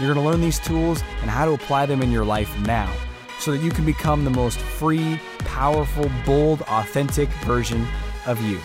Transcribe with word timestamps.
You're 0.00 0.12
going 0.12 0.24
to 0.24 0.28
learn 0.28 0.40
these 0.40 0.58
tools 0.58 1.04
and 1.20 1.30
how 1.30 1.44
to 1.44 1.52
apply 1.52 1.86
them 1.86 2.02
in 2.02 2.10
your 2.10 2.24
life 2.24 2.52
now 2.66 2.92
so 3.38 3.52
that 3.52 3.62
you 3.62 3.70
can 3.70 3.84
become 3.84 4.24
the 4.24 4.30
most 4.30 4.58
free, 4.58 5.20
powerful, 5.44 6.10
bold, 6.26 6.62
authentic 6.62 7.28
version 7.44 7.86
of 8.26 8.42
you. 8.42 8.58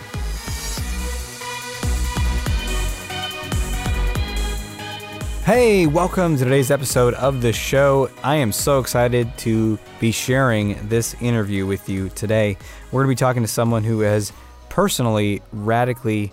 Hey, 5.44 5.86
welcome 5.86 6.36
to 6.36 6.42
today's 6.42 6.72
episode 6.72 7.14
of 7.14 7.42
the 7.42 7.52
show. 7.52 8.10
I 8.24 8.34
am 8.34 8.50
so 8.50 8.80
excited 8.80 9.30
to 9.38 9.78
be 10.00 10.10
sharing 10.10 10.88
this 10.88 11.14
interview 11.22 11.64
with 11.64 11.88
you 11.88 12.08
today. 12.08 12.56
We're 12.90 13.04
going 13.04 13.14
to 13.14 13.20
be 13.20 13.24
talking 13.24 13.44
to 13.44 13.48
someone 13.48 13.84
who 13.84 14.00
has 14.00 14.32
personally 14.68 15.42
radically 15.52 16.32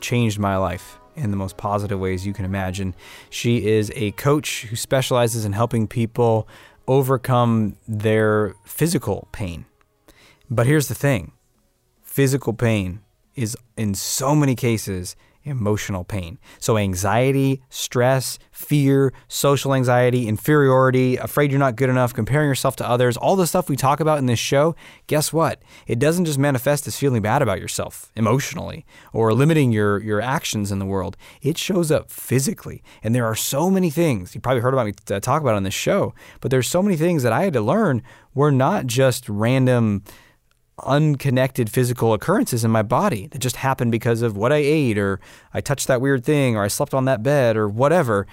changed 0.00 0.40
my 0.40 0.56
life 0.56 0.98
in 1.18 1.30
the 1.30 1.36
most 1.36 1.56
positive 1.56 1.98
ways 1.98 2.26
you 2.26 2.32
can 2.32 2.44
imagine. 2.44 2.94
She 3.30 3.66
is 3.66 3.92
a 3.94 4.12
coach 4.12 4.66
who 4.66 4.76
specializes 4.76 5.44
in 5.44 5.52
helping 5.52 5.86
people 5.86 6.48
overcome 6.86 7.76
their 7.86 8.54
physical 8.64 9.28
pain. 9.32 9.66
But 10.50 10.66
here's 10.66 10.88
the 10.88 10.94
thing 10.94 11.32
physical 12.02 12.52
pain 12.52 13.00
is, 13.34 13.56
in 13.76 13.94
so 13.94 14.34
many 14.34 14.54
cases, 14.54 15.14
emotional 15.48 16.04
pain. 16.04 16.38
So, 16.58 16.76
anxiety, 16.76 17.62
stress, 17.68 18.38
fear, 18.52 19.12
social 19.28 19.74
anxiety, 19.74 20.28
inferiority, 20.28 21.16
afraid 21.16 21.50
you're 21.50 21.58
not 21.58 21.76
good 21.76 21.88
enough, 21.88 22.12
comparing 22.12 22.48
yourself 22.48 22.76
to 22.76 22.88
others, 22.88 23.16
all 23.16 23.36
the 23.36 23.46
stuff 23.46 23.68
we 23.68 23.76
talk 23.76 24.00
about 24.00 24.18
in 24.18 24.26
this 24.26 24.38
show, 24.38 24.74
guess 25.06 25.32
what? 25.32 25.62
It 25.86 25.98
doesn't 25.98 26.26
just 26.26 26.38
manifest 26.38 26.86
as 26.86 26.96
feeling 26.96 27.22
bad 27.22 27.42
about 27.42 27.60
yourself 27.60 28.12
emotionally 28.14 28.84
or 29.12 29.32
limiting 29.32 29.72
your, 29.72 30.02
your 30.02 30.20
actions 30.20 30.70
in 30.70 30.78
the 30.78 30.86
world. 30.86 31.16
It 31.42 31.58
shows 31.58 31.90
up 31.90 32.10
physically. 32.10 32.82
And 33.02 33.14
there 33.14 33.26
are 33.26 33.34
so 33.34 33.70
many 33.70 33.90
things, 33.90 34.34
you 34.34 34.40
probably 34.40 34.62
heard 34.62 34.74
about 34.74 34.86
me 34.86 34.94
uh, 35.10 35.20
talk 35.20 35.42
about 35.42 35.54
on 35.54 35.62
this 35.62 35.74
show, 35.74 36.14
but 36.40 36.50
there's 36.50 36.68
so 36.68 36.82
many 36.82 36.96
things 36.96 37.22
that 37.22 37.32
I 37.32 37.42
had 37.42 37.52
to 37.54 37.60
learn 37.60 38.02
were 38.34 38.52
not 38.52 38.86
just 38.86 39.28
random 39.28 40.02
unconnected 40.84 41.70
physical 41.70 42.12
occurrences 42.14 42.64
in 42.64 42.70
my 42.70 42.82
body 42.82 43.26
that 43.28 43.38
just 43.38 43.56
happened 43.56 43.92
because 43.92 44.22
of 44.22 44.36
what 44.36 44.52
I 44.52 44.56
ate 44.56 44.98
or 44.98 45.20
I 45.52 45.60
touched 45.60 45.86
that 45.88 46.00
weird 46.00 46.24
thing 46.24 46.56
or 46.56 46.62
I 46.62 46.68
slept 46.68 46.94
on 46.94 47.04
that 47.06 47.22
bed 47.22 47.56
or 47.56 47.68
whatever. 47.68 48.26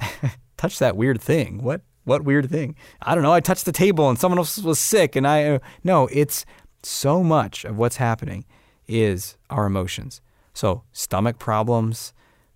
touched 0.56 0.78
that 0.78 0.96
weird 0.96 1.20
thing. 1.20 1.62
What 1.62 1.82
what 2.04 2.24
weird 2.24 2.50
thing? 2.50 2.74
I 3.02 3.14
don't 3.14 3.22
know. 3.22 3.34
I 3.34 3.40
touched 3.40 3.66
the 3.66 3.72
table 3.72 4.08
and 4.08 4.18
someone 4.18 4.38
else 4.38 4.58
was 4.58 4.78
sick 4.78 5.16
and 5.16 5.26
I 5.26 5.44
uh, 5.44 5.58
no, 5.84 6.08
it's 6.12 6.46
so 6.82 7.22
much 7.22 7.64
of 7.64 7.76
what's 7.76 7.96
happening 7.96 8.44
is 8.86 9.36
our 9.50 9.66
emotions. 9.66 10.20
So, 10.54 10.82
stomach 10.92 11.38
problems, 11.38 12.12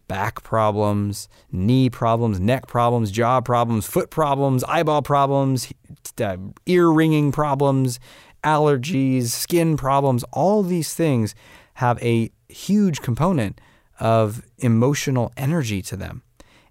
back 0.08 0.42
problems, 0.42 1.28
knee 1.50 1.88
problems, 1.88 2.40
neck 2.40 2.66
problems, 2.66 3.10
jaw 3.10 3.40
problems, 3.40 3.86
foot 3.86 4.10
problems, 4.10 4.64
eyeball 4.64 5.02
problems, 5.02 5.72
uh, 6.20 6.36
ear 6.66 6.90
ringing 6.90 7.32
problems, 7.32 8.00
allergies, 8.44 9.26
skin 9.26 9.76
problems, 9.76 10.24
all 10.32 10.62
these 10.62 10.94
things 10.94 11.34
have 11.74 12.02
a 12.02 12.30
huge 12.48 13.00
component 13.00 13.60
of 14.00 14.42
emotional 14.58 15.32
energy 15.36 15.82
to 15.82 15.96
them. 15.96 16.22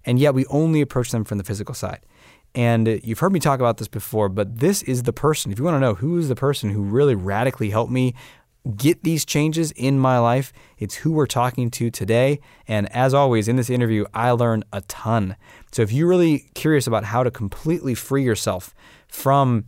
And 0.04 0.18
yet 0.18 0.34
we 0.34 0.46
only 0.46 0.80
approach 0.80 1.10
them 1.10 1.24
from 1.24 1.38
the 1.38 1.44
physical 1.44 1.74
side. 1.74 2.00
And 2.54 3.00
you've 3.02 3.20
heard 3.20 3.32
me 3.32 3.40
talk 3.40 3.60
about 3.60 3.78
this 3.78 3.88
before, 3.88 4.28
but 4.28 4.58
this 4.58 4.82
is 4.82 5.04
the 5.04 5.12
person. 5.12 5.50
If 5.52 5.58
you 5.58 5.64
want 5.64 5.76
to 5.76 5.80
know 5.80 5.94
who 5.94 6.18
is 6.18 6.28
the 6.28 6.34
person 6.34 6.70
who 6.70 6.82
really 6.82 7.14
radically 7.14 7.70
helped 7.70 7.90
me 7.90 8.14
get 8.76 9.02
these 9.02 9.24
changes 9.24 9.72
in 9.72 9.98
my 9.98 10.18
life, 10.18 10.52
it's 10.78 10.96
who 10.96 11.12
we're 11.12 11.26
talking 11.26 11.70
to 11.70 11.90
today. 11.90 12.40
And 12.68 12.92
as 12.92 13.14
always, 13.14 13.48
in 13.48 13.56
this 13.56 13.70
interview, 13.70 14.04
I 14.12 14.30
learned 14.32 14.64
a 14.72 14.82
ton. 14.82 15.36
So 15.72 15.82
if 15.82 15.92
you're 15.92 16.08
really 16.08 16.50
curious 16.54 16.86
about 16.86 17.04
how 17.04 17.22
to 17.22 17.30
completely 17.30 17.94
free 17.94 18.22
yourself 18.22 18.74
from 19.08 19.64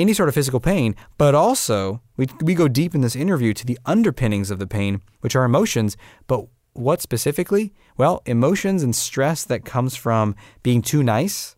any 0.00 0.12
sort 0.12 0.28
of 0.28 0.34
physical 0.34 0.60
pain, 0.60 0.94
but 1.18 1.34
also 1.34 2.00
we, 2.16 2.26
we 2.40 2.54
go 2.54 2.68
deep 2.68 2.94
in 2.94 3.00
this 3.00 3.16
interview 3.16 3.52
to 3.54 3.66
the 3.66 3.78
underpinnings 3.86 4.50
of 4.50 4.58
the 4.58 4.66
pain, 4.66 5.02
which 5.20 5.36
are 5.36 5.44
emotions. 5.44 5.96
But 6.26 6.46
what 6.72 7.02
specifically? 7.02 7.72
Well, 7.96 8.22
emotions 8.26 8.82
and 8.82 8.94
stress 8.94 9.44
that 9.44 9.64
comes 9.64 9.96
from 9.96 10.34
being 10.62 10.82
too 10.82 11.02
nice, 11.02 11.56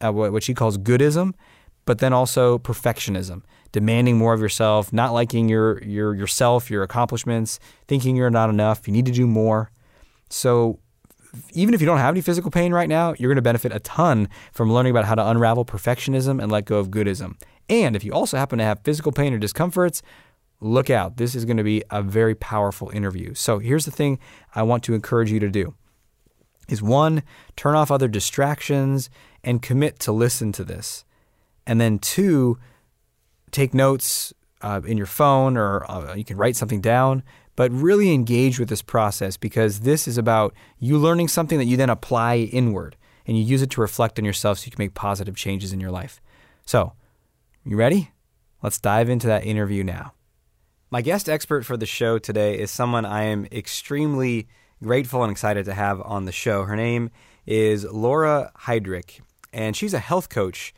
uh, 0.00 0.12
what 0.12 0.42
she 0.42 0.54
calls 0.54 0.78
goodism, 0.78 1.34
but 1.84 1.98
then 1.98 2.12
also 2.12 2.58
perfectionism, 2.58 3.42
demanding 3.72 4.18
more 4.18 4.34
of 4.34 4.40
yourself, 4.40 4.92
not 4.92 5.12
liking 5.12 5.48
your, 5.48 5.82
your 5.82 6.14
yourself, 6.14 6.70
your 6.70 6.82
accomplishments, 6.82 7.58
thinking 7.88 8.16
you're 8.16 8.30
not 8.30 8.50
enough, 8.50 8.86
you 8.86 8.92
need 8.92 9.06
to 9.06 9.12
do 9.12 9.26
more. 9.26 9.70
So 10.28 10.80
even 11.52 11.74
if 11.74 11.80
you 11.80 11.86
don't 11.86 11.98
have 11.98 12.14
any 12.14 12.20
physical 12.20 12.50
pain 12.50 12.72
right 12.72 12.88
now, 12.88 13.14
you're 13.18 13.28
going 13.28 13.36
to 13.36 13.42
benefit 13.42 13.72
a 13.72 13.80
ton 13.80 14.28
from 14.52 14.72
learning 14.72 14.90
about 14.90 15.04
how 15.04 15.14
to 15.14 15.28
unravel 15.28 15.64
perfectionism 15.64 16.42
and 16.42 16.50
let 16.50 16.64
go 16.64 16.78
of 16.78 16.88
goodism. 16.88 17.36
And 17.68 17.96
if 17.96 18.04
you 18.04 18.12
also 18.12 18.36
happen 18.36 18.58
to 18.58 18.64
have 18.64 18.84
physical 18.84 19.12
pain 19.12 19.34
or 19.34 19.38
discomforts, 19.38 20.02
look 20.60 20.90
out. 20.90 21.16
This 21.16 21.34
is 21.34 21.44
going 21.44 21.56
to 21.56 21.64
be 21.64 21.82
a 21.90 22.02
very 22.02 22.34
powerful 22.34 22.90
interview. 22.90 23.34
So 23.34 23.58
here's 23.58 23.84
the 23.84 23.90
thing 23.90 24.18
I 24.54 24.62
want 24.62 24.84
to 24.84 24.94
encourage 24.94 25.30
you 25.30 25.40
to 25.40 25.50
do 25.50 25.74
is 26.68 26.82
one, 26.82 27.22
turn 27.54 27.76
off 27.76 27.90
other 27.90 28.08
distractions 28.08 29.08
and 29.44 29.62
commit 29.62 30.00
to 30.00 30.10
listen 30.10 30.50
to 30.52 30.64
this. 30.64 31.04
And 31.64 31.80
then 31.80 31.98
two, 32.00 32.58
take 33.52 33.72
notes 33.72 34.32
uh, 34.62 34.80
in 34.84 34.96
your 34.96 35.06
phone 35.06 35.56
or 35.56 35.88
uh, 35.88 36.14
you 36.14 36.24
can 36.24 36.36
write 36.36 36.56
something 36.56 36.80
down, 36.80 37.22
but 37.54 37.70
really 37.70 38.12
engage 38.12 38.58
with 38.58 38.68
this 38.68 38.82
process 38.82 39.36
because 39.36 39.80
this 39.80 40.08
is 40.08 40.18
about 40.18 40.54
you 40.78 40.98
learning 40.98 41.28
something 41.28 41.58
that 41.58 41.66
you 41.66 41.76
then 41.76 41.90
apply 41.90 42.38
inward 42.38 42.96
and 43.26 43.36
you 43.36 43.44
use 43.44 43.62
it 43.62 43.70
to 43.70 43.80
reflect 43.80 44.18
on 44.18 44.24
yourself 44.24 44.58
so 44.58 44.66
you 44.66 44.72
can 44.72 44.82
make 44.82 44.94
positive 44.94 45.36
changes 45.36 45.72
in 45.72 45.80
your 45.80 45.90
life. 45.90 46.20
So, 46.64 46.92
you 47.66 47.76
ready? 47.76 48.12
Let's 48.62 48.80
dive 48.80 49.08
into 49.08 49.26
that 49.26 49.44
interview 49.44 49.82
now. 49.82 50.12
My 50.88 51.02
guest 51.02 51.28
expert 51.28 51.66
for 51.66 51.76
the 51.76 51.84
show 51.84 52.16
today 52.16 52.56
is 52.56 52.70
someone 52.70 53.04
I 53.04 53.24
am 53.24 53.44
extremely 53.50 54.46
grateful 54.80 55.24
and 55.24 55.32
excited 55.32 55.64
to 55.64 55.74
have 55.74 56.00
on 56.02 56.26
the 56.26 56.32
show. 56.32 56.62
Her 56.62 56.76
name 56.76 57.10
is 57.44 57.84
Laura 57.84 58.52
Heidrich, 58.66 59.20
and 59.52 59.74
she's 59.74 59.94
a 59.94 59.98
health 59.98 60.28
coach, 60.28 60.72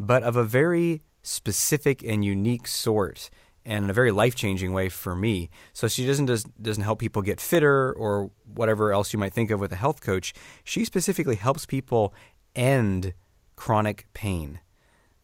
but 0.00 0.24
of 0.24 0.34
a 0.34 0.42
very 0.42 1.02
specific 1.22 2.02
and 2.02 2.24
unique 2.24 2.66
sort 2.66 3.30
and 3.64 3.84
in 3.84 3.90
a 3.90 3.94
very 3.94 4.10
life-changing 4.10 4.72
way 4.72 4.88
for 4.88 5.14
me. 5.14 5.48
So 5.72 5.86
she 5.86 6.04
doesn't 6.04 6.26
just 6.26 6.60
doesn't 6.60 6.82
help 6.82 6.98
people 6.98 7.22
get 7.22 7.40
fitter 7.40 7.92
or 7.92 8.32
whatever 8.52 8.92
else 8.92 9.12
you 9.12 9.18
might 9.20 9.32
think 9.32 9.52
of 9.52 9.60
with 9.60 9.70
a 9.70 9.76
health 9.76 10.00
coach. 10.00 10.34
She 10.64 10.84
specifically 10.84 11.36
helps 11.36 11.66
people 11.66 12.12
end 12.56 13.14
chronic 13.54 14.06
pain. 14.12 14.58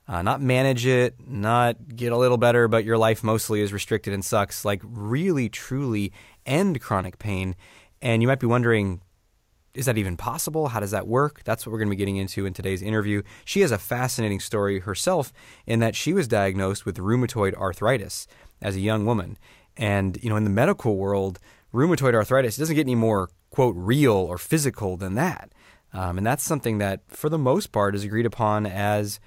Uh, 0.09 0.23
not 0.23 0.41
manage 0.41 0.87
it, 0.87 1.15
not 1.27 1.77
get 1.95 2.13
a 2.13 2.17
little 2.17 2.39
better, 2.39 2.67
but 2.67 2.83
your 2.83 2.97
life 2.97 3.23
mostly 3.23 3.61
is 3.61 3.75
restricted 3.75 4.15
and 4.15 4.25
sucks. 4.25 4.65
Like 4.65 4.81
really, 4.83 5.51
truly 5.51 6.13
end 6.47 6.81
chronic 6.81 7.19
pain. 7.19 7.55
And 8.01 8.23
you 8.23 8.29
might 8.29 8.41
be 8.41 8.47
wondering, 8.47 9.03
is 9.75 9.85
that 9.85 9.99
even 9.99 10.17
possible? 10.17 10.69
How 10.69 10.81
does 10.81 10.93
that 10.93 11.07
work? 11.07 11.43
That's 11.45 11.67
what 11.67 11.73
we're 11.73 11.78
going 11.78 11.89
to 11.89 11.95
be 11.95 11.97
getting 11.97 12.16
into 12.16 12.47
in 12.47 12.55
today's 12.55 12.81
interview. 12.81 13.22
She 13.45 13.60
has 13.60 13.71
a 13.71 13.78
fascinating 13.78 14.41
story 14.41 14.81
herself 14.81 15.33
in 15.66 15.81
that 15.81 15.95
she 15.95 16.15
was 16.15 16.27
diagnosed 16.27 16.87
with 16.87 16.97
rheumatoid 16.97 17.54
arthritis 17.54 18.27
as 18.63 18.77
a 18.77 18.81
young 18.81 19.04
woman. 19.04 19.37
And, 19.77 20.19
you 20.22 20.31
know, 20.31 20.37
in 20.37 20.45
the 20.45 20.51
medical 20.51 20.97
world, 20.97 21.39
rheumatoid 21.72 22.15
arthritis 22.15 22.57
doesn't 22.57 22.75
get 22.75 22.87
any 22.87 22.95
more, 22.95 23.28
quote, 23.51 23.75
real 23.77 24.15
or 24.15 24.39
physical 24.39 24.97
than 24.97 25.15
that. 25.15 25.53
Um, 25.93 26.19
and 26.19 26.27
that's 26.27 26.45
something 26.45 26.78
that, 26.78 27.03
for 27.09 27.28
the 27.28 27.39
most 27.39 27.71
part, 27.71 27.95
is 27.95 28.04
agreed 28.04 28.27
upon 28.27 28.66
as 28.66 29.21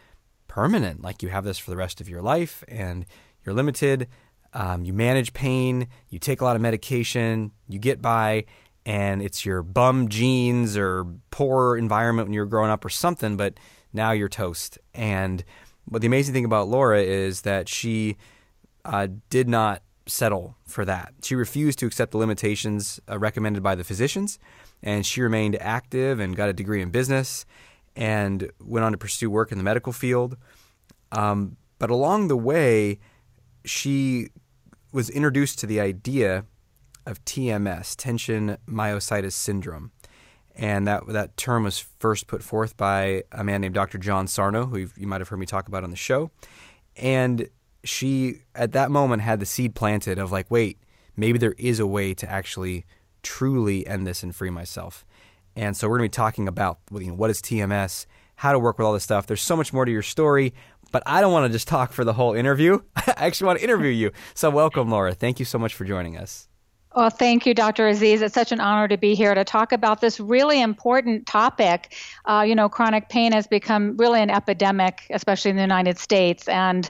permanent. 0.52 1.02
Like 1.02 1.24
you 1.24 1.30
have 1.30 1.46
this 1.46 1.58
for 1.58 1.72
the 1.72 1.78
rest 1.78 2.02
of 2.02 2.10
your 2.10 2.22
life 2.22 2.62
and 2.68 3.06
you're 3.46 3.56
limited. 3.56 4.10
Um, 4.54 4.84
you 4.84 4.92
manage 4.92 5.32
pain, 5.32 5.88
you 6.10 6.20
take 6.20 6.42
a 6.42 6.44
lot 6.44 6.58
of 6.58 6.62
medication, 6.62 7.52
you 7.70 7.80
get 7.80 8.02
by, 8.02 8.44
and 8.86 9.22
it's 9.22 9.46
your 9.46 9.64
bum 9.64 10.10
genes 10.10 10.76
or 10.76 11.06
poor 11.30 11.78
environment 11.78 12.28
when 12.28 12.34
you 12.34 12.42
were 12.42 12.48
growing 12.48 12.70
up 12.70 12.84
or 12.84 12.90
something, 12.90 13.38
but 13.38 13.54
now 13.94 14.12
you're 14.12 14.28
toast. 14.28 14.78
And 14.94 15.42
what 15.86 16.02
the 16.02 16.08
amazing 16.08 16.34
thing 16.34 16.44
about 16.44 16.68
Laura 16.68 17.02
is 17.02 17.44
that 17.44 17.70
she 17.70 18.18
uh, 18.84 19.08
did 19.30 19.48
not 19.48 19.84
settle 20.06 20.58
for 20.66 20.84
that. 20.84 21.14
She 21.24 21.34
refused 21.34 21.80
to 21.80 21.86
accept 21.86 22.12
the 22.12 22.18
limitations 22.18 23.00
uh, 23.10 23.18
recommended 23.18 23.64
by 23.64 23.76
the 23.76 23.86
physicians, 23.86 24.38
and 24.84 25.06
she 25.06 25.22
remained 25.22 25.56
active 25.62 26.20
and 26.20 26.36
got 26.36 26.50
a 26.50 26.54
degree 26.54 26.82
in 26.82 26.90
business. 26.90 27.46
And 27.96 28.52
went 28.60 28.86
on 28.86 28.92
to 28.92 28.98
pursue 28.98 29.30
work 29.30 29.52
in 29.52 29.58
the 29.58 29.64
medical 29.64 29.94
field. 29.94 30.38
Um, 31.12 31.58
but 31.80 31.90
along 31.90 32.28
the 32.28 32.38
way, 32.38 33.00
she 33.66 34.30
was 34.92 35.10
introduced 35.10 35.60
to 35.60 35.66
the 35.66 35.80
idea 35.80 36.46
of 37.06 37.24
TMS, 37.26 37.96
tension 37.96 38.58
myositis 38.68 39.34
syndrome. 39.34 39.92
And 40.56 40.86
that, 40.88 41.08
that 41.08 41.38
term 41.38 41.64
was 41.64 41.80
first 41.80 42.28
put 42.28 42.44
forth 42.44 42.76
by 42.78 43.24
a 43.32 43.44
man 43.44 43.62
named 43.62 43.74
Dr. 43.74 43.98
John 43.98 44.28
Sarno, 44.28 44.66
who 44.66 44.88
you 44.98 45.08
might 45.08 45.22
have 45.22 45.30
heard 45.30 45.40
me 45.40 45.46
talk 45.46 45.68
about 45.68 45.84
on 45.84 45.90
the 45.92 45.96
show. 45.96 46.30
And 46.98 47.50
she, 47.84 48.42
at 48.54 48.74
that 48.74 48.92
moment, 48.92 49.22
had 49.22 49.40
the 49.40 49.46
seed 49.46 49.76
planted 49.76 50.20
of 50.20 50.32
like, 50.32 50.52
wait, 50.52 50.78
maybe 51.16 51.40
there 51.40 51.56
is 51.58 51.80
a 51.80 51.88
way 51.88 52.14
to 52.14 52.30
actually 52.30 52.86
truly 53.24 53.88
end 53.88 54.06
this 54.06 54.24
and 54.24 54.36
free 54.36 54.50
myself. 54.50 55.06
And 55.56 55.76
so 55.76 55.88
we're 55.88 55.98
going 55.98 56.10
to 56.10 56.14
be 56.14 56.24
talking 56.24 56.48
about 56.48 56.80
you 56.92 57.08
know, 57.08 57.14
what 57.14 57.30
is 57.30 57.42
TMS, 57.42 58.06
how 58.36 58.52
to 58.52 58.60
work 58.60 58.78
with 58.78 58.86
all 58.86 58.94
this 58.94 59.04
stuff. 59.04 59.28
There's 59.28 59.42
so 59.42 59.56
much 59.56 59.74
more 59.74 59.86
to 59.86 59.92
your 59.92 60.02
story, 60.02 60.54
but 60.92 61.04
I 61.06 61.22
don't 61.22 61.32
want 61.32 61.46
to 61.48 61.54
just 61.54 61.68
talk 61.68 61.92
for 61.92 62.04
the 62.04 62.14
whole 62.14 62.34
interview. 62.34 62.80
I 62.96 63.14
actually 63.18 63.48
want 63.48 63.60
to 63.60 63.64
interview 63.64 63.92
you. 63.92 64.12
So 64.34 64.50
welcome, 64.50 64.90
Laura. 64.90 65.14
Thank 65.14 65.40
you 65.40 65.46
so 65.46 65.60
much 65.60 65.74
for 65.74 65.86
joining 65.86 66.18
us. 66.18 66.48
Well, 66.94 67.10
thank 67.10 67.46
you, 67.46 67.54
Dr. 67.54 67.88
Aziz. 67.88 68.22
It's 68.22 68.34
such 68.34 68.52
an 68.52 68.60
honor 68.60 68.90
to 68.90 68.98
be 68.98 69.16
here 69.16 69.34
to 69.34 69.46
talk 69.46 69.72
about 69.72 70.02
this 70.02 70.20
really 70.20 70.62
important 70.62 71.26
topic. 71.26 71.96
Uh, 72.26 72.44
you 72.46 72.54
know, 72.54 72.68
chronic 72.68 73.08
pain 73.08 73.32
has 73.32 73.48
become 73.48 73.96
really 73.96 74.22
an 74.22 74.30
epidemic, 74.30 75.08
especially 75.10 75.52
in 75.52 75.56
the 75.56 75.62
United 75.62 75.98
States. 75.98 76.50
And 76.50 76.90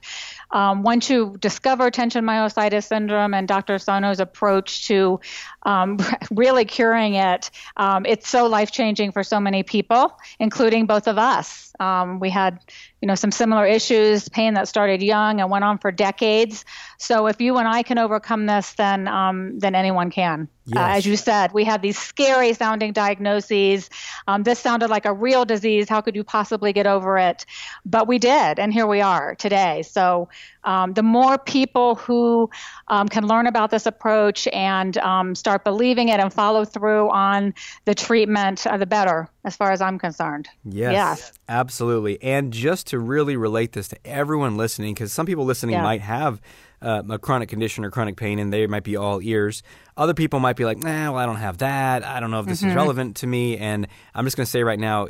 um, 0.51 0.83
once 0.83 1.09
you 1.09 1.35
discover 1.39 1.89
tension 1.91 2.25
myositis 2.25 2.85
syndrome 2.87 3.33
and 3.33 3.47
Dr. 3.47 3.75
Sarno's 3.77 4.19
approach 4.19 4.87
to 4.87 5.19
um, 5.63 5.97
really 6.31 6.65
curing 6.65 7.15
it, 7.15 7.49
um, 7.77 8.05
it's 8.05 8.27
so 8.27 8.47
life 8.47 8.71
changing 8.71 9.11
for 9.11 9.23
so 9.23 9.39
many 9.39 9.63
people, 9.63 10.17
including 10.39 10.85
both 10.85 11.07
of 11.07 11.17
us. 11.17 11.73
Um, 11.79 12.19
we 12.19 12.29
had, 12.29 12.59
you 13.01 13.07
know, 13.07 13.15
some 13.15 13.31
similar 13.31 13.65
issues, 13.65 14.29
pain 14.29 14.53
that 14.53 14.67
started 14.67 15.01
young 15.01 15.39
and 15.39 15.49
went 15.49 15.63
on 15.63 15.77
for 15.77 15.91
decades. 15.91 16.65
So 16.97 17.27
if 17.27 17.41
you 17.41 17.57
and 17.57 17.67
I 17.67 17.83
can 17.83 17.97
overcome 17.97 18.45
this, 18.45 18.73
then 18.73 19.07
um, 19.07 19.57
then 19.59 19.73
anyone 19.73 20.11
can. 20.11 20.47
Yes. 20.65 20.77
Uh, 20.77 20.97
as 20.97 21.05
you 21.05 21.17
said, 21.17 21.53
we 21.53 21.63
had 21.63 21.81
these 21.81 21.97
scary 21.97 22.53
sounding 22.53 22.93
diagnoses. 22.93 23.89
Um, 24.27 24.43
this 24.43 24.59
sounded 24.59 24.89
like 24.89 25.05
a 25.05 25.13
real 25.13 25.43
disease. 25.43 25.89
How 25.89 26.01
could 26.01 26.15
you 26.15 26.23
possibly 26.23 26.71
get 26.71 26.85
over 26.85 27.17
it? 27.17 27.45
But 27.85 28.07
we 28.07 28.19
did, 28.19 28.59
and 28.59 28.71
here 28.71 28.85
we 28.85 29.01
are 29.01 29.35
today. 29.35 29.81
So 29.81 30.29
um, 30.63 30.93
the 30.93 31.03
more 31.03 31.37
people 31.39 31.95
who 31.95 32.49
um, 32.87 33.07
can 33.07 33.27
learn 33.27 33.47
about 33.47 33.71
this 33.71 33.87
approach 33.87 34.47
and 34.49 34.97
um, 34.99 35.33
start 35.33 35.63
believing 35.63 36.09
it 36.09 36.19
and 36.19 36.31
follow 36.31 36.63
through 36.63 37.09
on 37.09 37.53
the 37.85 37.95
treatment, 37.95 38.67
uh, 38.67 38.77
the 38.77 38.85
better, 38.85 39.27
as 39.43 39.55
far 39.55 39.71
as 39.71 39.81
I'm 39.81 39.97
concerned. 39.97 40.47
Yes, 40.63 40.93
yes. 40.93 41.33
absolutely. 41.49 42.21
And 42.21 42.53
just 42.53 42.87
to 42.87 42.99
really 42.99 43.35
relate 43.35 43.71
this 43.71 43.87
to 43.87 43.97
everyone 44.05 44.57
listening, 44.57 44.93
because 44.93 45.11
some 45.11 45.25
people 45.25 45.45
listening 45.45 45.73
yeah. 45.73 45.81
might 45.81 46.01
have 46.01 46.39
uh, 46.81 47.03
a 47.09 47.19
chronic 47.19 47.49
condition 47.49 47.85
or 47.85 47.91
chronic 47.91 48.15
pain, 48.15 48.39
and 48.39 48.51
they 48.51 48.65
might 48.67 48.83
be 48.83 48.95
all 48.95 49.21
ears. 49.21 49.63
Other 49.97 50.13
people 50.13 50.39
might 50.39 50.55
be 50.55 50.65
like, 50.65 50.79
nah, 50.79 51.11
well, 51.11 51.17
I 51.17 51.25
don't 51.25 51.37
have 51.37 51.59
that. 51.59 52.03
I 52.03 52.19
don't 52.19 52.31
know 52.31 52.39
if 52.39 52.45
this 52.45 52.61
mm-hmm. 52.61 52.69
is 52.69 52.75
relevant 52.75 53.15
to 53.17 53.27
me. 53.27 53.57
And 53.57 53.87
I'm 54.15 54.25
just 54.25 54.35
going 54.35 54.45
to 54.45 54.51
say 54.51 54.63
right 54.63 54.79
now, 54.79 55.07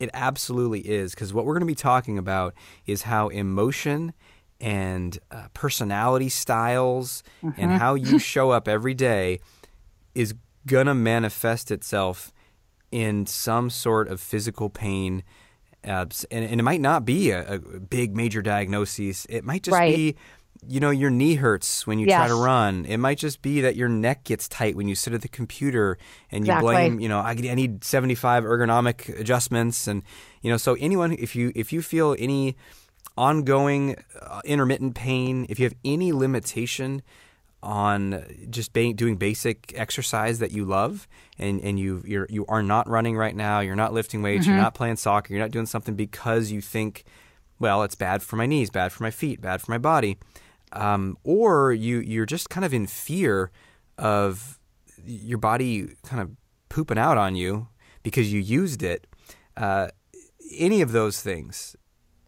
it 0.00 0.10
absolutely 0.14 0.80
is, 0.80 1.14
because 1.14 1.32
what 1.32 1.44
we're 1.44 1.54
going 1.54 1.60
to 1.60 1.66
be 1.66 1.76
talking 1.76 2.18
about 2.18 2.54
is 2.86 3.02
how 3.02 3.28
emotion 3.28 4.12
and 4.60 5.18
uh, 5.30 5.48
personality 5.54 6.28
styles 6.28 7.22
mm-hmm. 7.42 7.60
and 7.60 7.72
how 7.72 7.94
you 7.94 8.18
show 8.18 8.50
up 8.50 8.66
every 8.66 8.94
day 8.94 9.38
is 10.14 10.34
going 10.66 10.86
to 10.86 10.94
manifest 10.94 11.70
itself 11.70 12.32
in 12.90 13.26
some 13.26 13.70
sort 13.70 14.08
of 14.08 14.20
physical 14.20 14.70
pain. 14.70 15.22
Uh, 15.84 16.06
and, 16.30 16.44
and, 16.44 16.60
it 16.60 16.62
might 16.62 16.80
not 16.80 17.04
be 17.04 17.30
a, 17.30 17.54
a, 17.54 17.58
big 17.58 18.14
major 18.14 18.40
diagnosis. 18.40 19.26
It 19.28 19.44
might 19.44 19.64
just 19.64 19.76
right. 19.76 19.96
be 19.96 20.16
you 20.68 20.78
know, 20.80 20.90
your 20.90 21.10
knee 21.10 21.34
hurts 21.34 21.86
when 21.86 21.98
you 21.98 22.06
yes. 22.06 22.18
try 22.18 22.28
to 22.28 22.34
run. 22.34 22.84
It 22.84 22.98
might 22.98 23.18
just 23.18 23.42
be 23.42 23.60
that 23.62 23.74
your 23.74 23.88
neck 23.88 24.24
gets 24.24 24.46
tight 24.48 24.76
when 24.76 24.86
you 24.86 24.94
sit 24.94 25.12
at 25.12 25.22
the 25.22 25.28
computer 25.28 25.98
and 26.30 26.46
you 26.46 26.52
exactly. 26.52 26.74
blame, 26.74 27.00
you 27.00 27.08
know, 27.08 27.18
I, 27.18 27.30
I 27.30 27.54
need 27.54 27.82
75 27.84 28.44
ergonomic 28.44 29.18
adjustments. 29.18 29.86
And, 29.88 30.02
you 30.40 30.50
know, 30.50 30.56
so 30.56 30.74
anyone, 30.74 31.12
if 31.12 31.34
you, 31.34 31.52
if 31.56 31.72
you 31.72 31.82
feel 31.82 32.14
any 32.18 32.56
ongoing 33.16 33.96
uh, 34.20 34.40
intermittent 34.44 34.94
pain, 34.94 35.46
if 35.48 35.58
you 35.58 35.64
have 35.64 35.74
any 35.84 36.12
limitation 36.12 37.02
on 37.60 38.24
just 38.50 38.72
ba- 38.72 38.92
doing 38.92 39.16
basic 39.16 39.72
exercise 39.76 40.38
that 40.38 40.52
you 40.52 40.64
love 40.64 41.08
and, 41.38 41.60
and 41.60 41.78
you, 41.78 42.02
you're, 42.06 42.26
you 42.30 42.46
are 42.46 42.62
not 42.62 42.88
running 42.88 43.16
right 43.16 43.34
now, 43.34 43.60
you're 43.60 43.76
not 43.76 43.92
lifting 43.92 44.22
weights, 44.22 44.44
mm-hmm. 44.44 44.52
you're 44.52 44.62
not 44.62 44.74
playing 44.74 44.96
soccer, 44.96 45.32
you're 45.32 45.42
not 45.42 45.50
doing 45.50 45.66
something 45.66 45.96
because 45.96 46.52
you 46.52 46.60
think, 46.60 47.04
well, 47.58 47.82
it's 47.82 47.94
bad 47.96 48.22
for 48.22 48.36
my 48.36 48.46
knees, 48.46 48.70
bad 48.70 48.92
for 48.92 49.02
my 49.02 49.10
feet, 49.10 49.40
bad 49.40 49.60
for 49.60 49.70
my 49.72 49.78
body 49.78 50.18
um, 50.72 51.16
or 51.24 51.72
you 51.72 52.00
you're 52.00 52.26
just 52.26 52.50
kind 52.50 52.64
of 52.64 52.72
in 52.74 52.86
fear 52.86 53.50
of 53.98 54.58
your 55.04 55.38
body 55.38 55.88
kind 56.04 56.22
of 56.22 56.30
pooping 56.68 56.98
out 56.98 57.18
on 57.18 57.34
you 57.36 57.68
because 58.02 58.32
you 58.32 58.40
used 58.40 58.82
it. 58.82 59.06
Uh, 59.56 59.88
any 60.58 60.82
of 60.82 60.92
those 60.92 61.20
things, 61.20 61.76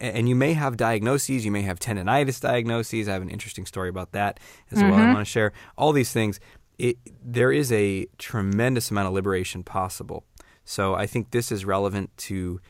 and 0.01 0.29
you 0.29 0.35
may 0.35 0.53
have 0.53 0.77
diagnoses, 0.77 1.45
you 1.45 1.51
may 1.51 1.63
have 1.63 1.79
tendonitis 1.79 2.41
diagnoses. 2.41 3.09
I 3.09 3.13
have 3.13 3.23
an 3.23 3.31
interesting 3.31 3.67
story 3.67 3.89
about 3.89 4.13
that 4.13 4.41
as 4.71 4.79
mm-hmm. 4.79 4.91
well. 4.91 4.99
I 4.99 5.03
mm-hmm. 5.03 5.15
want 5.15 5.27
to 5.27 5.31
share 5.31 5.53
all 5.77 5.93
these 5.93 6.13
things. 6.13 6.41
It, 6.79 6.99
there 7.23 7.53
is 7.53 7.71
a 7.73 8.07
tremendous 8.19 8.91
amount 8.91 9.09
of 9.09 9.15
liberation 9.15 9.63
possible. 9.63 10.25
So 10.65 10.95
I 10.95 11.07
think 11.07 11.31
this 11.31 11.53
is 11.53 11.65
relevant 11.65 12.17
to 12.19 12.61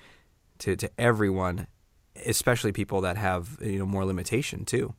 to, 0.58 0.76
to 0.76 0.90
everyone, 0.98 1.66
especially 2.26 2.72
people 2.72 3.00
that 3.00 3.16
have 3.16 3.58
you 3.60 3.78
know 3.78 3.86
more 3.86 4.04
limitation 4.04 4.64
too. 4.64 4.94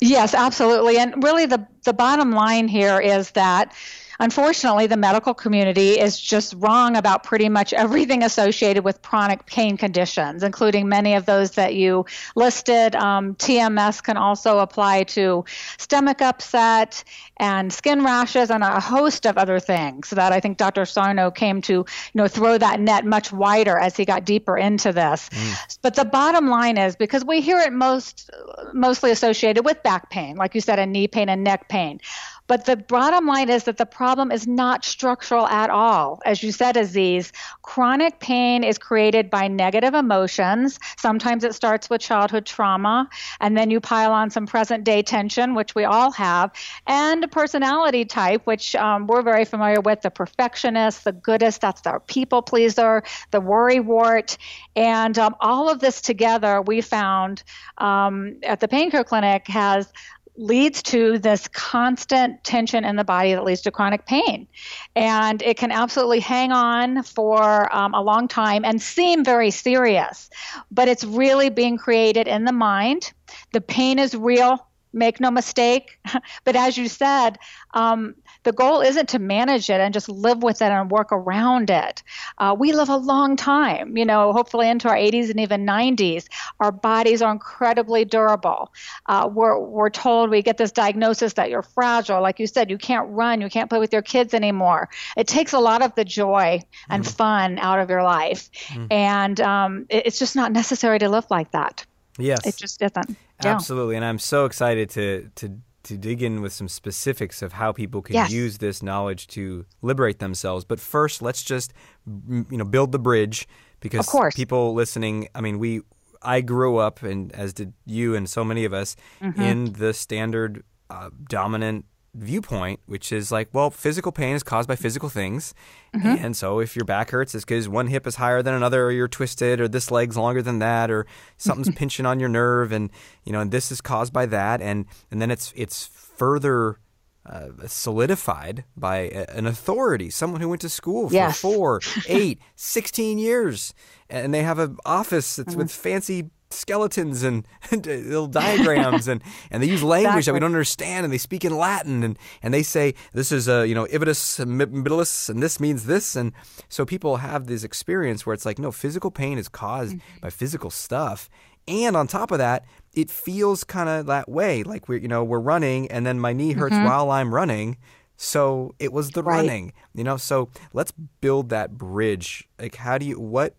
Yes, 0.00 0.34
absolutely. 0.34 0.98
And 0.98 1.22
really, 1.22 1.46
the, 1.46 1.66
the 1.84 1.92
bottom 1.92 2.32
line 2.32 2.68
here 2.68 3.00
is 3.00 3.30
that 3.32 3.74
unfortunately, 4.20 4.86
the 4.86 4.96
medical 4.96 5.34
community 5.34 5.98
is 5.98 6.20
just 6.20 6.54
wrong 6.58 6.96
about 6.96 7.24
pretty 7.24 7.48
much 7.48 7.72
everything 7.72 8.22
associated 8.22 8.84
with 8.84 9.02
chronic 9.02 9.46
pain 9.46 9.76
conditions, 9.76 10.42
including 10.42 10.88
many 10.88 11.14
of 11.14 11.26
those 11.26 11.52
that 11.52 11.74
you 11.74 12.06
listed. 12.34 12.94
Um, 12.94 13.34
TMS 13.34 14.02
can 14.02 14.16
also 14.16 14.58
apply 14.58 15.04
to 15.04 15.44
stomach 15.78 16.22
upset 16.22 17.04
and 17.38 17.72
skin 17.72 18.04
rashes 18.04 18.50
and 18.50 18.62
a 18.62 18.80
host 18.80 19.26
of 19.26 19.36
other 19.36 19.58
things 19.58 20.10
that 20.10 20.32
I 20.32 20.40
think 20.40 20.58
Dr. 20.58 20.86
Sarno 20.86 21.30
came 21.30 21.60
to, 21.62 21.72
you 21.72 21.86
know, 22.14 22.28
throw 22.28 22.58
that 22.58 22.80
net 22.80 23.04
much 23.04 23.32
wider 23.32 23.78
as 23.78 23.96
he 23.96 24.04
got 24.04 24.24
deeper 24.24 24.56
into 24.56 24.92
this. 24.92 25.28
Mm. 25.30 25.78
But 25.82 25.94
the 25.94 26.04
bottom 26.04 26.48
line 26.48 26.78
is 26.78 26.96
because 26.96 27.24
we 27.24 27.40
hear 27.40 27.58
it 27.58 27.72
most 27.72 28.30
mostly 28.72 29.10
associated 29.10 29.64
with 29.64 29.82
back 29.82 30.10
pain, 30.10 30.36
like 30.36 30.54
you 30.54 30.60
said, 30.60 30.78
and 30.78 30.92
knee 30.92 31.08
pain 31.08 31.28
and 31.28 31.42
neck 31.42 31.68
pain. 31.68 32.00
But 32.46 32.66
the 32.66 32.76
bottom 32.76 33.26
line 33.26 33.48
is 33.48 33.64
that 33.64 33.78
the 33.78 33.86
problem 33.86 34.30
is 34.30 34.46
not 34.46 34.84
structural 34.84 35.46
at 35.46 35.70
all. 35.70 36.20
As 36.26 36.42
you 36.42 36.52
said, 36.52 36.76
Aziz, 36.76 37.32
chronic 37.62 38.20
pain 38.20 38.64
is 38.64 38.76
created 38.76 39.30
by 39.30 39.48
negative 39.48 39.94
emotions. 39.94 40.78
Sometimes 40.98 41.42
it 41.44 41.54
starts 41.54 41.88
with 41.88 42.02
childhood 42.02 42.44
trauma, 42.44 43.08
and 43.40 43.56
then 43.56 43.70
you 43.70 43.80
pile 43.80 44.12
on 44.12 44.28
some 44.28 44.46
present 44.46 44.84
day 44.84 45.02
tension, 45.02 45.54
which 45.54 45.74
we 45.74 45.84
all 45.84 46.10
have, 46.12 46.52
and 46.86 47.24
a 47.24 47.28
personality 47.28 48.04
type, 48.04 48.42
which 48.44 48.76
um, 48.76 49.06
we're 49.06 49.22
very 49.22 49.46
familiar 49.46 49.80
with 49.80 50.02
the 50.02 50.10
perfectionist, 50.10 51.04
the 51.04 51.12
goodist, 51.12 51.62
that's 51.62 51.86
our 51.86 52.00
people 52.00 52.42
pleaser, 52.42 53.02
the 53.30 53.40
worry 53.40 53.80
wart. 53.80 54.36
And 54.76 55.18
um, 55.18 55.34
all 55.40 55.70
of 55.70 55.78
this 55.80 56.02
together, 56.02 56.60
we 56.60 56.82
found 56.82 57.42
um, 57.78 58.36
at 58.42 58.60
the 58.60 58.68
Pain 58.68 58.90
Care 58.90 59.04
Clinic 59.04 59.46
has 59.48 59.90
leads 60.36 60.82
to 60.82 61.18
this 61.18 61.46
constant 61.48 62.42
tension 62.42 62.84
in 62.84 62.96
the 62.96 63.04
body 63.04 63.32
that 63.34 63.44
leads 63.44 63.60
to 63.62 63.70
chronic 63.70 64.04
pain. 64.06 64.48
And 64.96 65.40
it 65.42 65.56
can 65.56 65.70
absolutely 65.70 66.20
hang 66.20 66.50
on 66.50 67.02
for 67.04 67.74
um, 67.74 67.94
a 67.94 68.02
long 68.02 68.26
time 68.26 68.64
and 68.64 68.82
seem 68.82 69.24
very 69.24 69.50
serious, 69.50 70.30
but 70.70 70.88
it's 70.88 71.04
really 71.04 71.50
being 71.50 71.76
created 71.76 72.26
in 72.26 72.44
the 72.44 72.52
mind. 72.52 73.12
The 73.52 73.60
pain 73.60 73.98
is 73.98 74.14
real, 74.14 74.66
make 74.94 75.20
no 75.20 75.30
mistake. 75.30 75.98
but 76.44 76.56
as 76.56 76.76
you 76.78 76.88
said, 76.88 77.38
um, 77.74 78.14
the 78.44 78.52
goal 78.52 78.80
isn't 78.80 79.08
to 79.10 79.18
manage 79.18 79.70
it 79.70 79.80
and 79.80 79.92
just 79.92 80.08
live 80.08 80.42
with 80.42 80.62
it 80.62 80.70
and 80.70 80.90
work 80.90 81.08
around 81.12 81.70
it. 81.70 82.02
Uh, 82.38 82.54
we 82.58 82.72
live 82.72 82.88
a 82.88 82.96
long 82.96 83.36
time, 83.36 83.96
you 83.96 84.04
know, 84.04 84.32
hopefully 84.32 84.68
into 84.68 84.88
our 84.88 84.96
80s 84.96 85.30
and 85.30 85.40
even 85.40 85.66
90s. 85.66 86.26
Our 86.60 86.70
bodies 86.70 87.22
are 87.22 87.32
incredibly 87.32 88.04
durable. 88.04 88.72
Uh, 89.06 89.28
we're, 89.32 89.58
we're 89.58 89.90
told 89.90 90.30
we 90.30 90.42
get 90.42 90.58
this 90.58 90.72
diagnosis 90.72 91.34
that 91.34 91.50
you're 91.50 91.62
fragile. 91.62 92.20
Like 92.20 92.38
you 92.38 92.46
said, 92.46 92.70
you 92.70 92.78
can't 92.78 93.08
run, 93.10 93.40
you 93.40 93.48
can't 93.48 93.68
play 93.70 93.78
with 93.78 93.92
your 93.92 94.02
kids 94.02 94.34
anymore. 94.34 94.88
It 95.16 95.26
takes 95.26 95.52
a 95.52 95.58
lot 95.58 95.82
of 95.82 95.94
the 95.94 96.04
joy 96.04 96.60
and 96.88 97.04
mm. 97.04 97.16
fun 97.16 97.58
out 97.58 97.80
of 97.80 97.90
your 97.90 98.02
life. 98.02 98.50
Mm. 98.68 98.86
And 98.90 99.40
um, 99.40 99.86
it, 99.88 100.06
it's 100.06 100.18
just 100.18 100.36
not 100.36 100.52
necessary 100.52 100.98
to 100.98 101.08
live 101.08 101.26
like 101.30 101.50
that. 101.52 101.86
Yes. 102.18 102.46
It 102.46 102.56
just 102.56 102.80
isn't. 102.80 103.16
Absolutely. 103.42 103.96
And 103.96 104.04
I'm 104.04 104.18
so 104.18 104.44
excited 104.44 104.90
to, 104.90 105.30
to 105.36 105.58
to 105.84 105.98
dig 105.98 106.22
in 106.22 106.40
with 106.40 106.52
some 106.52 106.66
specifics 106.66 107.42
of 107.42 107.52
how 107.52 107.70
people 107.70 108.00
can 108.00 108.14
yes. 108.14 108.30
use 108.32 108.56
this 108.56 108.82
knowledge 108.82 109.26
to 109.28 109.66
liberate 109.82 110.18
themselves. 110.18 110.64
But 110.64 110.80
first, 110.80 111.20
let's 111.20 111.42
just 111.42 111.74
you 112.06 112.46
know 112.50 112.64
build 112.64 112.90
the 112.92 112.98
bridge 112.98 113.46
because 113.80 114.00
of 114.00 114.06
course. 114.06 114.34
people 114.34 114.72
listening, 114.74 115.28
I 115.34 115.40
mean, 115.42 115.58
we 115.58 115.82
I 116.22 116.40
grew 116.40 116.78
up 116.78 117.02
and 117.02 117.30
as 117.32 117.52
did 117.52 117.74
you 117.84 118.14
and 118.14 118.28
so 118.28 118.44
many 118.44 118.64
of 118.64 118.72
us 118.72 118.96
Mm-hmm. 119.20 119.42
in 119.42 119.72
the 119.74 119.92
standard 119.92 120.64
uh, 120.88 121.10
dominant 121.28 121.84
viewpoint, 122.14 122.80
which 122.86 123.12
is 123.12 123.30
like, 123.32 123.48
well, 123.52 123.70
physical 123.70 124.12
pain 124.12 124.34
is 124.34 124.42
caused 124.42 124.68
by 124.68 124.76
physical 124.76 125.08
things. 125.08 125.52
Mm-hmm. 125.94 126.24
And 126.24 126.36
so 126.36 126.60
if 126.60 126.76
your 126.76 126.84
back 126.84 127.10
hurts, 127.10 127.34
it's 127.34 127.44
because 127.44 127.68
one 127.68 127.88
hip 127.88 128.06
is 128.06 128.16
higher 128.16 128.42
than 128.42 128.54
another, 128.54 128.86
or 128.86 128.92
you're 128.92 129.08
twisted, 129.08 129.60
or 129.60 129.68
this 129.68 129.90
leg's 129.90 130.16
longer 130.16 130.42
than 130.42 130.60
that, 130.60 130.90
or 130.90 131.06
something's 131.36 131.74
pinching 131.76 132.06
on 132.06 132.20
your 132.20 132.28
nerve, 132.28 132.72
and 132.72 132.90
you 133.24 133.32
know, 133.32 133.40
and 133.40 133.50
this 133.50 133.70
is 133.72 133.80
caused 133.80 134.12
by 134.12 134.26
that, 134.26 134.60
and 134.62 134.86
and 135.10 135.20
then 135.20 135.30
it's 135.30 135.52
it's 135.56 135.86
further. 135.86 136.78
Uh, 137.26 137.48
solidified 137.66 138.64
by 138.76 138.96
a, 138.98 139.24
an 139.30 139.46
authority, 139.46 140.10
someone 140.10 140.42
who 140.42 140.48
went 140.50 140.60
to 140.60 140.68
school 140.68 141.08
for 141.08 141.14
Yes. 141.14 141.40
four, 141.40 141.80
eight, 142.06 142.38
16 142.56 143.16
years. 143.16 143.72
And 144.10 144.34
they 144.34 144.42
have 144.42 144.58
an 144.58 144.76
office 144.84 145.36
that's 145.36 145.54
with 145.56 145.72
fancy 145.72 146.28
skeletons 146.50 147.22
and, 147.22 147.46
and 147.70 147.86
uh, 147.86 147.92
little 147.92 148.26
diagrams 148.26 149.08
and, 149.08 149.22
and 149.50 149.62
they 149.62 149.66
use 149.66 149.82
language 149.82 150.26
that 150.26 150.34
we 150.34 150.40
don't 150.40 150.52
understand 150.52 151.04
and 151.04 151.12
they 151.12 151.18
speak 151.18 151.44
in 151.44 151.56
Latin 151.56 152.02
and, 152.02 152.18
and 152.42 152.54
they 152.54 152.62
say 152.62 152.94
this 153.12 153.32
is 153.32 153.48
a 153.48 153.66
you 153.66 153.74
know 153.74 153.86
ivitus 153.86 154.44
middleus 154.46 155.28
and 155.28 155.42
this 155.42 155.60
means 155.60 155.86
this. 155.86 156.16
And 156.16 156.32
so 156.68 156.84
people 156.84 157.16
have 157.16 157.46
this 157.46 157.64
experience 157.64 158.24
where 158.24 158.34
it's 158.34 158.46
like 158.46 158.58
no 158.58 158.72
physical 158.72 159.10
pain 159.10 159.38
is 159.38 159.48
caused 159.48 159.96
mm-hmm. 159.96 160.20
by 160.20 160.30
physical 160.30 160.70
stuff. 160.70 161.28
And 161.66 161.96
on 161.96 162.06
top 162.06 162.30
of 162.30 162.38
that 162.38 162.64
it 162.92 163.10
feels 163.10 163.64
kind 163.64 163.88
of 163.88 164.06
that 164.06 164.28
way. 164.28 164.62
Like 164.62 164.88
we're 164.88 164.98
you 164.98 165.08
know 165.08 165.24
we're 165.24 165.40
running 165.40 165.90
and 165.90 166.06
then 166.06 166.20
my 166.20 166.32
knee 166.32 166.52
hurts 166.52 166.74
mm-hmm. 166.74 166.84
while 166.84 167.10
I'm 167.10 167.34
running. 167.34 167.78
So 168.16 168.74
it 168.78 168.92
was 168.92 169.10
the 169.10 169.22
Right. 169.22 169.38
running 169.38 169.72
you 169.94 170.04
know? 170.04 170.16
So 170.16 170.50
let's 170.72 170.92
build 171.20 171.48
that 171.50 171.72
bridge. 171.72 172.48
Like 172.58 172.76
how 172.76 172.98
do 172.98 173.06
you 173.06 173.18
what 173.18 173.56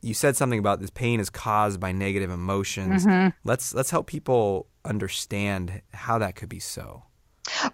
you 0.00 0.14
said 0.14 0.36
something 0.36 0.58
about 0.58 0.80
this 0.80 0.90
pain 0.90 1.20
is 1.20 1.30
caused 1.30 1.80
by 1.80 1.92
negative 1.92 2.30
emotions. 2.30 3.06
Mm-hmm. 3.06 3.28
Let's 3.44 3.74
let's 3.74 3.90
help 3.90 4.06
people 4.06 4.66
understand 4.84 5.82
how 5.92 6.18
that 6.18 6.36
could 6.36 6.48
be 6.48 6.60
so. 6.60 7.04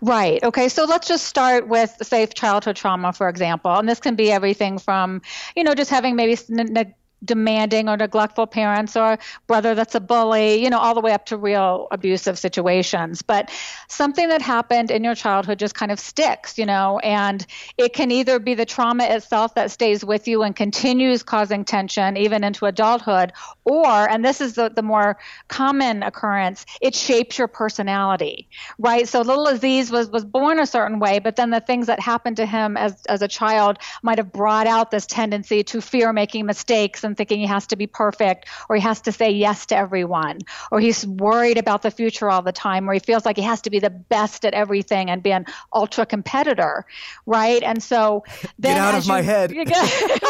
Right. 0.00 0.42
Okay. 0.42 0.68
So 0.68 0.84
let's 0.84 1.08
just 1.08 1.26
start 1.26 1.68
with 1.68 1.94
safe 2.02 2.34
childhood 2.34 2.76
trauma, 2.76 3.12
for 3.12 3.28
example. 3.28 3.72
And 3.72 3.88
this 3.88 4.00
can 4.00 4.14
be 4.14 4.30
everything 4.30 4.78
from, 4.78 5.20
you 5.56 5.64
know, 5.64 5.74
just 5.74 5.90
having 5.90 6.16
maybe 6.16 6.38
ne- 6.48 6.94
demanding 7.24 7.88
or 7.88 7.96
neglectful 7.96 8.46
parents 8.46 8.96
or 8.96 9.18
brother 9.46 9.74
that's 9.74 9.94
a 9.94 10.00
bully, 10.00 10.62
you 10.62 10.70
know, 10.70 10.78
all 10.78 10.94
the 10.94 11.00
way 11.00 11.12
up 11.12 11.26
to 11.26 11.36
real 11.36 11.88
abusive 11.90 12.38
situations. 12.38 13.22
But 13.22 13.50
something 13.88 14.28
that 14.28 14.42
happened 14.42 14.90
in 14.90 15.04
your 15.04 15.14
childhood 15.14 15.58
just 15.58 15.74
kind 15.74 15.90
of 15.90 15.98
sticks, 15.98 16.58
you 16.58 16.66
know, 16.66 16.98
and 17.00 17.46
it 17.78 17.92
can 17.92 18.10
either 18.10 18.38
be 18.38 18.54
the 18.54 18.66
trauma 18.66 19.04
itself 19.04 19.54
that 19.54 19.70
stays 19.70 20.04
with 20.04 20.28
you 20.28 20.42
and 20.42 20.54
continues 20.54 21.22
causing 21.22 21.64
tension 21.64 22.16
even 22.16 22.44
into 22.44 22.66
adulthood, 22.66 23.32
or, 23.64 24.08
and 24.08 24.24
this 24.24 24.40
is 24.40 24.54
the, 24.54 24.68
the 24.68 24.82
more 24.82 25.16
common 25.48 26.02
occurrence, 26.02 26.66
it 26.80 26.94
shapes 26.94 27.38
your 27.38 27.48
personality, 27.48 28.48
right? 28.78 29.08
So 29.08 29.20
little 29.20 29.46
Aziz 29.46 29.90
was, 29.90 30.10
was 30.10 30.24
born 30.24 30.58
a 30.58 30.66
certain 30.66 30.98
way, 30.98 31.18
but 31.18 31.36
then 31.36 31.50
the 31.50 31.60
things 31.60 31.86
that 31.86 32.00
happened 32.00 32.36
to 32.36 32.46
him 32.46 32.76
as, 32.76 33.04
as 33.06 33.22
a 33.22 33.28
child 33.28 33.78
might 34.02 34.18
have 34.18 34.32
brought 34.32 34.66
out 34.66 34.90
this 34.90 35.06
tendency 35.06 35.62
to 35.64 35.80
fear 35.80 36.12
making 36.12 36.46
mistakes 36.46 37.04
and 37.04 37.13
thinking 37.14 37.40
he 37.40 37.46
has 37.46 37.66
to 37.68 37.76
be 37.76 37.86
perfect 37.86 38.48
or 38.68 38.76
he 38.76 38.82
has 38.82 39.00
to 39.02 39.12
say 39.12 39.30
yes 39.30 39.66
to 39.66 39.76
everyone 39.76 40.38
or 40.70 40.80
he's 40.80 41.06
worried 41.06 41.58
about 41.58 41.82
the 41.82 41.90
future 41.90 42.30
all 42.30 42.42
the 42.42 42.52
time 42.52 42.88
or 42.88 42.92
he 42.92 43.00
feels 43.00 43.24
like 43.24 43.36
he 43.36 43.42
has 43.42 43.60
to 43.62 43.70
be 43.70 43.78
the 43.78 43.90
best 43.90 44.44
at 44.44 44.54
everything 44.54 45.10
and 45.10 45.22
be 45.22 45.32
an 45.32 45.46
ultra 45.72 46.06
competitor, 46.06 46.84
right? 47.26 47.62
And 47.62 47.82
so 47.82 48.24
then 48.58 48.76
out 48.76 48.94
as 48.94 49.04
of 49.04 49.08
my 49.08 49.22
head. 49.22 49.50
you 49.54 49.64
get- 49.64 50.20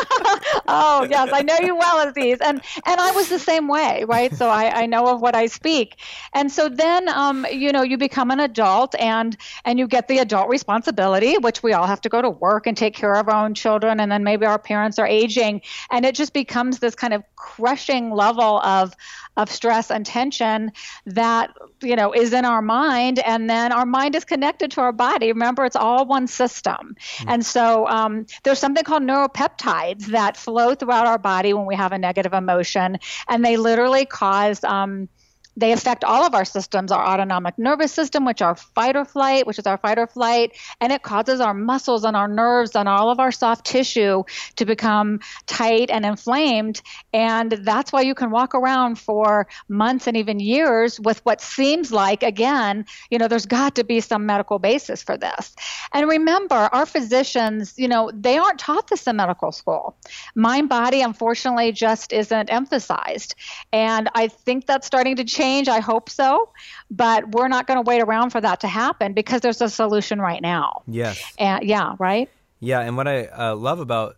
oh 0.66 1.06
yes, 1.08 1.30
I 1.32 1.42
know 1.42 1.58
you 1.60 1.76
well, 1.76 2.08
Aziz, 2.08 2.38
and 2.40 2.60
and 2.86 3.00
I 3.00 3.12
was 3.12 3.28
the 3.28 3.38
same 3.38 3.68
way, 3.68 4.04
right? 4.04 4.34
So 4.34 4.48
I, 4.48 4.82
I 4.82 4.86
know 4.86 5.06
of 5.08 5.20
what 5.20 5.34
I 5.34 5.46
speak, 5.46 5.96
and 6.32 6.50
so 6.50 6.68
then 6.68 7.08
um, 7.08 7.46
you 7.50 7.72
know 7.72 7.82
you 7.82 7.96
become 7.98 8.30
an 8.30 8.40
adult 8.40 8.94
and 8.98 9.36
and 9.64 9.78
you 9.78 9.86
get 9.86 10.08
the 10.08 10.18
adult 10.18 10.48
responsibility, 10.48 11.38
which 11.38 11.62
we 11.62 11.72
all 11.72 11.86
have 11.86 12.00
to 12.02 12.08
go 12.08 12.22
to 12.22 12.30
work 12.30 12.66
and 12.66 12.76
take 12.76 12.94
care 12.94 13.14
of 13.14 13.28
our 13.28 13.44
own 13.44 13.54
children, 13.54 14.00
and 14.00 14.10
then 14.10 14.24
maybe 14.24 14.46
our 14.46 14.58
parents 14.58 14.98
are 14.98 15.06
aging, 15.06 15.62
and 15.90 16.04
it 16.04 16.14
just 16.14 16.32
becomes 16.32 16.73
this 16.78 16.94
kind 16.94 17.12
of 17.12 17.22
crushing 17.36 18.10
level 18.10 18.60
of 18.60 18.94
of 19.36 19.50
stress 19.50 19.90
and 19.90 20.06
tension 20.06 20.70
that 21.06 21.52
you 21.82 21.96
know 21.96 22.12
is 22.12 22.32
in 22.32 22.44
our 22.44 22.62
mind 22.62 23.18
and 23.18 23.50
then 23.50 23.72
our 23.72 23.86
mind 23.86 24.14
is 24.14 24.24
connected 24.24 24.70
to 24.72 24.80
our 24.80 24.92
body. 24.92 25.32
Remember 25.32 25.64
it's 25.64 25.76
all 25.76 26.06
one 26.06 26.26
system. 26.26 26.96
And 27.26 27.44
so 27.44 27.86
um, 27.88 28.26
there's 28.44 28.58
something 28.58 28.84
called 28.84 29.02
neuropeptides 29.02 30.06
that 30.06 30.36
flow 30.36 30.74
throughout 30.74 31.06
our 31.06 31.18
body 31.18 31.52
when 31.52 31.66
we 31.66 31.74
have 31.74 31.92
a 31.92 31.98
negative 31.98 32.32
emotion 32.32 32.98
and 33.28 33.44
they 33.44 33.56
literally 33.56 34.06
cause 34.06 34.62
um, 34.64 35.08
they 35.56 35.73
affect 35.73 36.04
all 36.04 36.25
of 36.25 36.34
our 36.34 36.44
systems 36.44 36.90
our 36.90 37.04
autonomic 37.06 37.56
nervous 37.58 37.92
system 37.92 38.25
which 38.25 38.42
are 38.42 38.54
fight 38.54 38.96
or 38.96 39.04
flight 39.04 39.46
which 39.46 39.58
is 39.58 39.66
our 39.66 39.78
fight 39.78 39.99
or 39.99 40.06
flight 40.06 40.52
and 40.80 40.92
it 40.92 41.02
causes 41.02 41.40
our 41.40 41.54
muscles 41.54 42.04
and 42.04 42.16
our 42.16 42.28
nerves 42.28 42.75
and 42.75 42.88
all 42.88 43.11
of 43.11 43.20
our 43.20 43.32
soft 43.32 43.64
tissue 43.64 44.23
to 44.56 44.64
become 44.64 45.20
tight 45.46 45.90
and 45.90 46.04
inflamed. 46.04 46.82
And 47.12 47.52
that's 47.52 47.92
why 47.92 48.02
you 48.02 48.14
can 48.14 48.30
walk 48.30 48.54
around 48.54 48.99
for 48.99 49.46
months 49.68 50.06
and 50.06 50.16
even 50.16 50.40
years 50.40 50.99
with 51.00 51.25
what 51.25 51.40
seems 51.40 51.92
like 51.92 52.23
again 52.23 52.84
you 53.11 53.18
know 53.18 53.28
there's 53.28 53.46
got 53.46 53.76
to 53.76 53.84
be 53.84 54.00
some 54.00 54.26
medical 54.26 54.58
basis 54.58 55.02
for 55.02 55.16
this. 55.16 55.54
And 55.92 56.08
remember 56.08 56.54
our 56.54 56.87
physicians 56.87 57.75
you 57.76 57.88
know 57.88 58.11
they 58.12 58.38
aren't 58.38 58.58
taught 58.58 58.88
this 58.88 59.06
in 59.06 59.16
medical 59.16 59.52
school. 59.52 59.96
Mind 60.34 60.68
body 60.68 61.00
unfortunately 61.02 61.73
just 61.73 62.12
isn't 62.12 62.50
emphasized. 62.50 63.34
And 63.73 64.08
i 64.14 64.28
think 64.28 64.66
that's 64.66 64.87
starting 64.87 65.16
to 65.16 65.25
change 65.25 65.43
i 65.78 65.80
hope 65.80 66.08
so 66.08 66.48
but 66.90 67.30
we're 67.34 67.48
not 67.48 67.66
going 67.66 67.76
to 67.82 67.88
wait 67.88 68.02
around 68.02 68.30
for 68.30 68.40
that 68.40 68.60
to 68.60 68.68
happen 68.68 69.12
because 69.12 69.40
there's 69.40 69.60
a 69.60 69.68
solution 69.68 70.20
right 70.20 70.42
now 70.42 70.82
Yes. 70.86 71.22
and 71.38 71.64
yeah 71.64 71.94
right 71.98 72.28
Yeah, 72.60 72.80
and 72.80 72.96
what 72.96 73.06
I 73.06 73.26
uh, 73.26 73.54
love 73.56 73.80
about 73.80 74.16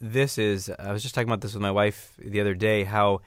this 0.00 0.38
is 0.38 0.70
I 0.78 0.92
was 0.92 1.02
just 1.02 1.14
talking 1.14 1.28
about 1.28 1.40
this 1.40 1.52
with 1.54 1.62
my 1.62 1.70
wife 1.70 2.12
the 2.18 2.40
other 2.40 2.54
day. 2.54 2.84
How 2.84 3.20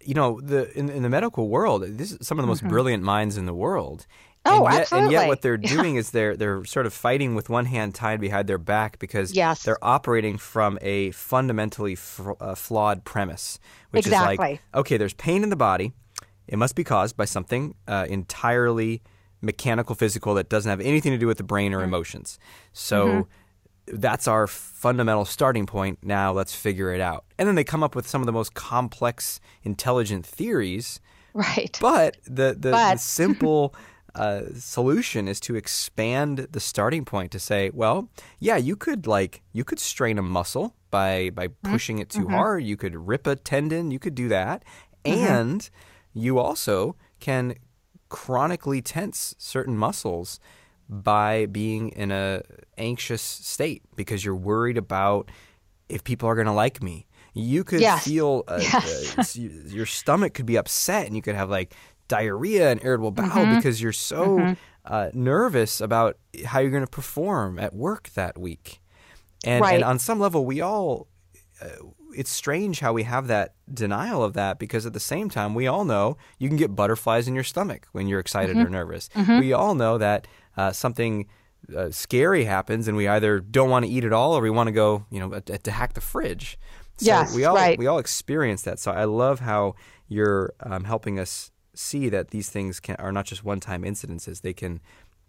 you 0.00 0.14
know 0.14 0.40
the 0.42 0.60
in, 0.78 0.88
in 0.90 1.02
the 1.02 1.08
medical 1.08 1.48
world, 1.48 1.82
this 1.98 2.12
is 2.12 2.18
some 2.26 2.38
of 2.38 2.42
the 2.42 2.46
most 2.54 2.62
brilliant 2.68 3.02
minds 3.02 3.36
in 3.36 3.46
the 3.46 3.54
world. 3.54 4.00
Mm-hmm. 4.00 4.60
Oh, 4.62 4.66
and 4.66 4.74
yet, 4.78 4.92
And 4.92 5.12
yet, 5.12 5.28
what 5.28 5.40
they're 5.42 5.56
doing 5.76 5.96
is 5.96 6.10
they're 6.10 6.36
they're 6.36 6.64
sort 6.64 6.86
of 6.86 6.92
fighting 6.92 7.34
with 7.34 7.48
one 7.48 7.64
hand 7.66 7.94
tied 7.94 8.20
behind 8.20 8.46
their 8.48 8.58
back 8.58 8.98
because 8.98 9.32
Yes. 9.34 9.62
they're 9.64 9.82
operating 9.82 10.38
from 10.38 10.78
a 10.82 11.10
fundamentally 11.12 11.96
fr- 11.96 12.38
uh, 12.40 12.54
flawed 12.54 13.04
premise, 13.04 13.58
which 13.90 14.06
is 14.06 14.12
like, 14.12 14.60
okay, 14.74 14.96
there's 14.98 15.14
pain 15.14 15.42
in 15.42 15.48
the 15.50 15.56
body, 15.56 15.92
it 16.48 16.56
must 16.56 16.74
be 16.74 16.84
caused 16.84 17.16
by 17.16 17.24
something 17.26 17.74
uh, 17.86 18.06
entirely 18.08 19.02
mechanical, 19.40 19.94
physical 19.94 20.34
that 20.34 20.48
doesn't 20.48 20.68
have 20.70 20.80
anything 20.80 21.12
to 21.12 21.18
do 21.18 21.26
with 21.26 21.38
the 21.38 21.44
brain 21.44 21.72
Mm-hmm. 21.72 21.80
or 21.80 21.84
emotions. 21.84 22.38
So 22.72 23.28
that's 23.86 24.26
our 24.28 24.46
fundamental 24.46 25.24
starting 25.24 25.64
point. 25.66 25.98
Now 26.02 26.32
let's 26.32 26.54
figure 26.54 26.92
it 26.92 27.00
out. 27.00 27.24
And 27.38 27.46
then 27.48 27.54
they 27.54 27.64
come 27.64 27.82
up 27.82 27.94
with 27.94 28.06
some 28.08 28.20
of 28.22 28.26
the 28.26 28.32
most 28.32 28.54
complex, 28.54 29.40
intelligent 29.62 30.26
theories. 30.26 31.00
right 31.34 31.76
But 31.80 32.16
the 32.24 32.56
the, 32.58 32.70
the 32.70 32.96
simple 33.20 33.74
uh, 34.14 34.42
solution 34.54 35.28
is 35.28 35.38
to 35.40 35.54
expand 35.54 36.48
the 36.50 36.60
starting 36.60 37.04
point 37.04 37.30
to 37.32 37.38
say, 37.38 37.70
well, 37.72 38.08
yeah, 38.40 38.56
you 38.56 38.74
could 38.76 39.06
like 39.06 39.42
you 39.52 39.64
could 39.64 39.78
strain 39.78 40.18
a 40.18 40.22
muscle 40.22 40.74
by 40.90 41.30
by 41.30 41.48
Mm-hmm. 41.48 41.72
pushing 41.72 41.98
it 42.00 42.08
too 42.10 42.28
hard. 42.28 42.64
You 42.64 42.76
could 42.76 42.94
rip 42.96 43.26
a 43.26 43.36
tendon. 43.36 43.90
You 43.90 43.98
could 43.98 44.14
do 44.16 44.28
that, 44.28 44.64
Mm-hmm. 45.04 45.32
and 45.32 45.70
you 46.12 46.38
also 46.38 46.96
can 47.20 47.54
chronically 48.08 48.80
tense 48.82 49.34
certain 49.38 49.76
muscles 49.76 50.40
by 50.88 51.46
being 51.46 51.90
in 51.90 52.10
a 52.10 52.42
anxious 52.78 53.20
state 53.22 53.82
because 53.96 54.24
you're 54.24 54.34
worried 54.34 54.78
about 54.78 55.30
if 55.88 56.02
people 56.04 56.28
are 56.28 56.34
going 56.34 56.46
to 56.46 56.52
like 56.52 56.82
me. 56.82 57.06
You 57.34 57.62
could 57.64 57.80
Yes. 57.80 58.04
feel 58.04 58.44
uh, 58.48 58.58
Yes. 58.62 59.16
uh, 59.18 59.20
s- 59.20 59.36
your 59.36 59.86
stomach 59.86 60.32
could 60.34 60.46
be 60.46 60.56
upset 60.56 61.06
and 61.06 61.14
you 61.14 61.22
could 61.22 61.34
have 61.34 61.50
like 61.50 61.74
diarrhea 62.08 62.70
and 62.70 62.82
irritable 62.82 63.10
bowel 63.10 63.28
Mm-hmm. 63.44 63.56
because 63.56 63.82
you're 63.82 63.92
so 63.92 64.54
uh, 64.86 65.10
nervous 65.12 65.80
about 65.82 66.16
how 66.46 66.58
you're 66.60 66.70
going 66.70 66.84
to 66.84 66.90
perform 66.90 67.58
at 67.58 67.74
work 67.74 68.08
that 68.14 68.38
week. 68.38 68.80
And, 69.44 69.60
Right. 69.62 69.74
and 69.74 69.84
on 69.84 69.98
some 69.98 70.18
level, 70.18 70.46
we 70.46 70.62
all, 70.62 71.06
uh, 71.60 71.66
it's 72.18 72.30
strange 72.30 72.80
how 72.80 72.92
we 72.92 73.04
have 73.04 73.26
that 73.28 73.54
denial 73.72 74.22
of 74.24 74.32
that 74.34 74.58
because 74.58 74.84
at 74.86 74.92
the 74.92 75.00
same 75.14 75.28
time, 75.30 75.54
we 75.54 75.66
all 75.66 75.84
know 75.84 76.16
you 76.38 76.48
can 76.48 76.56
get 76.56 76.74
butterflies 76.74 77.28
in 77.28 77.34
your 77.34 77.44
stomach 77.44 77.86
when 77.92 78.08
you're 78.08 78.20
excited 78.20 78.56
Mm-hmm. 78.56 78.66
or 78.66 78.70
nervous. 78.70 79.08
We 79.44 79.52
all 79.52 79.74
know 79.74 79.98
that 79.98 80.26
uh, 80.56 80.72
something 80.72 81.26
uh, 81.76 81.90
scary 81.90 82.44
happens 82.44 82.88
and 82.88 82.96
we 82.96 83.06
either 83.08 83.40
don't 83.40 83.70
want 83.70 83.84
to 83.86 83.90
eat 83.90 84.04
at 84.04 84.12
all 84.12 84.32
or 84.36 84.40
we 84.42 84.50
want 84.50 84.66
to 84.68 84.72
go, 84.72 85.04
you 85.10 85.20
know, 85.20 85.40
to, 85.40 85.58
to 85.58 85.70
hack 85.70 85.94
the 85.94 86.00
fridge. 86.00 86.58
So 86.96 87.06
Yes, 87.06 87.34
we 87.34 87.44
all 87.44 87.54
right. 87.54 87.78
we 87.78 87.86
all 87.86 87.98
experience 87.98 88.62
that. 88.62 88.78
So 88.78 88.90
I 88.90 89.04
love 89.04 89.40
how 89.40 89.74
you're 90.08 90.54
um, 90.60 90.84
helping 90.84 91.18
us 91.20 91.50
see 91.74 92.08
that 92.08 92.30
these 92.30 92.48
things 92.50 92.80
can, 92.80 92.96
are 92.96 93.12
not 93.12 93.24
just 93.26 93.44
one-time 93.44 93.82
incidences. 93.84 94.40
They 94.40 94.54
can 94.54 94.80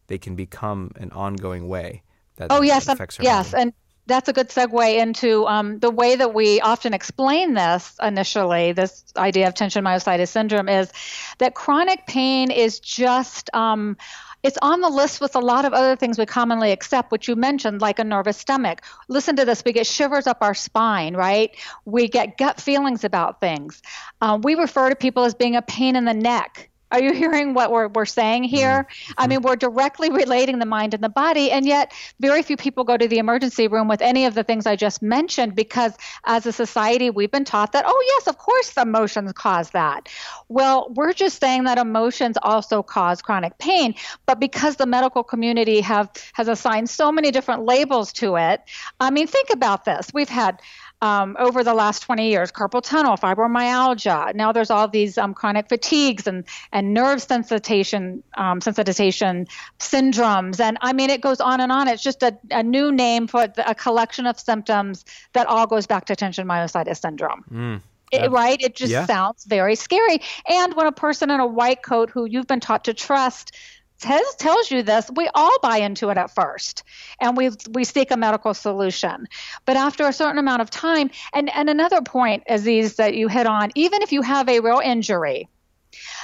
they 0.07 0.17
can 0.17 0.35
become 0.35 0.91
an 0.95 1.11
ongoing 1.11 1.67
way. 1.67 2.01
That 2.37 2.47
Oh 2.49 2.61
that 2.61 2.65
yes, 2.67 2.87
affects 2.87 3.19
our 3.19 3.23
yes, 3.25 3.53
and 3.53 3.73
that's 4.09 4.27
a 4.27 4.33
good 4.33 4.49
segue 4.49 4.97
into 4.97 5.47
um, 5.47 5.79
the 5.79 5.89
way 5.89 6.15
that 6.15 6.33
we 6.33 6.59
often 6.59 6.93
explain 6.93 7.53
this 7.53 7.95
initially. 8.01 8.73
This 8.73 9.05
idea 9.15 9.47
of 9.47 9.53
tension 9.53 9.83
myositis 9.85 10.27
syndrome 10.27 10.67
is 10.67 10.91
that 11.37 11.55
chronic 11.55 12.05
pain 12.07 12.51
is 12.51 12.79
just 12.79 13.49
um, 13.53 13.95
it's 14.41 14.57
on 14.61 14.79
the 14.79 14.89
list 14.89 15.19
with 15.19 15.35
a 15.35 15.39
lot 15.39 15.65
of 15.65 15.73
other 15.73 15.95
things 15.95 16.17
we 16.17 16.25
commonly 16.25 16.71
accept, 16.71 17.11
which 17.11 17.27
you 17.27 17.35
mentioned, 17.35 17.81
like 17.81 17.99
a 17.99 18.03
nervous 18.03 18.37
stomach. 18.37 18.81
Listen 19.09 19.35
to 19.35 19.45
this 19.45 19.63
we 19.65 19.73
get 19.73 19.85
shivers 19.85 20.27
up 20.27 20.37
our 20.41 20.53
spine, 20.53 21.15
right? 21.15 21.55
We 21.85 22.07
get 22.07 22.37
gut 22.37 22.61
feelings 22.61 23.03
about 23.03 23.41
things. 23.41 23.81
Um, 24.21 24.41
we 24.41 24.55
refer 24.55 24.89
to 24.89 24.95
people 24.95 25.25
as 25.25 25.33
being 25.33 25.55
a 25.55 25.61
pain 25.61 25.95
in 25.95 26.05
the 26.05 26.13
neck. 26.13 26.68
Are 26.91 27.01
you 27.01 27.13
hearing 27.13 27.53
what 27.53 27.71
we're, 27.71 27.87
we're 27.87 28.05
saying 28.05 28.45
here? 28.45 28.87
Mm-hmm. 28.89 29.13
I 29.17 29.27
mean, 29.27 29.41
we're 29.41 29.55
directly 29.55 30.09
relating 30.09 30.59
the 30.59 30.65
mind 30.65 30.93
and 30.93 31.03
the 31.03 31.09
body, 31.09 31.51
and 31.51 31.65
yet 31.65 31.93
very 32.19 32.41
few 32.41 32.57
people 32.57 32.83
go 32.83 32.97
to 32.97 33.07
the 33.07 33.19
emergency 33.19 33.67
room 33.67 33.87
with 33.87 34.01
any 34.01 34.25
of 34.25 34.35
the 34.35 34.43
things 34.43 34.65
I 34.65 34.75
just 34.75 35.01
mentioned 35.01 35.55
because 35.55 35.93
as 36.25 36.45
a 36.45 36.51
society, 36.51 37.09
we've 37.09 37.31
been 37.31 37.45
taught 37.45 37.73
that, 37.73 37.85
oh, 37.87 38.03
yes, 38.07 38.27
of 38.27 38.37
course, 38.37 38.73
emotions 38.77 39.31
cause 39.33 39.71
that. 39.71 40.09
Well, 40.47 40.91
we're 40.95 41.13
just 41.13 41.39
saying 41.39 41.65
that 41.65 41.77
emotions 41.77 42.37
also 42.41 42.81
cause 42.81 43.21
chronic 43.21 43.57
pain, 43.57 43.95
but 44.25 44.39
because 44.39 44.75
the 44.77 44.85
medical 44.85 45.23
community 45.23 45.81
have 45.81 46.11
has 46.33 46.47
assigned 46.47 46.89
so 46.89 47.11
many 47.11 47.31
different 47.31 47.65
labels 47.65 48.13
to 48.13 48.35
it, 48.37 48.61
I 48.99 49.11
mean, 49.11 49.27
think 49.27 49.49
about 49.51 49.85
this. 49.85 50.09
We've 50.13 50.29
had 50.29 50.61
um, 51.01 51.37
over 51.39 51.63
the 51.63 51.73
last 51.73 52.01
20 52.01 52.29
years 52.29 52.51
carpal 52.51 52.81
tunnel, 52.81 53.15
fibromyalgia. 53.15 54.35
Now 54.35 54.51
there's 54.51 54.69
all 54.69 54.87
these 54.87 55.17
um, 55.17 55.33
chronic 55.33 55.69
fatigues 55.69 56.27
and, 56.27 56.43
and 56.71 56.93
nerve 56.93 57.19
sensitization, 57.19 58.21
um, 58.37 58.59
sensitization 58.59 59.47
syndromes. 59.79 60.59
And 60.59 60.77
I 60.81 60.93
mean, 60.93 61.09
it 61.09 61.21
goes 61.21 61.39
on 61.39 61.61
and 61.61 61.71
on. 61.71 61.87
It's 61.87 62.03
just 62.03 62.21
a, 62.23 62.37
a 62.51 62.63
new 62.63 62.91
name 62.91 63.27
for 63.27 63.47
a 63.65 63.75
collection 63.75 64.25
of 64.25 64.39
symptoms 64.39 65.05
that 65.33 65.47
all 65.47 65.67
goes 65.67 65.87
back 65.87 66.05
to 66.05 66.15
tension 66.15 66.47
myositis 66.47 67.01
syndrome. 67.01 67.43
Mm. 67.51 67.81
It, 68.11 68.31
right? 68.31 68.59
It 68.59 68.75
just 68.75 68.91
yeah. 68.91 69.05
sounds 69.05 69.45
very 69.45 69.75
scary. 69.75 70.21
And 70.49 70.75
when 70.75 70.87
a 70.87 70.91
person 70.91 71.29
in 71.29 71.39
a 71.39 71.45
white 71.45 71.83
coat 71.83 72.09
who 72.09 72.25
you've 72.25 72.47
been 72.47 72.59
taught 72.59 72.85
to 72.85 72.93
trust 72.93 73.55
tells, 73.99 74.35
tells 74.35 74.71
you 74.71 74.83
this, 74.83 75.09
we 75.13 75.29
all 75.33 75.59
buy 75.61 75.77
into 75.77 76.09
it 76.09 76.17
at 76.17 76.33
first 76.33 76.83
and 77.19 77.37
we, 77.37 77.49
we 77.71 77.83
seek 77.83 78.11
a 78.11 78.17
medical 78.17 78.53
solution. 78.53 79.27
But 79.65 79.77
after 79.77 80.07
a 80.07 80.13
certain 80.13 80.37
amount 80.37 80.61
of 80.61 80.69
time, 80.69 81.11
and, 81.33 81.53
and 81.53 81.69
another 81.69 82.01
point, 82.01 82.43
Aziz, 82.47 82.95
that 82.95 83.15
you 83.15 83.27
hit 83.27 83.45
on, 83.45 83.71
even 83.75 84.01
if 84.01 84.11
you 84.11 84.21
have 84.21 84.49
a 84.49 84.59
real 84.59 84.81
injury, 84.83 85.47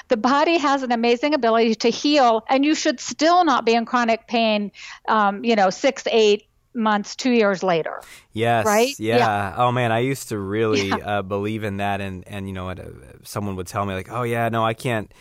the 0.07 0.17
body 0.17 0.57
has 0.57 0.83
an 0.83 0.91
amazing 0.91 1.33
ability 1.33 1.75
to 1.75 1.89
heal, 1.89 2.45
and 2.47 2.63
you 2.63 2.75
should 2.75 2.99
still 2.99 3.43
not 3.43 3.65
be 3.65 3.73
in 3.73 3.85
chronic 3.85 4.27
pain, 4.27 4.71
um, 5.07 5.43
you 5.43 5.55
know, 5.55 5.71
six, 5.71 6.03
eight, 6.11 6.47
months, 6.75 7.15
two 7.15 7.31
years 7.31 7.63
later. 7.63 8.01
Yes. 8.33 8.65
Right. 8.65 8.93
Yeah. 8.99 9.17
yeah. 9.17 9.55
Oh 9.57 9.71
man, 9.71 9.91
I 9.91 9.99
used 9.99 10.29
to 10.29 10.37
really 10.37 10.89
yeah. 10.89 10.97
uh, 10.97 11.21
believe 11.21 11.63
in 11.63 11.77
that, 11.77 12.01
and 12.01 12.27
and 12.27 12.47
you 12.47 12.53
know, 12.53 12.69
uh, 12.69 12.75
someone 13.23 13.55
would 13.55 13.67
tell 13.67 13.85
me 13.85 13.93
like, 13.93 14.11
oh 14.11 14.23
yeah, 14.23 14.49
no, 14.49 14.63
I 14.63 14.73
can't 14.73 15.11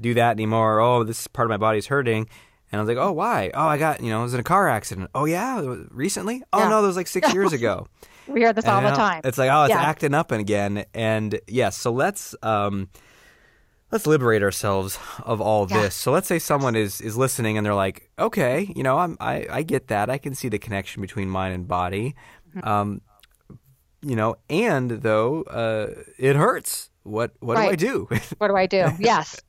do 0.00 0.14
that 0.14 0.32
anymore. 0.32 0.80
Oh, 0.80 1.04
this 1.04 1.26
part 1.26 1.46
of 1.46 1.50
my 1.50 1.56
body's 1.56 1.86
hurting. 1.86 2.28
And 2.70 2.80
I 2.80 2.82
was 2.82 2.88
like, 2.88 3.04
oh, 3.04 3.12
why? 3.12 3.50
Oh, 3.52 3.66
I 3.66 3.76
got, 3.76 4.02
you 4.02 4.08
know, 4.08 4.20
I 4.20 4.22
was 4.22 4.32
in 4.32 4.40
a 4.40 4.44
car 4.44 4.68
accident. 4.68 5.10
Oh, 5.14 5.26
yeah, 5.26 5.62
recently? 5.90 6.42
Oh, 6.52 6.60
yeah. 6.60 6.68
no, 6.68 6.80
that 6.80 6.88
was 6.88 6.96
like 6.96 7.06
six 7.06 7.32
years 7.34 7.52
ago. 7.52 7.86
we 8.26 8.40
hear 8.40 8.52
this 8.52 8.64
and, 8.64 8.74
all 8.74 8.90
the 8.90 8.96
time. 8.96 9.20
It's 9.24 9.38
like, 9.38 9.50
oh, 9.50 9.64
it's 9.64 9.70
yeah. 9.70 9.82
acting 9.82 10.14
up 10.14 10.32
again. 10.32 10.84
And 10.94 11.34
yes, 11.34 11.42
yeah, 11.48 11.68
so 11.70 11.92
let's 11.92 12.34
um, 12.42 12.88
let's 13.90 14.06
liberate 14.06 14.42
ourselves 14.42 14.98
of 15.24 15.40
all 15.40 15.66
yeah. 15.70 15.82
this. 15.82 15.94
So 15.94 16.12
let's 16.12 16.26
say 16.26 16.38
someone 16.38 16.74
is 16.74 17.00
is 17.00 17.16
listening 17.16 17.58
and 17.58 17.66
they're 17.66 17.74
like, 17.74 18.10
okay, 18.18 18.72
you 18.74 18.82
know, 18.82 18.98
I'm, 18.98 19.16
I 19.20 19.46
I 19.50 19.62
get 19.62 19.88
that. 19.88 20.10
I 20.10 20.18
can 20.18 20.34
see 20.34 20.48
the 20.48 20.58
connection 20.58 21.02
between 21.02 21.28
mind 21.28 21.54
and 21.54 21.68
body. 21.68 22.14
Mm-hmm. 22.56 22.68
Um, 22.68 23.00
you 24.00 24.16
know, 24.16 24.36
and 24.50 24.90
though 24.90 25.42
uh, 25.42 26.02
it 26.18 26.36
hurts 26.36 26.90
what 27.04 27.32
what 27.40 27.56
right. 27.56 27.78
do 27.78 28.08
I 28.08 28.18
do? 28.18 28.20
what 28.38 28.48
do 28.48 28.56
I 28.56 28.66
do? 28.66 28.88
Yes. 28.98 29.40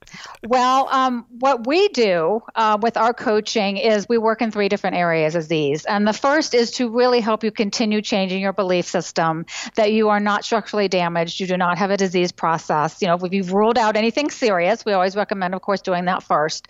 Well, 0.46 0.88
um, 0.92 1.26
what 1.40 1.66
we 1.68 1.88
do 1.90 2.42
uh, 2.56 2.78
with 2.82 2.98
our 2.98 3.14
coaching 3.14 3.78
is 3.78 4.08
we 4.08 4.18
work 4.18 4.42
in 4.42 4.52
three 4.52 4.70
different 4.70 4.96
areas 4.96 5.36
of 5.36 5.48
these, 5.48 5.86
and 5.86 6.08
the 6.08 6.14
first 6.14 6.54
is 6.54 6.72
to 6.72 6.90
really 6.90 7.20
help 7.20 7.44
you 7.44 7.52
continue 7.52 8.02
changing 8.02 8.42
your 8.42 8.54
belief 8.54 8.86
system 8.86 9.46
that 9.76 9.92
you 9.94 10.10
are 10.10 10.20
not 10.20 10.44
structurally 10.46 10.88
damaged, 10.88 11.40
you 11.40 11.48
do 11.48 11.58
not 11.58 11.78
have 11.78 11.92
a 11.92 11.98
disease 11.98 12.32
process. 12.32 13.02
You 13.02 13.08
know, 13.08 13.16
if 13.16 13.34
you've 13.34 13.54
ruled 13.54 13.78
out 13.78 13.96
anything 13.96 14.30
serious, 14.30 14.86
we 14.86 14.94
always 14.94 15.16
recommend, 15.16 15.56
of 15.56 15.62
course, 15.62 15.82
doing 15.82 16.06
that 16.06 16.24
first. 16.24 16.68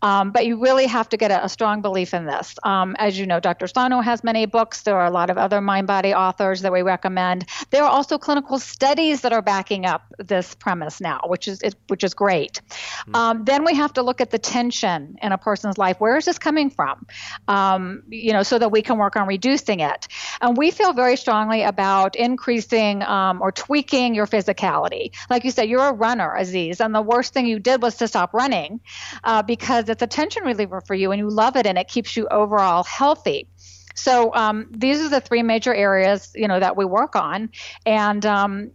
Um, 0.00 0.30
but 0.30 0.46
you 0.46 0.60
really 0.60 0.86
have 0.86 1.08
to 1.10 1.16
get 1.16 1.30
a, 1.30 1.44
a 1.44 1.48
strong 1.48 1.82
belief 1.82 2.14
in 2.14 2.26
this. 2.26 2.56
Um, 2.64 2.96
as 2.98 3.18
you 3.18 3.26
know, 3.26 3.38
Dr. 3.40 3.66
Sarno 3.66 4.00
has 4.00 4.24
many 4.24 4.46
books. 4.46 4.82
There 4.82 4.96
are 4.96 5.06
a 5.06 5.10
lot 5.10 5.30
of 5.30 5.38
other 5.38 5.60
mind 5.60 5.86
body 5.86 6.14
authors 6.14 6.62
that 6.62 6.72
we 6.72 6.82
recommend. 6.82 7.46
There 7.70 7.84
are 7.84 7.90
also 7.90 8.18
clinical 8.18 8.58
studies 8.58 9.20
that 9.20 9.32
are 9.32 9.42
backing 9.42 9.86
up 9.86 10.02
this 10.18 10.54
premise 10.54 11.00
now, 11.00 11.20
which 11.26 11.46
is 11.46 11.62
which 11.88 12.02
is 12.02 12.14
great. 12.14 12.60
Mm-hmm. 12.68 13.14
Um, 13.14 13.44
then 13.44 13.64
we 13.64 13.74
have 13.74 13.92
to 13.94 14.02
look 14.02 14.20
at 14.20 14.30
the 14.30 14.38
tension 14.38 15.16
in 15.22 15.32
a 15.32 15.38
person's 15.38 15.78
life. 15.78 16.00
Where 16.00 16.16
is 16.16 16.24
this 16.24 16.38
coming 16.38 16.70
from? 16.70 17.06
Um, 17.48 18.02
you 18.08 18.32
know, 18.32 18.42
so 18.42 18.58
that 18.58 18.70
we 18.70 18.82
can 18.82 18.98
work 18.98 19.16
on 19.16 19.26
reducing 19.26 19.80
it. 19.80 20.08
And 20.40 20.56
we 20.56 20.70
feel 20.70 20.92
very 20.92 21.16
strongly 21.16 21.62
about 21.62 22.16
increasing 22.16 23.02
um, 23.02 23.42
or 23.42 23.52
tweaking 23.52 24.14
your 24.14 24.26
physicality. 24.26 25.12
Like 25.30 25.44
you 25.44 25.50
said, 25.50 25.68
you're 25.68 25.88
a 25.88 25.92
runner, 25.92 26.34
Aziz, 26.34 26.80
and 26.80 26.94
the 26.94 27.02
worst 27.02 27.32
thing 27.32 27.46
you 27.46 27.58
did 27.58 27.82
was 27.82 27.96
to 27.96 28.08
stop 28.08 28.34
running 28.34 28.80
uh, 29.24 29.42
because 29.42 29.88
it's 29.88 30.02
a 30.02 30.06
tension 30.06 30.44
reliever 30.44 30.80
for 30.80 30.94
you, 30.94 31.12
and 31.12 31.18
you 31.18 31.28
love 31.28 31.56
it, 31.56 31.66
and 31.66 31.78
it 31.78 31.88
keeps 31.88 32.16
you 32.16 32.28
overall 32.28 32.84
healthy. 32.84 33.48
So 33.94 34.34
um, 34.34 34.68
these 34.70 35.00
are 35.00 35.08
the 35.08 35.20
three 35.20 35.42
major 35.42 35.74
areas, 35.74 36.32
you 36.34 36.48
know, 36.48 36.58
that 36.58 36.76
we 36.76 36.84
work 36.84 37.14
on, 37.14 37.50
and 37.84 38.24
um, 38.24 38.70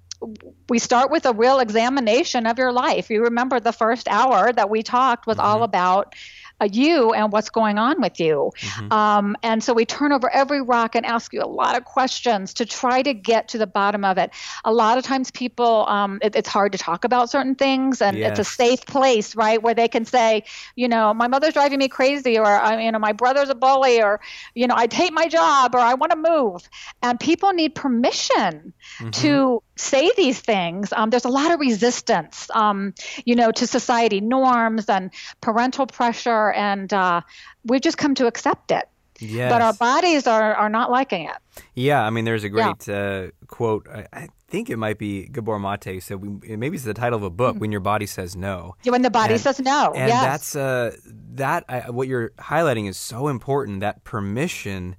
we 0.70 0.80
start 0.80 1.12
with 1.12 1.26
a 1.26 1.34
real 1.34 1.60
examination 1.60 2.48
of 2.48 2.58
your 2.58 2.72
life. 2.72 3.10
You 3.10 3.24
remember 3.24 3.60
the 3.60 3.72
first 3.72 4.08
hour 4.08 4.52
that 4.52 4.70
we 4.70 4.84
talked 4.84 5.28
was 5.28 5.38
mm-hmm. 5.38 5.46
all 5.46 5.64
about 5.64 6.16
uh, 6.60 6.68
you 6.72 7.14
and 7.14 7.32
what's 7.32 7.52
going 7.52 7.78
on 7.78 8.02
with 8.02 8.20
you. 8.20 8.52
Mm-hmm. 8.58 8.92
Um, 8.92 9.36
and 9.44 9.64
so 9.64 9.74
we 9.74 9.86
turn 9.86 10.12
over 10.12 10.28
every 10.34 10.62
rock 10.62 10.96
and 10.96 11.06
ask 11.06 11.32
you 11.32 11.44
a 11.44 11.46
lot 11.46 11.78
of 11.78 11.86
questions 11.86 12.56
to 12.56 12.66
try 12.66 13.04
to 13.04 13.14
get 13.14 13.50
to 13.50 13.60
the 13.60 13.68
bottom 13.68 14.04
of 14.04 14.18
it. 14.18 14.32
A 14.66 14.74
lot 14.74 14.98
of 14.98 15.04
times, 15.04 15.30
people, 15.30 15.86
um, 15.88 16.18
it, 16.24 16.36
it's 16.36 16.50
hard 16.50 16.72
to 16.72 16.78
talk 16.80 17.04
about 17.04 17.30
certain 17.30 17.54
things, 17.54 18.02
and 18.02 18.18
yes. 18.18 18.32
it's 18.32 18.40
a 18.40 18.52
safe 18.52 18.86
place, 18.88 19.36
right, 19.36 19.62
where 19.62 19.76
they 19.76 19.88
can 19.88 20.06
say, 20.06 20.46
you 20.76 20.88
know, 20.88 21.14
my 21.14 21.28
mother's 21.28 21.54
driving 21.54 21.78
me 21.78 21.90
crazy, 21.90 22.40
or, 22.40 22.60
you 22.80 22.92
know, 22.92 23.00
my 23.00 23.14
brother's 23.14 23.50
a 23.50 23.56
bully, 23.56 24.02
or, 24.02 24.20
you 24.56 24.66
know, 24.66 24.74
I 24.76 24.88
hate 24.92 25.14
my 25.14 25.28
job, 25.28 25.76
or 25.76 25.80
I 25.80 25.94
want 25.94 26.12
to 26.12 26.18
move. 26.18 26.68
And 27.04 27.20
people 27.20 27.54
need 27.54 27.76
permission 27.76 28.74
mm-hmm. 28.98 29.10
to 29.12 29.62
say 29.80 30.12
these 30.16 30.40
things. 30.40 30.92
Um, 30.94 31.10
there's 31.10 31.26
a 31.26 31.30
lot 31.30 31.52
of 31.52 31.60
resistance, 31.60 32.50
um, 32.54 32.94
you 33.26 33.36
know, 33.36 33.52
to 33.52 33.68
society 33.68 34.22
norms 34.22 34.90
and 34.90 35.12
parental 35.42 35.88
pressure 35.88 36.52
and 36.52 36.92
uh, 36.94 37.22
we've 37.64 37.82
just 37.82 37.98
come 37.98 38.16
to 38.16 38.28
accept 38.28 38.72
it. 38.72 38.88
Yes. 39.20 39.52
But 39.52 39.62
our 39.62 39.74
bodies 39.74 40.28
are, 40.28 40.54
are 40.54 40.70
not 40.70 40.92
liking 40.92 41.26
it. 41.26 41.64
Yeah, 41.74 42.04
I 42.04 42.10
mean, 42.12 42.26
there's 42.26 42.44
a 42.44 42.50
great 42.50 42.88
yeah. 42.88 42.96
uh, 42.96 43.28
quote. 43.48 43.88
I, 43.90 44.06
I, 44.14 44.28
think 44.50 44.70
it 44.70 44.78
might 44.78 44.98
be 44.98 45.28
Gabor 45.28 45.60
Mate 45.60 46.02
said, 46.02 46.22
we, 46.22 46.56
maybe 46.56 46.76
it's 46.76 46.86
the 46.86 46.94
title 46.94 47.18
of 47.18 47.24
a 47.24 47.30
book, 47.30 47.58
mm 47.58 47.60
When 47.60 47.72
Your 47.72 47.82
Body 47.82 48.06
Says 48.06 48.34
No. 48.34 48.76
Yeah, 48.84 48.94
when 48.94 49.02
the 49.02 49.10
body 49.10 49.34
and, 49.34 49.42
says 49.42 49.60
no. 49.60 49.92
And 49.94 50.08
yes. 50.08 50.24
that's, 50.24 50.56
uh, 50.56 50.96
that, 51.34 51.66
I, 51.68 51.90
what 51.90 52.08
you're 52.08 52.30
highlighting 52.38 52.88
is 52.88 52.96
so 52.96 53.28
important, 53.28 53.82
that 53.82 54.06
permission 54.06 54.96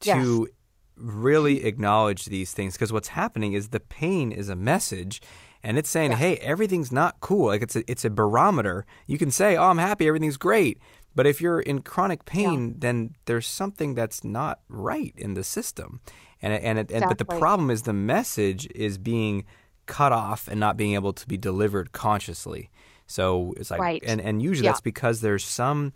to 0.00 0.48
yes. 0.48 0.57
Really 0.98 1.64
acknowledge 1.64 2.26
these 2.26 2.52
things. 2.52 2.74
Because 2.74 2.92
what's 2.92 3.08
happening 3.08 3.52
is 3.52 3.68
the 3.68 3.80
pain 3.80 4.32
is 4.32 4.48
a 4.48 4.56
message 4.56 5.20
and 5.62 5.78
it's 5.78 5.90
saying, 5.90 6.12
"Hey, 6.12 6.36
everything's 6.36 6.92
not 6.92 7.20
cool." 7.20 7.46
Like 7.46 7.62
it's 7.62 7.76
a 7.76 7.90
it's 7.90 8.04
a 8.04 8.10
barometer. 8.10 8.86
You 9.06 9.18
can 9.18 9.30
say, 9.30 9.56
"Oh, 9.56 9.64
I'm 9.64 9.78
happy, 9.78 10.06
everything's 10.06 10.36
great," 10.36 10.78
but 11.14 11.26
if 11.26 11.40
you're 11.40 11.60
in 11.60 11.82
chronic 11.82 12.24
pain, 12.24 12.68
yeah. 12.68 12.74
then 12.78 13.14
there's 13.24 13.46
something 13.46 13.94
that's 13.94 14.22
not 14.22 14.60
right 14.68 15.14
in 15.16 15.34
the 15.34 15.44
system. 15.44 16.00
And 16.40 16.52
and, 16.52 16.78
it, 16.78 16.90
and 16.92 17.04
but 17.08 17.18
the 17.18 17.24
problem 17.24 17.70
is 17.70 17.82
the 17.82 17.92
message 17.92 18.68
is 18.74 18.98
being 18.98 19.44
cut 19.86 20.12
off 20.12 20.46
and 20.48 20.60
not 20.60 20.76
being 20.76 20.94
able 20.94 21.12
to 21.12 21.26
be 21.26 21.36
delivered 21.36 21.92
consciously. 21.92 22.70
So 23.06 23.54
it's 23.56 23.70
like, 23.70 23.80
right. 23.80 24.02
and 24.06 24.20
and 24.20 24.40
usually 24.40 24.66
yeah. 24.66 24.72
that's 24.72 24.80
because 24.80 25.20
there's 25.22 25.44
some 25.44 25.92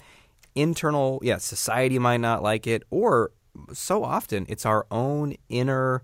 internal, 0.54 1.20
yeah, 1.22 1.36
society 1.38 1.98
might 1.98 2.20
not 2.20 2.42
like 2.42 2.66
it, 2.66 2.82
or 2.90 3.30
so 3.72 4.04
often 4.04 4.46
it's 4.48 4.66
our 4.66 4.86
own 4.90 5.34
inner 5.48 6.02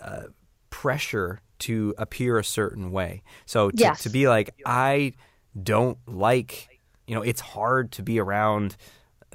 uh, 0.00 0.24
pressure 0.70 1.40
to 1.58 1.94
appear 1.96 2.38
a 2.38 2.44
certain 2.44 2.90
way. 2.90 3.22
So 3.46 3.70
to, 3.70 3.76
yes. 3.76 4.02
to 4.02 4.10
be 4.10 4.28
like, 4.28 4.50
I 4.66 5.14
don't 5.60 5.98
like, 6.06 6.80
you 7.06 7.14
know, 7.14 7.22
it's 7.22 7.40
hard 7.40 7.92
to 7.92 8.02
be 8.02 8.18
around 8.18 8.76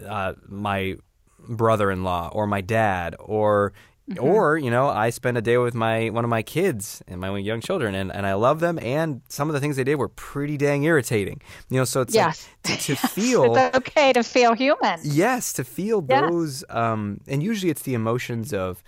uh, 0.05 0.33
my 0.47 0.95
brother-in-law 1.39 2.29
or 2.33 2.45
my 2.47 2.61
dad 2.61 3.15
or 3.19 3.73
Mm-hmm. 4.15 4.23
Or, 4.23 4.57
you 4.57 4.71
know, 4.71 4.87
I 4.89 5.09
spend 5.09 5.37
a 5.37 5.41
day 5.41 5.57
with 5.57 5.73
my 5.73 6.09
one 6.09 6.23
of 6.23 6.29
my 6.29 6.41
kids 6.41 7.01
and 7.07 7.21
my 7.21 7.37
young 7.37 7.61
children 7.61 7.95
and, 7.95 8.13
and 8.13 8.25
I 8.25 8.33
love 8.33 8.59
them 8.59 8.79
and 8.79 9.21
some 9.29 9.49
of 9.49 9.53
the 9.53 9.59
things 9.59 9.75
they 9.75 9.83
did 9.83 9.95
were 9.95 10.09
pretty 10.09 10.57
dang 10.57 10.83
irritating. 10.83 11.41
You 11.69 11.79
know, 11.79 11.85
so 11.85 12.01
it's 12.01 12.13
yes. 12.13 12.47
like 12.65 12.79
to, 12.79 12.95
to 12.95 13.07
feel 13.07 13.55
it's 13.55 13.77
okay 13.77 14.13
to 14.13 14.23
feel 14.23 14.53
human. 14.53 14.99
Yes, 15.03 15.53
to 15.53 15.63
feel 15.63 16.05
yes. 16.07 16.29
those 16.29 16.63
um 16.69 17.21
and 17.27 17.41
usually 17.41 17.69
it's 17.71 17.83
the 17.83 17.93
emotions 17.93 18.53
of 18.53 18.83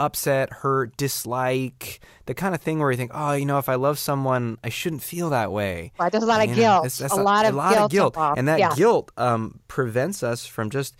upset, 0.00 0.52
hurt, 0.52 0.96
dislike, 0.96 2.00
the 2.26 2.34
kind 2.34 2.54
of 2.54 2.60
thing 2.60 2.78
where 2.78 2.90
you 2.90 2.96
think, 2.96 3.12
oh, 3.14 3.32
you 3.32 3.46
know, 3.46 3.58
if 3.58 3.68
I 3.68 3.76
love 3.76 3.98
someone, 3.98 4.58
I 4.64 4.68
shouldn't 4.68 5.02
feel 5.02 5.30
that 5.30 5.52
way. 5.52 5.92
Right. 5.98 6.10
There's 6.10 6.24
a 6.24 6.26
lot 6.26 6.46
of 6.46 6.54
guilt. 6.54 6.86
It's, 6.86 7.00
it's 7.00 7.16
a, 7.16 7.20
a, 7.20 7.22
lot 7.22 7.46
of 7.46 7.54
a 7.54 7.56
lot 7.56 7.72
guilt 7.72 7.84
of 7.84 7.90
guilt, 7.90 8.38
and 8.38 8.48
that 8.48 8.58
yeah. 8.58 8.74
guilt 8.74 9.12
um, 9.16 9.60
prevents 9.68 10.22
us 10.22 10.46
from 10.46 10.70
just. 10.70 10.96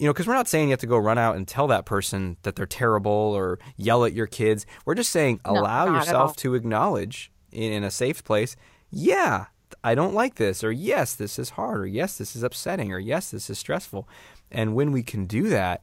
You 0.00 0.06
know, 0.06 0.14
because 0.14 0.26
we're 0.26 0.34
not 0.34 0.48
saying 0.48 0.68
you 0.68 0.72
have 0.72 0.80
to 0.80 0.86
go 0.86 0.96
run 0.96 1.18
out 1.18 1.36
and 1.36 1.46
tell 1.46 1.66
that 1.66 1.84
person 1.84 2.38
that 2.42 2.56
they're 2.56 2.64
terrible 2.64 3.12
or 3.12 3.58
yell 3.76 4.06
at 4.06 4.14
your 4.14 4.26
kids. 4.26 4.64
We're 4.86 4.94
just 4.94 5.12
saying 5.12 5.40
allow 5.44 5.84
yourself 5.94 6.36
to 6.36 6.54
acknowledge 6.54 7.30
in, 7.52 7.72
in 7.72 7.84
a 7.84 7.90
safe 7.90 8.24
place, 8.24 8.56
yeah, 8.90 9.46
I 9.84 9.94
don't 9.94 10.14
like 10.14 10.36
this, 10.36 10.64
or 10.64 10.72
yes, 10.72 11.14
this 11.14 11.38
is 11.38 11.50
hard, 11.50 11.80
or 11.82 11.86
yes, 11.86 12.16
this 12.16 12.34
is 12.34 12.42
upsetting, 12.42 12.92
or 12.92 12.98
yes, 12.98 13.30
this 13.30 13.50
is 13.50 13.58
stressful. 13.58 14.08
And 14.50 14.74
when 14.74 14.90
we 14.90 15.02
can 15.02 15.26
do 15.26 15.48
that, 15.50 15.82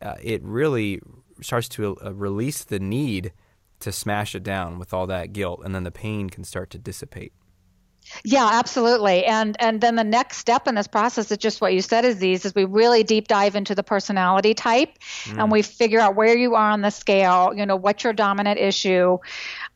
uh, 0.00 0.14
it 0.22 0.42
really 0.42 1.00
starts 1.42 1.68
to 1.68 1.96
uh, 2.04 2.14
release 2.14 2.64
the 2.64 2.78
need 2.78 3.32
to 3.80 3.92
smash 3.92 4.34
it 4.34 4.42
down 4.42 4.78
with 4.78 4.94
all 4.94 5.06
that 5.08 5.34
guilt, 5.34 5.60
and 5.62 5.74
then 5.74 5.84
the 5.84 5.90
pain 5.90 6.30
can 6.30 6.42
start 6.42 6.70
to 6.70 6.78
dissipate. 6.78 7.34
Yeah, 8.24 8.48
absolutely. 8.52 9.24
And 9.24 9.56
and 9.60 9.80
then 9.80 9.96
the 9.96 10.04
next 10.04 10.38
step 10.38 10.66
in 10.68 10.74
this 10.74 10.86
process 10.86 11.30
is 11.30 11.38
just 11.38 11.60
what 11.60 11.74
you 11.74 11.82
said, 11.82 12.04
is 12.04 12.18
these 12.18 12.44
is 12.44 12.54
we 12.54 12.64
really 12.64 13.02
deep 13.02 13.28
dive 13.28 13.56
into 13.56 13.74
the 13.74 13.82
personality 13.82 14.54
type 14.54 14.98
mm. 15.24 15.38
and 15.38 15.50
we 15.50 15.62
figure 15.62 16.00
out 16.00 16.16
where 16.16 16.36
you 16.36 16.54
are 16.54 16.70
on 16.70 16.82
the 16.82 16.90
scale, 16.90 17.52
you 17.54 17.66
know, 17.66 17.76
what's 17.76 18.04
your 18.04 18.12
dominant 18.12 18.58
issue. 18.58 19.18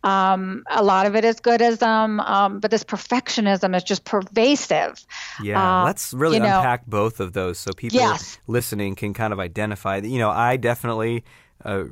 Um, 0.03 0.65
a 0.71 0.83
lot 0.83 1.07
of 1.07 1.15
it 1.15 1.25
is 1.25 1.37
goodism, 1.41 2.27
um, 2.27 2.61
but 2.61 2.71
this 2.71 2.85
perfectionism 2.85 3.77
is 3.77 3.83
just 3.83 4.05
pervasive. 4.05 5.05
Yeah, 5.43 5.83
uh, 5.83 5.85
let's 5.85 6.15
really 6.15 6.39
unpack 6.39 6.87
know, 6.87 6.91
both 6.91 7.21
of 7.21 7.33
those 7.33 7.59
so 7.59 7.73
people 7.73 7.99
yes. 7.99 8.39
listening 8.47 8.95
can 8.95 9.13
kind 9.13 9.33
of 9.33 9.41
identify 9.41 10.01
that, 10.01 10.09
you 10.09 10.19
know, 10.19 10.31
I 10.31 10.57
definitely 10.57 11.25
uh, 11.65 11.85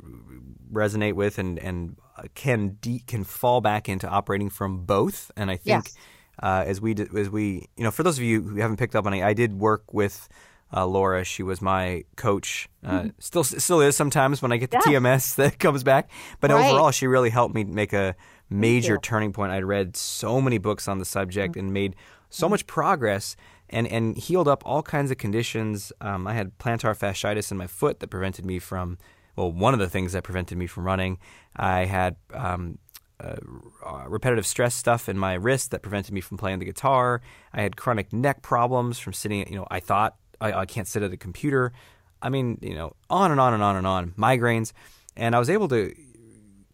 resonate 0.71 1.13
with 1.13 1.37
and 1.37 1.59
and 1.59 1.95
can 2.35 2.77
de- 2.81 3.03
can 3.07 3.23
fall 3.23 3.61
back 3.61 3.87
into 3.87 4.07
operating 4.07 4.49
from 4.49 4.85
both. 4.85 5.31
And 5.37 5.49
I 5.49 5.57
think 5.57 5.85
yes. 5.85 5.95
Uh, 6.41 6.63
as 6.65 6.81
we 6.81 6.95
as 7.15 7.29
we 7.29 7.67
you 7.77 7.83
know 7.83 7.91
for 7.91 8.03
those 8.03 8.17
of 8.17 8.23
you 8.23 8.41
who 8.41 8.55
haven't 8.57 8.77
picked 8.77 8.95
up 8.95 9.05
on 9.05 9.13
it, 9.13 9.23
I 9.23 9.33
did 9.33 9.59
work 9.59 9.93
with. 9.93 10.27
Uh, 10.71 10.85
Laura, 10.85 11.23
she 11.23 11.41
was 11.41 11.63
my 11.63 12.03
coach. 12.15 12.69
Uh, 12.85 12.99
mm-hmm. 12.99 13.07
Still, 13.17 13.43
still 13.43 13.81
is 13.81 13.95
sometimes 13.95 14.39
when 14.43 14.51
I 14.51 14.57
get 14.57 14.69
the 14.69 14.77
TMS 14.77 15.33
that 15.37 15.57
comes 15.57 15.83
back. 15.83 16.11
But 16.41 16.51
right. 16.51 16.63
overall, 16.63 16.91
she 16.91 17.07
really 17.07 17.31
helped 17.31 17.55
me 17.55 17.63
make 17.63 17.91
a 17.91 18.15
major 18.51 18.99
turning 18.99 19.33
point. 19.33 19.51
I'd 19.51 19.65
read 19.65 19.97
so 19.97 20.39
many 20.39 20.59
books 20.59 20.87
on 20.87 20.99
the 20.99 21.05
subject 21.05 21.53
mm-hmm. 21.53 21.59
and 21.59 21.73
made 21.73 21.95
so 22.29 22.45
mm-hmm. 22.45 22.51
much 22.51 22.67
progress 22.67 23.35
and 23.69 23.87
and 23.87 24.15
healed 24.15 24.47
up 24.47 24.61
all 24.65 24.83
kinds 24.83 25.09
of 25.09 25.17
conditions. 25.17 25.91
Um, 26.01 26.27
I 26.27 26.33
had 26.33 26.57
plantar 26.59 26.95
fasciitis 26.95 27.49
in 27.51 27.57
my 27.57 27.65
foot 27.65 27.99
that 27.99 28.09
prevented 28.09 28.45
me 28.45 28.59
from 28.59 28.99
well, 29.35 29.51
one 29.51 29.73
of 29.73 29.79
the 29.79 29.89
things 29.89 30.11
that 30.11 30.23
prevented 30.23 30.57
me 30.57 30.67
from 30.67 30.83
running. 30.83 31.17
I 31.55 31.85
had 31.85 32.17
um, 32.33 32.77
uh, 33.19 34.05
repetitive 34.07 34.45
stress 34.45 34.75
stuff 34.75 35.09
in 35.09 35.17
my 35.17 35.33
wrist 35.33 35.71
that 35.71 35.81
prevented 35.81 36.13
me 36.13 36.21
from 36.21 36.37
playing 36.37 36.59
the 36.59 36.65
guitar. 36.65 37.21
I 37.53 37.61
had 37.61 37.75
chronic 37.75 38.13
neck 38.13 38.41
problems 38.41 38.99
from 38.99 39.13
sitting. 39.13 39.47
You 39.49 39.57
know, 39.57 39.67
I 39.69 39.79
thought 39.79 40.15
I, 40.39 40.53
I 40.53 40.65
can't 40.65 40.87
sit 40.87 41.03
at 41.03 41.11
a 41.11 41.17
computer. 41.17 41.73
I 42.21 42.29
mean, 42.29 42.59
you 42.61 42.75
know, 42.75 42.95
on 43.09 43.31
and 43.31 43.39
on 43.39 43.53
and 43.53 43.63
on 43.63 43.75
and 43.75 43.87
on. 43.87 44.11
Migraines, 44.17 44.73
and 45.15 45.35
I 45.35 45.39
was 45.39 45.49
able 45.49 45.67
to 45.69 45.93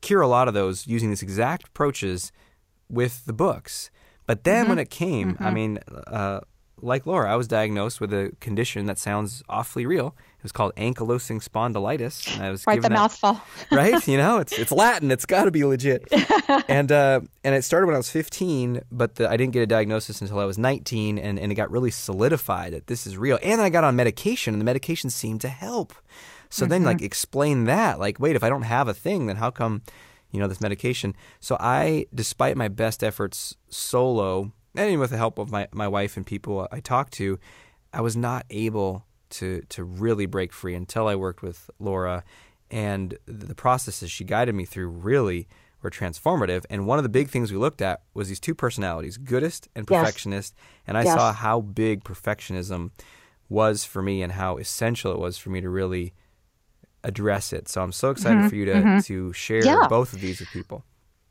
cure 0.01 0.21
a 0.21 0.27
lot 0.27 0.47
of 0.47 0.53
those 0.53 0.87
using 0.87 1.09
these 1.09 1.23
exact 1.23 1.69
approaches 1.69 2.31
with 2.89 3.25
the 3.25 3.33
books. 3.33 3.89
But 4.27 4.43
then 4.43 4.63
mm-hmm. 4.63 4.69
when 4.69 4.79
it 4.79 4.89
came, 4.89 5.33
mm-hmm. 5.33 5.43
I 5.43 5.51
mean, 5.51 5.79
uh, 6.07 6.41
like 6.81 7.05
Laura, 7.05 7.31
I 7.31 7.35
was 7.35 7.47
diagnosed 7.47 8.01
with 8.01 8.13
a 8.13 8.31
condition 8.39 8.85
that 8.85 8.99
sounds 8.99 9.43
awfully 9.49 9.85
real. 9.85 10.15
It 10.45 10.49
was 10.49 10.51
called 10.51 10.75
ankylosing 10.75 11.43
spondylitis. 11.43 12.39
I 12.39 12.51
was 12.51 12.67
right, 12.67 12.79
the 12.79 12.91
mouthful. 12.91 13.41
right, 13.71 14.07
you 14.07 14.15
know, 14.15 14.37
it's 14.37 14.53
it's 14.53 14.71
Latin. 14.83 15.09
It's 15.09 15.25
got 15.25 15.45
to 15.45 15.51
be 15.51 15.63
legit. 15.63 16.07
and 16.67 16.91
uh, 16.91 17.21
and 17.43 17.55
it 17.55 17.63
started 17.63 17.87
when 17.87 17.95
I 17.95 17.97
was 17.97 18.11
15, 18.11 18.81
but 18.91 19.15
the, 19.15 19.27
I 19.27 19.37
didn't 19.37 19.53
get 19.53 19.63
a 19.63 19.65
diagnosis 19.65 20.21
until 20.21 20.37
I 20.37 20.45
was 20.45 20.59
19, 20.59 21.17
and, 21.17 21.39
and 21.39 21.51
it 21.51 21.55
got 21.55 21.71
really 21.71 21.89
solidified 21.89 22.73
that 22.73 22.85
this 22.85 23.07
is 23.07 23.17
real. 23.17 23.39
And 23.41 23.59
I 23.59 23.69
got 23.69 23.83
on 23.83 23.95
medication, 23.95 24.53
and 24.53 24.61
the 24.61 24.65
medication 24.65 25.09
seemed 25.09 25.41
to 25.41 25.47
help. 25.47 25.95
So 26.51 26.65
mm-hmm. 26.65 26.69
then, 26.69 26.83
like, 26.83 27.01
explain 27.01 27.63
that. 27.63 27.99
Like, 27.99 28.19
wait, 28.19 28.35
if 28.35 28.43
I 28.43 28.49
don't 28.49 28.61
have 28.61 28.87
a 28.87 28.93
thing, 28.93 29.25
then 29.25 29.37
how 29.37 29.49
come, 29.49 29.81
you 30.29 30.39
know, 30.39 30.47
this 30.47 30.61
medication? 30.61 31.15
So 31.39 31.57
I, 31.59 32.05
despite 32.13 32.55
my 32.55 32.67
best 32.67 33.03
efforts 33.03 33.55
solo, 33.69 34.51
and 34.75 34.99
with 34.99 35.09
the 35.09 35.17
help 35.17 35.39
of 35.39 35.49
my, 35.49 35.69
my 35.71 35.87
wife 35.87 36.17
and 36.17 36.23
people 36.23 36.67
I 36.71 36.81
talked 36.81 37.13
to, 37.13 37.39
I 37.91 38.01
was 38.01 38.15
not 38.15 38.45
able 38.51 39.05
to 39.31 39.61
to 39.69 39.83
really 39.83 40.25
break 40.25 40.53
free 40.53 40.75
until 40.75 41.07
I 41.07 41.15
worked 41.15 41.41
with 41.41 41.69
Laura, 41.79 42.23
and 42.71 43.17
the 43.25 43.55
processes 43.55 44.11
she 44.11 44.23
guided 44.23 44.55
me 44.55 44.65
through 44.65 44.87
really 44.87 45.47
were 45.81 45.91
transformative. 45.91 46.65
And 46.69 46.87
one 46.87 46.97
of 46.97 47.03
the 47.03 47.09
big 47.09 47.29
things 47.29 47.51
we 47.51 47.57
looked 47.57 47.81
at 47.81 48.01
was 48.13 48.27
these 48.27 48.39
two 48.39 48.55
personalities, 48.55 49.17
goodist 49.17 49.69
and 49.75 49.85
perfectionist. 49.85 50.53
Yes. 50.57 50.83
And 50.87 50.97
I 50.97 51.03
yes. 51.03 51.13
saw 51.13 51.31
how 51.31 51.61
big 51.61 52.03
perfectionism 52.03 52.91
was 53.49 53.85
for 53.85 54.01
me 54.01 54.23
and 54.23 54.31
how 54.31 54.57
essential 54.57 55.11
it 55.11 55.19
was 55.19 55.37
for 55.37 55.51
me 55.51 55.61
to 55.61 55.69
really 55.69 56.13
address 57.03 57.53
it. 57.53 57.69
So 57.69 57.83
I'm 57.83 57.91
so 57.91 58.09
excited 58.09 58.39
mm-hmm. 58.39 58.47
for 58.49 58.55
you 58.55 58.65
to 58.65 58.73
mm-hmm. 58.73 58.99
to 59.01 59.33
share 59.33 59.63
yeah. 59.63 59.87
both 59.87 60.13
of 60.13 60.21
these 60.21 60.39
with 60.39 60.49
people. 60.49 60.83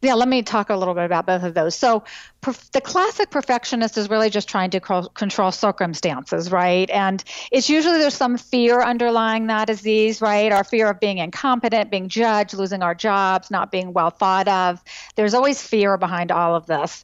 Yeah, 0.04 0.14
let 0.14 0.28
me 0.28 0.42
talk 0.42 0.68
a 0.68 0.76
little 0.76 0.92
bit 0.92 1.04
about 1.04 1.24
both 1.24 1.42
of 1.44 1.54
those. 1.54 1.74
So, 1.74 2.04
perf- 2.42 2.70
the 2.72 2.82
classic 2.82 3.30
perfectionist 3.30 3.96
is 3.96 4.10
really 4.10 4.28
just 4.28 4.50
trying 4.50 4.68
to 4.70 4.80
control 4.80 5.50
circumstances, 5.50 6.52
right? 6.52 6.90
And 6.90 7.24
it's 7.50 7.70
usually 7.70 7.96
there's 7.96 8.14
some 8.14 8.36
fear 8.36 8.82
underlying 8.82 9.46
that 9.46 9.66
disease, 9.66 10.20
right? 10.20 10.52
Our 10.52 10.62
fear 10.62 10.90
of 10.90 11.00
being 11.00 11.18
incompetent, 11.18 11.90
being 11.90 12.10
judged, 12.10 12.52
losing 12.52 12.82
our 12.82 12.94
jobs, 12.94 13.50
not 13.50 13.72
being 13.72 13.94
well 13.94 14.10
thought 14.10 14.46
of. 14.46 14.82
There's 15.16 15.32
always 15.32 15.62
fear 15.62 15.96
behind 15.96 16.30
all 16.30 16.54
of 16.54 16.66
this. 16.66 17.02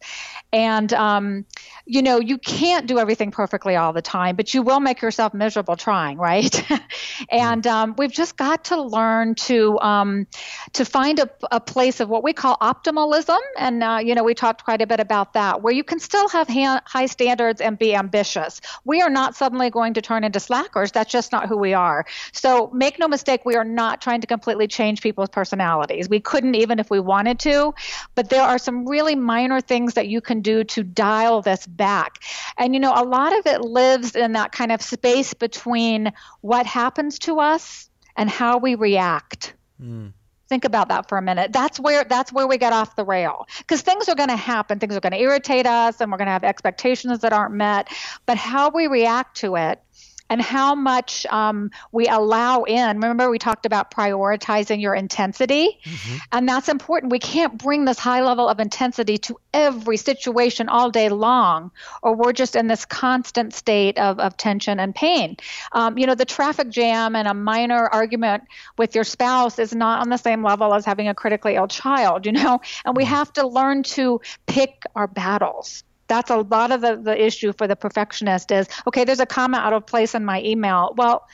And, 0.52 0.92
um, 0.92 1.44
you 1.86 2.02
know, 2.02 2.20
you 2.20 2.38
can't 2.38 2.86
do 2.86 2.98
everything 2.98 3.30
perfectly 3.30 3.76
all 3.76 3.92
the 3.92 4.02
time, 4.02 4.36
but 4.36 4.52
you 4.52 4.62
will 4.62 4.80
make 4.80 5.00
yourself 5.00 5.32
miserable 5.32 5.76
trying, 5.76 6.18
right? 6.18 6.64
and 7.30 7.66
um, 7.66 7.94
we've 7.96 8.12
just 8.12 8.36
got 8.36 8.64
to 8.66 8.80
learn 8.82 9.34
to 9.36 9.78
um, 9.80 10.26
to 10.72 10.84
find 10.84 11.18
a, 11.20 11.30
a, 11.52 11.60
place 11.60 12.00
of 12.00 12.08
what 12.08 12.24
we 12.24 12.32
call 12.32 12.56
optimalism. 12.60 13.38
And, 13.56 13.82
uh, 13.82 13.98
you 14.02 14.14
know, 14.14 14.24
we 14.24 14.34
talked 14.34 14.64
quite 14.64 14.82
a 14.82 14.86
bit 14.86 14.98
about 14.98 15.34
that, 15.34 15.62
where 15.62 15.72
you 15.72 15.84
can 15.84 16.00
still 16.00 16.28
have 16.30 16.48
ha- 16.48 16.82
high 16.84 17.06
standards 17.06 17.60
and 17.60 17.78
be 17.78 17.94
ambitious. 17.94 18.60
We 18.84 19.02
are 19.02 19.10
not 19.10 19.36
suddenly 19.36 19.70
going 19.70 19.94
to 19.94 20.02
turn 20.02 20.24
into 20.24 20.40
slackers. 20.40 20.90
That's 20.90 21.12
just 21.12 21.32
not 21.32 21.48
who 21.48 21.56
we 21.56 21.74
are. 21.74 22.06
So 22.32 22.70
make 22.72 22.98
no 22.98 23.08
mistake, 23.08 23.44
we 23.44 23.56
are 23.56 23.64
not 23.64 24.00
trying 24.00 24.20
to 24.22 24.26
completely 24.26 24.66
change 24.66 25.00
people's 25.00 25.28
personalities. 25.28 26.08
We 26.08 26.20
couldn't 26.20 26.54
even 26.56 26.78
if 26.78 26.90
we 26.90 26.98
wanted 26.98 27.38
to, 27.40 27.74
but 28.14 28.30
there 28.30 28.42
are 28.42 28.58
some 28.58 28.86
really 28.86 29.14
minor 29.14 29.60
things 29.60 29.94
that 29.94 30.08
you 30.08 30.20
can 30.20 30.39
do 30.40 30.64
to 30.64 30.82
dial 30.82 31.42
this 31.42 31.66
back. 31.66 32.22
And, 32.58 32.74
you 32.74 32.80
know, 32.80 32.92
a 32.94 33.04
lot 33.04 33.36
of 33.38 33.46
it 33.46 33.60
lives 33.62 34.16
in 34.16 34.32
that 34.32 34.52
kind 34.52 34.72
of 34.72 34.82
space 34.82 35.34
between 35.34 36.12
what 36.40 36.66
happens 36.66 37.18
to 37.20 37.40
us 37.40 37.88
and 38.16 38.28
how 38.28 38.58
we 38.58 38.74
react. 38.74 39.54
Mm 39.82 40.12
think 40.50 40.64
about 40.64 40.88
that 40.88 41.08
for 41.08 41.16
a 41.16 41.22
minute. 41.22 41.52
That's 41.52 41.80
where 41.80 42.04
that's 42.04 42.32
where 42.32 42.46
we 42.46 42.58
get 42.58 42.74
off 42.74 42.96
the 42.96 43.04
rail. 43.04 43.46
Because 43.58 43.80
things 43.80 44.08
are 44.08 44.16
going 44.16 44.28
to 44.28 44.36
happen. 44.36 44.78
Things 44.78 44.96
are 44.96 45.00
going 45.00 45.12
to 45.12 45.20
irritate 45.20 45.64
us 45.64 46.00
and 46.00 46.10
we're 46.10 46.18
going 46.18 46.26
to 46.26 46.32
have 46.32 46.44
expectations 46.44 47.20
that 47.20 47.32
aren't 47.32 47.54
met. 47.54 47.88
But 48.26 48.36
how 48.36 48.68
we 48.68 48.88
react 48.88 49.38
to 49.38 49.56
it 49.56 49.80
and 50.30 50.40
how 50.40 50.74
much 50.74 51.26
um, 51.26 51.70
we 51.92 52.06
allow 52.06 52.62
in. 52.62 52.96
Remember, 52.96 53.28
we 53.28 53.38
talked 53.38 53.66
about 53.66 53.90
prioritizing 53.90 54.80
your 54.80 54.94
intensity, 54.94 55.78
mm-hmm. 55.84 56.16
and 56.32 56.48
that's 56.48 56.68
important. 56.68 57.12
We 57.12 57.18
can't 57.18 57.58
bring 57.58 57.84
this 57.84 57.98
high 57.98 58.22
level 58.22 58.48
of 58.48 58.60
intensity 58.60 59.18
to 59.18 59.36
every 59.52 59.96
situation 59.96 60.68
all 60.68 60.90
day 60.90 61.08
long, 61.08 61.72
or 62.02 62.14
we're 62.14 62.32
just 62.32 62.54
in 62.54 62.68
this 62.68 62.84
constant 62.84 63.52
state 63.52 63.98
of, 63.98 64.20
of 64.20 64.36
tension 64.36 64.78
and 64.78 64.94
pain. 64.94 65.36
Um, 65.72 65.98
you 65.98 66.06
know, 66.06 66.14
the 66.14 66.24
traffic 66.24 66.70
jam 66.70 67.16
and 67.16 67.26
a 67.26 67.34
minor 67.34 67.86
argument 67.88 68.44
with 68.78 68.94
your 68.94 69.04
spouse 69.04 69.58
is 69.58 69.74
not 69.74 70.00
on 70.00 70.08
the 70.08 70.16
same 70.16 70.44
level 70.44 70.72
as 70.72 70.84
having 70.84 71.08
a 71.08 71.14
critically 71.14 71.56
ill 71.56 71.68
child, 71.68 72.24
you 72.24 72.32
know, 72.32 72.60
and 72.84 72.96
we 72.96 73.02
mm-hmm. 73.02 73.14
have 73.14 73.32
to 73.34 73.46
learn 73.46 73.82
to 73.82 74.20
pick 74.46 74.84
our 74.94 75.08
battles 75.08 75.82
that's 76.10 76.30
a 76.30 76.36
lot 76.36 76.72
of 76.72 76.82
the, 76.82 76.96
the 76.96 77.24
issue 77.24 77.52
for 77.56 77.66
the 77.66 77.76
perfectionist 77.76 78.50
is 78.50 78.68
okay 78.86 79.04
there's 79.04 79.20
a 79.20 79.26
comment 79.26 79.62
out 79.62 79.72
of 79.72 79.86
place 79.86 80.14
in 80.14 80.24
my 80.24 80.42
email. 80.42 80.92
Well 80.96 81.26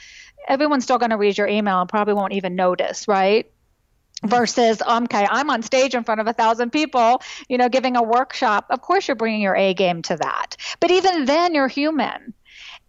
everyone's 0.47 0.85
still 0.85 0.99
going 0.99 1.11
to 1.11 1.17
read 1.17 1.37
your 1.37 1.49
email 1.49 1.81
and 1.81 1.89
probably 1.89 2.15
won't 2.15 2.35
even 2.35 2.55
notice 2.55 3.09
right? 3.09 3.51
Versus 4.25 4.81
okay 4.81 5.27
i'm 5.31 5.51
on 5.51 5.63
stage 5.63 5.95
in 5.95 6.05
front 6.05 6.21
of 6.21 6.27
a 6.27 6.33
thousand 6.33 6.71
people 6.71 7.21
you 7.49 7.59
know 7.59 7.69
giving 7.69 7.97
a 7.97 8.03
workshop. 8.03 8.67
Of 8.71 8.83
course 8.83 9.09
you're 9.09 9.17
bringing 9.17 9.41
your 9.41 9.57
a 9.57 9.75
game 9.75 10.03
to 10.03 10.17
that. 10.17 10.57
But 10.79 10.91
even 10.91 11.25
then 11.25 11.55
you're 11.55 11.69
human 11.69 12.35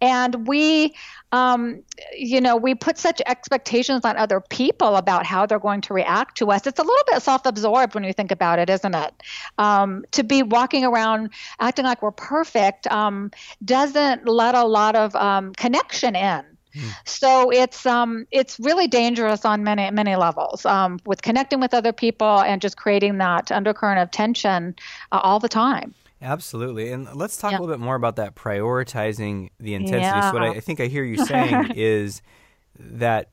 And 0.00 0.46
we, 0.46 0.94
um, 1.32 1.82
you 2.16 2.40
know, 2.40 2.56
we 2.56 2.74
put 2.74 2.98
such 2.98 3.20
expectations 3.26 4.04
on 4.04 4.16
other 4.16 4.40
people 4.40 4.96
about 4.96 5.26
how 5.26 5.46
they're 5.46 5.58
going 5.58 5.80
to 5.82 5.94
react 5.94 6.38
to 6.38 6.50
us. 6.50 6.66
It's 6.66 6.78
a 6.78 6.82
little 6.82 7.04
bit 7.10 7.22
self 7.22 7.46
absorbed 7.46 7.94
when 7.94 8.04
you 8.04 8.12
think 8.12 8.30
about 8.30 8.58
it, 8.58 8.70
isn't 8.70 8.94
it? 8.94 9.14
Um, 9.58 10.04
to 10.12 10.22
be 10.22 10.42
walking 10.42 10.84
around 10.84 11.30
acting 11.58 11.84
like 11.84 12.02
we're 12.02 12.12
perfect 12.12 12.86
um, 12.86 13.30
doesn't 13.64 14.26
let 14.28 14.54
a 14.54 14.64
lot 14.64 14.94
of 14.94 15.14
um, 15.16 15.52
connection 15.54 16.14
in. 16.14 16.44
Hmm. 16.74 16.88
So 17.04 17.50
it's 17.50 17.86
um 17.86 18.26
it's 18.30 18.60
really 18.60 18.88
dangerous 18.88 19.44
on 19.46 19.64
many 19.64 19.90
many 19.90 20.16
levels 20.16 20.66
um, 20.66 21.00
with 21.06 21.22
connecting 21.22 21.60
with 21.60 21.72
other 21.72 21.92
people 21.92 22.40
and 22.40 22.60
just 22.60 22.76
creating 22.76 23.18
that 23.18 23.50
undercurrent 23.50 24.00
of 24.00 24.10
tension 24.10 24.76
uh, 25.10 25.20
all 25.22 25.40
the 25.40 25.48
time. 25.48 25.94
Absolutely. 26.20 26.90
And 26.90 27.08
let's 27.14 27.36
talk 27.36 27.50
a 27.50 27.54
little 27.54 27.68
bit 27.68 27.80
more 27.80 27.94
about 27.94 28.16
that 28.16 28.34
prioritizing 28.34 29.50
the 29.60 29.74
intensity. 29.74 30.02
Yeah. 30.02 30.30
So, 30.30 30.34
what 30.34 30.42
I, 30.42 30.48
I 30.50 30.60
think 30.60 30.80
I 30.80 30.86
hear 30.86 31.04
you 31.04 31.24
saying 31.26 31.72
is 31.76 32.22
that 32.78 33.30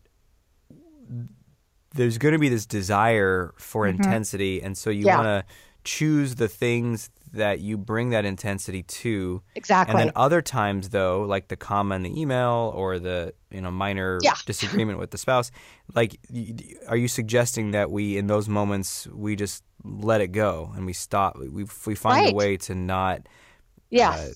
there's 1.94 2.18
going 2.18 2.34
to 2.34 2.40
be 2.40 2.50
this 2.50 2.66
desire 2.66 3.54
for 3.58 3.86
mm-hmm. 3.86 4.02
intensity. 4.02 4.62
And 4.62 4.78
so, 4.78 4.90
you 4.90 5.06
yeah. 5.06 5.18
want 5.18 5.48
to 5.48 5.54
choose 5.84 6.36
the 6.36 6.48
things 6.48 7.10
that 7.36 7.60
you 7.60 7.78
bring 7.78 8.10
that 8.10 8.26
intensity 8.26 8.84
to. 8.84 9.42
Exactly. 9.56 9.92
And 9.92 10.00
then 10.00 10.12
other 10.16 10.42
times, 10.42 10.90
though, 10.90 11.24
like 11.24 11.48
the 11.50 11.56
comma 11.56 11.96
in 11.96 12.04
the 12.04 12.20
email 12.20 12.72
or 12.76 12.98
the 13.00 13.34
you 13.52 13.62
know 13.62 13.72
minor 13.72 14.20
yeah. 14.22 14.36
disagreement 14.46 15.00
with 15.00 15.12
the 15.12 15.18
spouse, 15.18 15.52
like, 15.94 16.18
are 16.88 16.98
you 16.98 17.08
suggesting 17.08 17.72
that 17.72 17.92
we 17.92 18.18
in 18.18 18.28
those 18.28 18.50
moments 18.50 19.08
we 19.08 19.36
just 19.36 19.64
let 19.86 20.22
it 20.22 20.30
go 20.30 20.72
and 20.76 20.86
we 20.86 20.94
stop? 20.94 21.38
We 21.38 21.66
we 21.86 21.96
find 21.96 22.26
right. 22.26 22.34
a 22.34 22.36
way 22.36 22.58
to 22.58 22.76
not. 22.76 23.28
Yes. 23.90 24.20
Uh, 24.20 24.34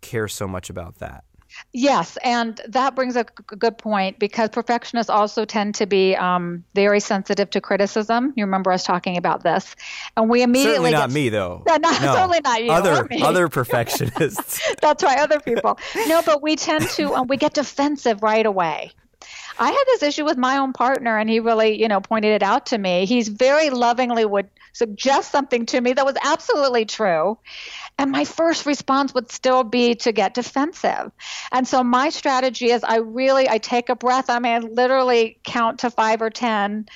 care 0.00 0.28
so 0.28 0.46
much 0.46 0.68
about 0.68 0.98
that. 0.98 1.24
Yes, 1.72 2.16
and 2.22 2.60
that 2.68 2.94
brings 2.94 3.16
a 3.16 3.24
good 3.24 3.78
point 3.78 4.18
because 4.18 4.48
perfectionists 4.50 5.10
also 5.10 5.44
tend 5.44 5.76
to 5.76 5.86
be 5.86 6.16
um, 6.16 6.64
very 6.74 7.00
sensitive 7.00 7.50
to 7.50 7.60
criticism. 7.60 8.32
You 8.36 8.44
remember 8.44 8.72
us 8.72 8.84
talking 8.84 9.16
about 9.16 9.42
this, 9.42 9.74
and 10.16 10.28
we 10.28 10.42
immediately 10.42 10.72
certainly 10.72 10.90
not 10.92 11.10
me 11.10 11.28
though. 11.28 11.62
No, 11.74 11.76
not, 11.76 12.02
no. 12.02 12.38
not 12.44 12.62
you. 12.62 12.70
Other 12.70 13.08
other 13.22 13.48
perfectionists. 13.48 14.74
That's 14.80 15.02
right, 15.02 15.18
other 15.18 15.40
people. 15.40 15.78
No, 16.06 16.22
but 16.22 16.42
we 16.42 16.56
tend 16.56 16.88
to 16.90 17.14
um, 17.14 17.26
we 17.28 17.36
get 17.36 17.54
defensive 17.54 18.22
right 18.22 18.46
away. 18.46 18.92
I 19.58 19.70
had 19.70 19.84
this 19.86 20.02
issue 20.02 20.24
with 20.24 20.36
my 20.36 20.58
own 20.58 20.72
partner, 20.72 21.16
and 21.16 21.28
he 21.28 21.40
really, 21.40 21.80
you 21.80 21.88
know, 21.88 22.00
pointed 22.00 22.32
it 22.32 22.42
out 22.42 22.66
to 22.66 22.78
me. 22.78 23.06
He's 23.06 23.28
very 23.28 23.70
lovingly 23.70 24.24
would 24.24 24.48
suggest 24.72 25.30
something 25.30 25.66
to 25.66 25.80
me 25.80 25.92
that 25.92 26.04
was 26.04 26.16
absolutely 26.22 26.84
true. 26.84 27.38
And 27.96 28.10
my 28.10 28.24
first 28.24 28.66
response 28.66 29.14
would 29.14 29.30
still 29.30 29.62
be 29.62 29.94
to 29.96 30.10
get 30.10 30.34
defensive. 30.34 31.12
And 31.52 31.66
so 31.66 31.84
my 31.84 32.10
strategy 32.10 32.70
is 32.70 32.82
I 32.82 32.96
really 32.96 33.48
I 33.48 33.58
take 33.58 33.88
a 33.88 33.94
breath. 33.94 34.28
I 34.28 34.40
mean, 34.40 34.52
I 34.52 34.58
literally 34.58 35.38
count 35.44 35.80
to 35.80 35.90
five 35.90 36.20
or 36.20 36.30
ten 36.30 36.86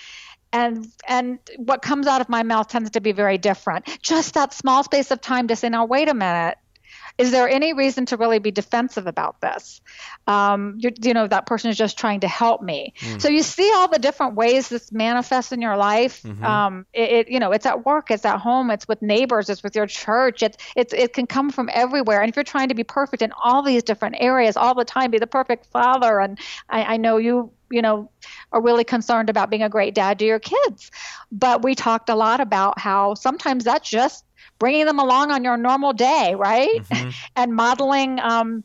and 0.52 0.88
and 1.06 1.38
what 1.56 1.82
comes 1.82 2.06
out 2.06 2.20
of 2.20 2.28
my 2.28 2.42
mouth 2.42 2.68
tends 2.68 2.90
to 2.90 3.00
be 3.00 3.12
very 3.12 3.38
different 3.38 3.86
just 4.00 4.34
that 4.34 4.54
small 4.54 4.82
space 4.82 5.10
of 5.10 5.20
time 5.20 5.48
to 5.48 5.56
say 5.56 5.68
now 5.68 5.84
wait 5.84 6.08
a 6.08 6.14
minute 6.14 6.56
is 7.18 7.33
there 7.33 7.48
any 7.48 7.72
reason 7.72 8.07
to 8.07 8.16
really 8.16 8.38
be 8.38 8.52
defensive 8.52 9.09
about 9.09 9.40
this? 9.40 9.81
Um, 10.28 10.78
you 10.81 11.12
know, 11.12 11.26
that 11.26 11.46
person 11.46 11.70
is 11.70 11.76
just 11.76 11.98
trying 11.98 12.20
to 12.20 12.28
help 12.28 12.62
me. 12.62 12.94
Mm. 13.00 13.20
So 13.20 13.28
you 13.28 13.42
see 13.42 13.70
all 13.74 13.88
the 13.88 13.98
different 13.98 14.35
ways 14.35 14.68
this 14.68 14.92
manifests 14.92 15.50
in 15.50 15.61
your 15.61 15.76
life. 15.76 16.22
Mm-hmm. 16.22 16.44
Um, 16.44 16.87
it, 16.92 17.11
it, 17.11 17.28
you 17.28 17.40
know, 17.40 17.50
it's 17.50 17.66
at 17.66 17.85
work, 17.85 18.12
it's 18.12 18.24
at 18.24 18.38
home, 18.38 18.70
it's 18.70 18.87
with 18.87 19.02
neighbors, 19.02 19.50
it's 19.50 19.64
with 19.64 19.74
your 19.74 19.87
church. 19.87 20.44
It's, 20.44 20.57
it's, 20.76 20.94
it 20.94 21.12
can 21.12 21.26
come 21.26 21.50
from 21.50 21.68
everywhere. 21.72 22.20
And 22.20 22.31
if 22.31 22.37
you're 22.37 22.44
trying 22.44 22.68
to 22.68 22.74
be 22.74 22.85
perfect 22.85 23.20
in 23.20 23.33
all 23.33 23.62
these 23.62 23.83
different 23.83 24.16
areas 24.20 24.57
all 24.57 24.74
the 24.74 24.85
time, 24.85 25.11
be 25.11 25.18
the 25.18 25.26
perfect 25.26 25.66
father, 25.66 26.20
and 26.20 26.38
I, 26.68 26.94
I 26.94 26.96
know 26.98 27.16
you 27.16 27.50
you 27.70 27.83
know 27.83 28.11
are 28.50 28.62
really 28.62 28.85
concerned 28.85 29.28
about 29.28 29.50
being 29.50 29.62
a 29.62 29.68
great 29.68 29.94
dad 29.94 30.18
to 30.18 30.24
your 30.24 30.38
kids 30.38 30.90
but 31.31 31.62
we 31.62 31.74
talked 31.74 32.09
a 32.09 32.14
lot 32.14 32.40
about 32.40 32.78
how 32.78 33.12
sometimes 33.12 33.64
that's 33.64 33.90
just 33.90 34.24
bringing 34.58 34.86
them 34.86 34.98
along 34.98 35.30
on 35.30 35.44
your 35.44 35.56
normal 35.56 35.92
day, 35.92 36.34
right? 36.34 36.82
Mm-hmm. 36.82 37.10
and 37.36 37.54
modeling 37.54 38.18
um, 38.20 38.64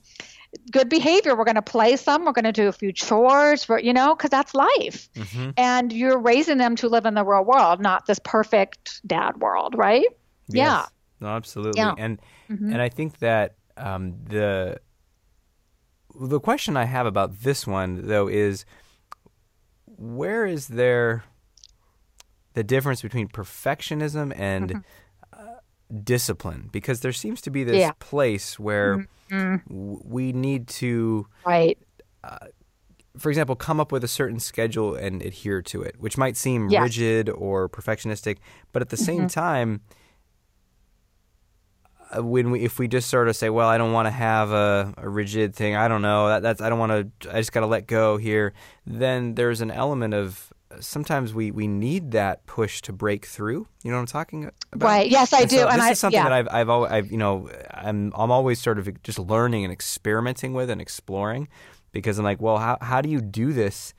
good 0.72 0.90
behavior. 0.90 1.36
We're 1.36 1.46
going 1.46 1.56
to 1.56 1.62
play 1.62 1.96
some. 1.96 2.26
We're 2.26 2.32
going 2.32 2.46
to 2.46 2.52
do 2.52 2.68
a 2.68 2.72
few 2.72 2.92
chores, 2.92 3.64
for, 3.64 3.80
you 3.80 3.94
know, 3.94 4.16
because 4.16 4.30
that's 4.30 4.54
life. 4.54 5.10
Mm-hmm. 5.16 5.52
And 5.58 5.94
you're 5.94 6.18
raising 6.18 6.58
them 6.58 6.76
to 6.78 6.88
live 6.88 7.06
in 7.06 7.14
the 7.14 7.24
real 7.24 7.44
world, 7.44 7.80
not 7.80 8.06
this 8.06 8.20
perfect 8.24 9.06
dad 9.08 9.38
world, 9.38 9.76
right? 9.78 10.06
Yes. 10.48 10.56
Yeah. 10.58 10.86
No, 11.22 11.28
absolutely. 11.30 11.80
Yeah. 11.80 11.94
And 11.98 12.20
mm-hmm. 12.50 12.74
and 12.74 12.82
I 12.82 12.90
think 12.90 13.20
that 13.20 13.56
um, 13.78 14.16
the 14.26 14.80
the 16.20 16.40
question 16.40 16.76
I 16.76 16.84
have 16.84 17.06
about 17.06 17.40
this 17.42 17.66
one 17.66 18.08
though 18.08 18.28
is 18.28 18.66
where 19.86 20.46
is 20.46 20.68
there 20.68 21.24
the 22.56 22.64
difference 22.64 23.02
between 23.02 23.30
perfectionism 23.30 24.38
and 24.38 24.70
mm-hmm 24.70 24.80
discipline 25.94 26.70
because 26.72 27.02
there 27.02 27.14
seems 27.14 27.42
to 27.42 27.50
be 27.50 27.64
this 27.64 27.78
yeah. 27.78 27.92
place 28.00 28.60
where 28.60 29.08
mm-hmm. 29.30 29.58
we 29.70 30.32
need 30.34 30.68
to 30.68 31.28
right 31.46 31.78
uh, 32.24 32.38
for 33.18 33.30
example 33.30 33.56
come 33.56 33.80
up 33.80 33.92
with 33.92 34.04
a 34.04 34.08
certain 34.08 34.40
schedule 34.40 34.96
and 34.96 35.22
adhere 35.22 35.62
to 35.62 35.82
it 35.82 35.96
which 36.00 36.18
might 36.18 36.36
seem 36.38 36.70
yes. 36.70 36.82
rigid 36.82 37.30
or 37.30 37.70
perfectionistic 37.70 38.38
but 38.72 38.82
at 38.82 38.90
the 38.90 38.98
same 38.98 39.20
mm-hmm. 39.20 39.28
time 39.28 39.82
uh, 42.16 42.24
when 42.24 42.50
we 42.50 42.62
if 42.62 42.80
we 42.80 42.88
just 42.88 43.10
sort 43.10 43.28
of 43.28 43.36
say 43.36 43.50
well 43.50 43.68
i 43.68 43.78
don't 43.78 43.92
want 43.92 44.06
to 44.08 44.12
have 44.12 44.52
a, 44.52 44.94
a 44.98 45.08
rigid 45.08 45.56
thing 45.56 45.76
i 45.76 45.88
don't 45.88 46.02
know 46.02 46.28
that, 46.28 46.42
that's 46.42 46.62
i 46.62 46.70
don't 46.70 46.80
want 46.80 47.20
to 47.20 47.36
i 47.36 47.40
just 47.40 47.52
got 47.52 47.60
to 47.60 47.68
let 47.68 47.88
go 47.88 48.18
here 48.18 48.54
then 48.86 49.36
there's 49.36 49.62
an 49.62 49.70
element 49.70 50.14
of 50.14 50.53
sometimes 50.80 51.34
we, 51.34 51.52
we 51.52 51.68
need 51.68 52.12
that 52.12 52.46
push 52.46 52.82
to 52.84 52.94
break 52.94 53.26
through. 53.26 53.68
You 53.84 53.92
know 53.92 53.98
what 53.98 54.02
I'm 54.02 54.08
talking 54.08 54.52
about? 54.72 54.88
Right. 54.88 55.10
Yes, 55.10 55.34
I 55.34 55.42
and 55.42 55.50
do. 55.50 55.58
So 55.58 55.68
and 55.68 55.78
this 55.78 55.88
I, 55.88 55.92
is 55.92 56.00
something 56.00 56.18
yeah. 56.18 56.30
that 56.30 56.34
I've 56.34 56.48
I've 56.50 56.70
always 56.70 56.92
I've, 56.92 57.12
you 57.12 57.18
know 57.18 57.50
I'm 57.72 58.12
I'm 58.16 58.32
always 58.32 58.62
sort 58.62 58.80
of 58.80 59.02
just 59.04 59.20
learning 59.20 59.64
and 59.64 59.74
experimenting 59.74 60.54
with 60.54 60.70
and 60.70 60.82
exploring 60.82 61.48
because 61.92 62.18
I'm 62.18 62.26
like, 62.26 62.42
well, 62.42 62.58
how 62.58 62.78
how 62.82 63.02
do 63.02 63.10
you 63.10 63.22
do 63.22 63.54
this? 63.54 63.94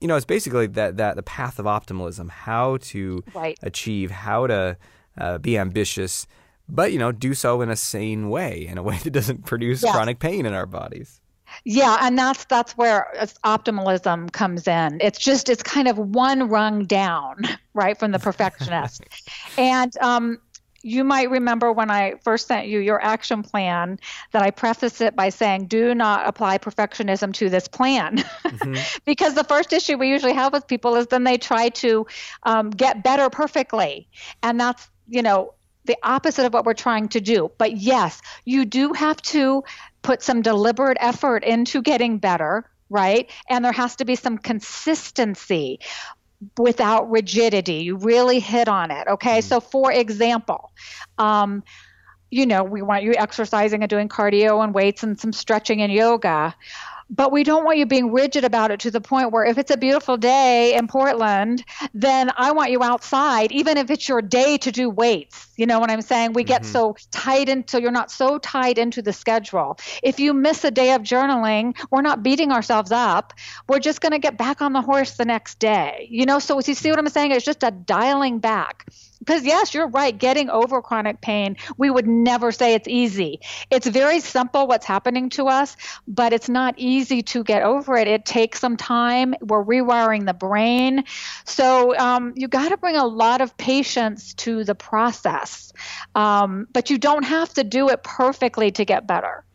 You 0.00 0.08
know, 0.08 0.16
it's 0.16 0.26
basically 0.26 0.66
that 0.68 0.96
that 0.96 1.16
the 1.16 1.22
path 1.22 1.58
of 1.58 1.66
optimalism, 1.66 2.28
how 2.28 2.78
to 2.78 3.22
right. 3.34 3.58
achieve, 3.62 4.10
how 4.10 4.46
to 4.46 4.76
uh, 5.18 5.38
be 5.38 5.56
ambitious, 5.56 6.26
but 6.68 6.92
you 6.92 6.98
know, 6.98 7.12
do 7.12 7.34
so 7.34 7.60
in 7.60 7.70
a 7.70 7.76
sane 7.76 8.28
way, 8.28 8.66
in 8.66 8.78
a 8.78 8.82
way 8.82 8.98
that 9.04 9.10
doesn't 9.10 9.44
produce 9.46 9.82
yes. 9.82 9.94
chronic 9.94 10.18
pain 10.18 10.46
in 10.46 10.52
our 10.52 10.66
bodies. 10.66 11.20
Yeah, 11.64 11.98
and 12.00 12.18
that's 12.18 12.44
that's 12.44 12.76
where 12.76 13.06
optimalism 13.44 14.30
comes 14.30 14.68
in. 14.68 14.98
It's 15.00 15.18
just 15.18 15.48
it's 15.48 15.62
kind 15.62 15.88
of 15.88 15.98
one 15.98 16.48
rung 16.48 16.84
down, 16.84 17.42
right, 17.74 17.98
from 17.98 18.12
the 18.12 18.18
perfectionist. 18.18 19.02
and 19.58 19.96
um, 19.98 20.38
you 20.86 21.02
might 21.02 21.30
remember 21.30 21.72
when 21.72 21.90
I 21.90 22.14
first 22.22 22.46
sent 22.46 22.68
you 22.68 22.78
your 22.78 23.02
action 23.02 23.42
plan 23.42 23.98
that 24.30 24.42
I 24.42 24.52
preface 24.52 25.00
it 25.00 25.16
by 25.16 25.30
saying, 25.30 25.66
do 25.66 25.96
not 25.96 26.28
apply 26.28 26.58
perfectionism 26.58 27.34
to 27.34 27.50
this 27.50 27.68
plan. 27.68 28.24
Mm-hmm. 28.46 28.76
because 29.04 29.34
the 29.34 29.44
first 29.44 29.72
issue 29.72 29.98
we 29.98 30.08
usually 30.08 30.32
have 30.32 30.52
with 30.52 30.66
people 30.66 30.94
is 30.94 31.08
then 31.08 31.24
they 31.24 31.36
try 31.36 31.68
to 31.70 32.06
um, 32.44 32.70
get 32.70 33.02
better 33.02 33.28
perfectly. 33.28 34.08
And 34.42 34.58
that's, 34.58 34.88
you 35.08 35.20
know, 35.20 35.52
the 35.86 35.96
opposite 36.02 36.44
of 36.44 36.52
what 36.52 36.64
we're 36.64 36.74
trying 36.74 37.08
to 37.08 37.20
do. 37.20 37.50
But 37.58 37.76
yes, 37.76 38.20
you 38.44 38.64
do 38.64 38.92
have 38.92 39.20
to 39.22 39.64
put 40.02 40.22
some 40.22 40.42
deliberate 40.42 40.98
effort 41.00 41.44
into 41.44 41.82
getting 41.82 42.18
better, 42.18 42.68
right? 42.90 43.30
And 43.48 43.64
there 43.64 43.72
has 43.72 43.96
to 43.96 44.04
be 44.04 44.14
some 44.14 44.38
consistency 44.38 45.80
without 46.58 47.10
rigidity. 47.10 47.76
You 47.76 47.96
really 47.96 48.40
hit 48.40 48.68
on 48.68 48.90
it. 48.90 49.08
Okay. 49.08 49.38
Mm-hmm. 49.38 49.48
So, 49.48 49.60
for 49.60 49.90
example, 49.92 50.72
um, 51.18 51.62
you 52.30 52.46
know, 52.46 52.64
we 52.64 52.82
want 52.82 53.04
you 53.04 53.14
exercising 53.16 53.82
and 53.82 53.90
doing 53.90 54.08
cardio 54.08 54.62
and 54.62 54.74
weights 54.74 55.02
and 55.02 55.18
some 55.18 55.32
stretching 55.32 55.80
and 55.80 55.92
yoga 55.92 56.54
but 57.08 57.32
we 57.32 57.44
don't 57.44 57.64
want 57.64 57.78
you 57.78 57.86
being 57.86 58.12
rigid 58.12 58.44
about 58.44 58.70
it 58.70 58.80
to 58.80 58.90
the 58.90 59.00
point 59.00 59.32
where 59.32 59.44
if 59.44 59.58
it's 59.58 59.70
a 59.70 59.76
beautiful 59.76 60.16
day 60.16 60.74
in 60.74 60.88
Portland, 60.88 61.64
then 61.94 62.30
I 62.36 62.52
want 62.52 62.70
you 62.70 62.82
outside, 62.82 63.52
even 63.52 63.76
if 63.76 63.90
it's 63.90 64.08
your 64.08 64.22
day 64.22 64.58
to 64.58 64.72
do 64.72 64.90
weights. 64.90 65.48
You 65.56 65.66
know 65.66 65.78
what 65.78 65.90
I'm 65.90 66.02
saying? 66.02 66.32
We 66.32 66.44
get 66.44 66.62
mm-hmm. 66.62 66.72
so 66.72 66.96
tight 67.10 67.48
into 67.48 67.80
you're 67.80 67.90
not 67.90 68.10
so 68.10 68.38
tied 68.38 68.78
into 68.78 69.02
the 69.02 69.12
schedule. 69.12 69.78
If 70.02 70.18
you 70.18 70.34
miss 70.34 70.64
a 70.64 70.70
day 70.70 70.92
of 70.92 71.02
journaling, 71.02 71.76
we're 71.90 72.02
not 72.02 72.22
beating 72.22 72.52
ourselves 72.52 72.92
up. 72.92 73.32
We're 73.68 73.78
just 73.78 74.00
going 74.00 74.12
to 74.12 74.18
get 74.18 74.36
back 74.36 74.60
on 74.60 74.72
the 74.72 74.82
horse 74.82 75.16
the 75.16 75.24
next 75.24 75.58
day. 75.58 76.08
You 76.10 76.26
know, 76.26 76.38
so 76.38 76.60
you 76.60 76.74
see 76.74 76.90
what 76.90 76.98
I'm 76.98 77.08
saying? 77.08 77.30
It's 77.30 77.44
just 77.44 77.62
a 77.62 77.70
dialing 77.70 78.38
back 78.38 78.86
because 79.26 79.44
yes 79.44 79.74
you're 79.74 79.88
right 79.88 80.16
getting 80.16 80.48
over 80.48 80.80
chronic 80.80 81.20
pain 81.20 81.56
we 81.76 81.90
would 81.90 82.06
never 82.06 82.52
say 82.52 82.74
it's 82.74 82.88
easy. 82.88 83.40
It's 83.70 83.86
very 83.86 84.20
simple 84.20 84.66
what's 84.66 84.86
happening 84.86 85.30
to 85.30 85.48
us 85.48 85.76
but 86.06 86.32
it's 86.32 86.48
not 86.48 86.74
easy 86.76 87.22
to 87.22 87.44
get 87.44 87.62
over 87.62 87.96
it. 87.96 88.08
It 88.08 88.24
takes 88.24 88.60
some 88.60 88.76
time. 88.76 89.34
We're 89.40 89.64
rewiring 89.64 90.26
the 90.26 90.34
brain. 90.34 91.04
So 91.44 91.96
um, 91.96 92.32
you 92.36 92.48
got 92.48 92.70
to 92.70 92.76
bring 92.76 92.96
a 92.96 93.06
lot 93.06 93.40
of 93.40 93.56
patience 93.56 94.34
to 94.34 94.64
the 94.64 94.74
process. 94.74 95.72
Um, 96.14 96.66
but 96.72 96.90
you 96.90 96.98
don't 96.98 97.24
have 97.24 97.52
to 97.54 97.64
do 97.64 97.88
it 97.88 98.02
perfectly 98.02 98.70
to 98.72 98.84
get 98.84 99.06
better 99.06 99.45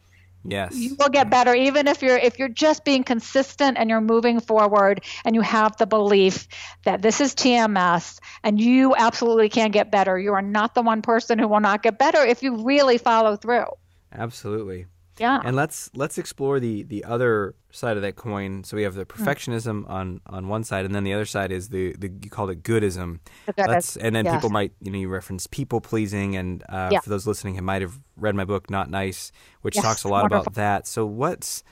Yes. 0.43 0.75
You 0.75 0.95
will 0.95 1.09
get 1.09 1.29
better 1.29 1.53
even 1.53 1.87
if 1.87 2.01
you're 2.01 2.17
if 2.17 2.39
you're 2.39 2.49
just 2.49 2.83
being 2.83 3.03
consistent 3.03 3.77
and 3.77 3.89
you're 3.89 4.01
moving 4.01 4.39
forward 4.39 5.03
and 5.23 5.35
you 5.35 5.41
have 5.41 5.77
the 5.77 5.85
belief 5.85 6.47
that 6.83 7.01
this 7.01 7.21
is 7.21 7.35
TMS 7.35 8.19
and 8.43 8.59
you 8.59 8.95
absolutely 8.95 9.49
can 9.49 9.71
get 9.71 9.91
better. 9.91 10.17
You 10.17 10.33
are 10.33 10.41
not 10.41 10.73
the 10.73 10.81
one 10.81 11.01
person 11.01 11.37
who 11.37 11.47
will 11.47 11.59
not 11.59 11.83
get 11.83 11.99
better 11.99 12.25
if 12.25 12.41
you 12.41 12.63
really 12.63 12.97
follow 12.97 13.35
through. 13.35 13.65
Absolutely. 14.11 14.87
Yeah. 15.21 15.39
And 15.45 15.55
let's 15.55 15.89
let's 15.93 16.17
explore 16.17 16.59
the 16.59 16.83
the 16.83 17.03
other 17.05 17.55
side 17.71 17.95
of 17.95 18.01
that 18.01 18.15
coin. 18.15 18.63
So 18.63 18.75
we 18.75 18.83
have 18.83 18.95
the 18.95 19.05
Hmm. 19.05 19.23
perfectionism 19.23 19.87
on 19.89 20.19
on 20.25 20.47
one 20.47 20.63
side, 20.63 20.83
and 20.85 20.93
then 20.95 21.03
the 21.03 21.13
other 21.13 21.25
side 21.25 21.51
is 21.51 21.69
the, 21.69 21.95
the 21.97 22.09
you 22.23 22.29
called 22.29 22.49
it 22.49 22.63
goodism. 22.63 23.19
The 23.45 23.53
goodis- 23.53 23.67
Let's 23.67 23.97
and 23.97 24.15
then 24.15 24.25
yes. 24.25 24.35
people 24.35 24.49
might 24.49 24.73
you 24.81 24.91
know 24.91 24.97
you 24.97 25.09
reference 25.09 25.45
people 25.47 25.79
pleasing, 25.79 26.35
and 26.35 26.63
uh, 26.69 26.89
Yeah. 26.91 26.99
for 27.01 27.09
those 27.09 27.25
listening, 27.27 27.55
who 27.55 27.61
might 27.61 27.81
have 27.81 27.99
read 28.17 28.35
my 28.35 28.45
book 28.45 28.69
Not 28.69 28.89
Nice, 28.89 29.31
which 29.61 29.75
Yes, 29.75 29.85
talks 29.85 30.03
a 30.03 30.07
lot 30.09 30.23
wonderful. 30.23 30.41
about 30.41 30.53
that. 30.55 30.87
So 30.87 31.05
what's 31.05 31.63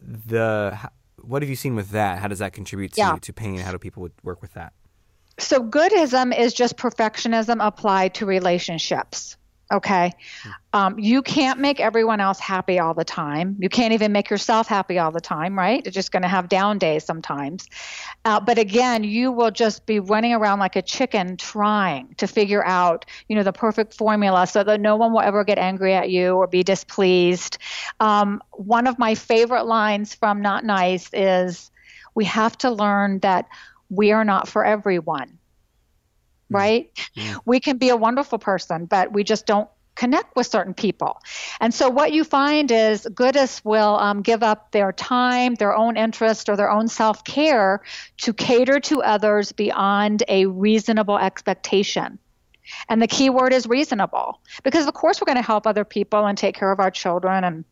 the 0.00 0.78
what 1.20 1.42
have 1.42 1.48
you 1.48 1.56
seen 1.56 1.74
with 1.76 1.90
that? 1.90 2.18
How 2.18 2.28
does 2.28 2.40
that 2.40 2.52
contribute 2.52 2.92
to 2.94 3.00
Yeah. 3.00 3.16
to 3.20 3.32
pain? 3.32 3.58
How 3.58 3.72
do 3.72 3.78
people 3.78 4.08
work 4.22 4.42
with 4.42 4.52
that? 4.54 4.72
So 5.38 5.62
goodism 5.62 6.36
is 6.36 6.52
just 6.52 6.76
perfectionism 6.76 7.64
applied 7.66 8.14
to 8.14 8.26
relationships. 8.26 9.36
Okay. 9.70 10.12
Um, 10.74 10.98
you 10.98 11.22
can't 11.22 11.60
make 11.60 11.80
everyone 11.80 12.20
else 12.20 12.38
happy 12.38 12.78
all 12.78 12.94
the 12.94 13.04
time. 13.04 13.56
You 13.58 13.68
can't 13.68 13.92
even 13.94 14.12
make 14.12 14.30
yourself 14.30 14.66
happy 14.68 14.98
all 14.98 15.10
the 15.10 15.20
time, 15.20 15.58
right? 15.58 15.82
You're 15.84 15.92
just 15.92 16.12
going 16.12 16.22
to 16.22 16.28
have 16.28 16.48
down 16.48 16.78
days 16.78 17.04
sometimes. 17.04 17.68
Uh, 18.24 18.40
but 18.40 18.58
again, 18.58 19.04
you 19.04 19.32
will 19.32 19.50
just 19.50 19.86
be 19.86 19.98
running 20.00 20.34
around 20.34 20.58
like 20.58 20.76
a 20.76 20.82
chicken 20.82 21.36
trying 21.36 22.14
to 22.16 22.26
figure 22.26 22.64
out, 22.64 23.06
you 23.28 23.36
know, 23.36 23.42
the 23.42 23.52
perfect 23.52 23.94
formula 23.94 24.46
so 24.46 24.62
that 24.62 24.80
no 24.80 24.96
one 24.96 25.12
will 25.12 25.20
ever 25.20 25.44
get 25.44 25.58
angry 25.58 25.94
at 25.94 26.10
you 26.10 26.34
or 26.34 26.46
be 26.46 26.62
displeased. 26.62 27.58
Um, 28.00 28.42
one 28.52 28.86
of 28.86 28.98
my 28.98 29.14
favorite 29.14 29.64
lines 29.64 30.14
from 30.14 30.42
Not 30.42 30.64
Nice 30.64 31.08
is, 31.12 31.70
"We 32.14 32.24
have 32.26 32.58
to 32.58 32.70
learn 32.70 33.20
that 33.20 33.46
we 33.90 34.12
are 34.12 34.24
not 34.24 34.48
for 34.48 34.64
everyone." 34.64 35.38
Right? 36.52 36.90
We 37.44 37.60
can 37.60 37.78
be 37.78 37.88
a 37.88 37.96
wonderful 37.96 38.38
person, 38.38 38.86
but 38.86 39.12
we 39.12 39.24
just 39.24 39.46
don't 39.46 39.68
connect 39.94 40.34
with 40.36 40.46
certain 40.46 40.74
people. 40.74 41.20
And 41.60 41.72
so 41.72 41.90
what 41.90 42.12
you 42.12 42.24
find 42.24 42.70
is 42.70 43.06
goodists 43.14 43.64
will 43.64 43.96
um, 43.98 44.22
give 44.22 44.42
up 44.42 44.72
their 44.72 44.92
time, 44.92 45.54
their 45.54 45.74
own 45.74 45.96
interest, 45.96 46.48
or 46.48 46.56
their 46.56 46.70
own 46.70 46.88
self 46.88 47.24
care 47.24 47.82
to 48.18 48.32
cater 48.32 48.80
to 48.80 49.02
others 49.02 49.52
beyond 49.52 50.22
a 50.28 50.46
reasonable 50.46 51.18
expectation. 51.18 52.18
And 52.88 53.02
the 53.02 53.08
key 53.08 53.28
word 53.28 53.52
is 53.52 53.66
reasonable 53.66 54.40
because, 54.62 54.86
of 54.86 54.94
course, 54.94 55.20
we're 55.20 55.26
going 55.26 55.36
to 55.36 55.42
help 55.42 55.66
other 55.66 55.84
people 55.84 56.26
and 56.26 56.38
take 56.38 56.54
care 56.54 56.70
of 56.70 56.80
our 56.80 56.90
children 56.90 57.44
and 57.44 57.64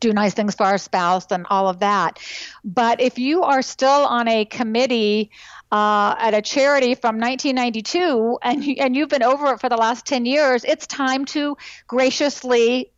do 0.00 0.12
nice 0.12 0.34
things 0.34 0.54
for 0.54 0.64
our 0.64 0.78
spouse 0.78 1.26
and 1.30 1.46
all 1.50 1.68
of 1.68 1.80
that. 1.80 2.18
But 2.64 3.00
if 3.00 3.18
you 3.18 3.42
are 3.42 3.62
still 3.62 3.88
on 3.88 4.26
a 4.28 4.44
committee 4.44 5.30
uh, 5.70 6.14
at 6.18 6.34
a 6.34 6.42
charity 6.42 6.94
from 6.94 7.20
1992 7.20 8.38
and, 8.42 8.64
you, 8.64 8.74
and 8.78 8.96
you've 8.96 9.08
been 9.08 9.22
over 9.22 9.52
it 9.52 9.60
for 9.60 9.68
the 9.68 9.76
last 9.76 10.06
10 10.06 10.26
years, 10.26 10.64
it's 10.64 10.86
time 10.86 11.24
to 11.26 11.56
graciously 11.86 12.90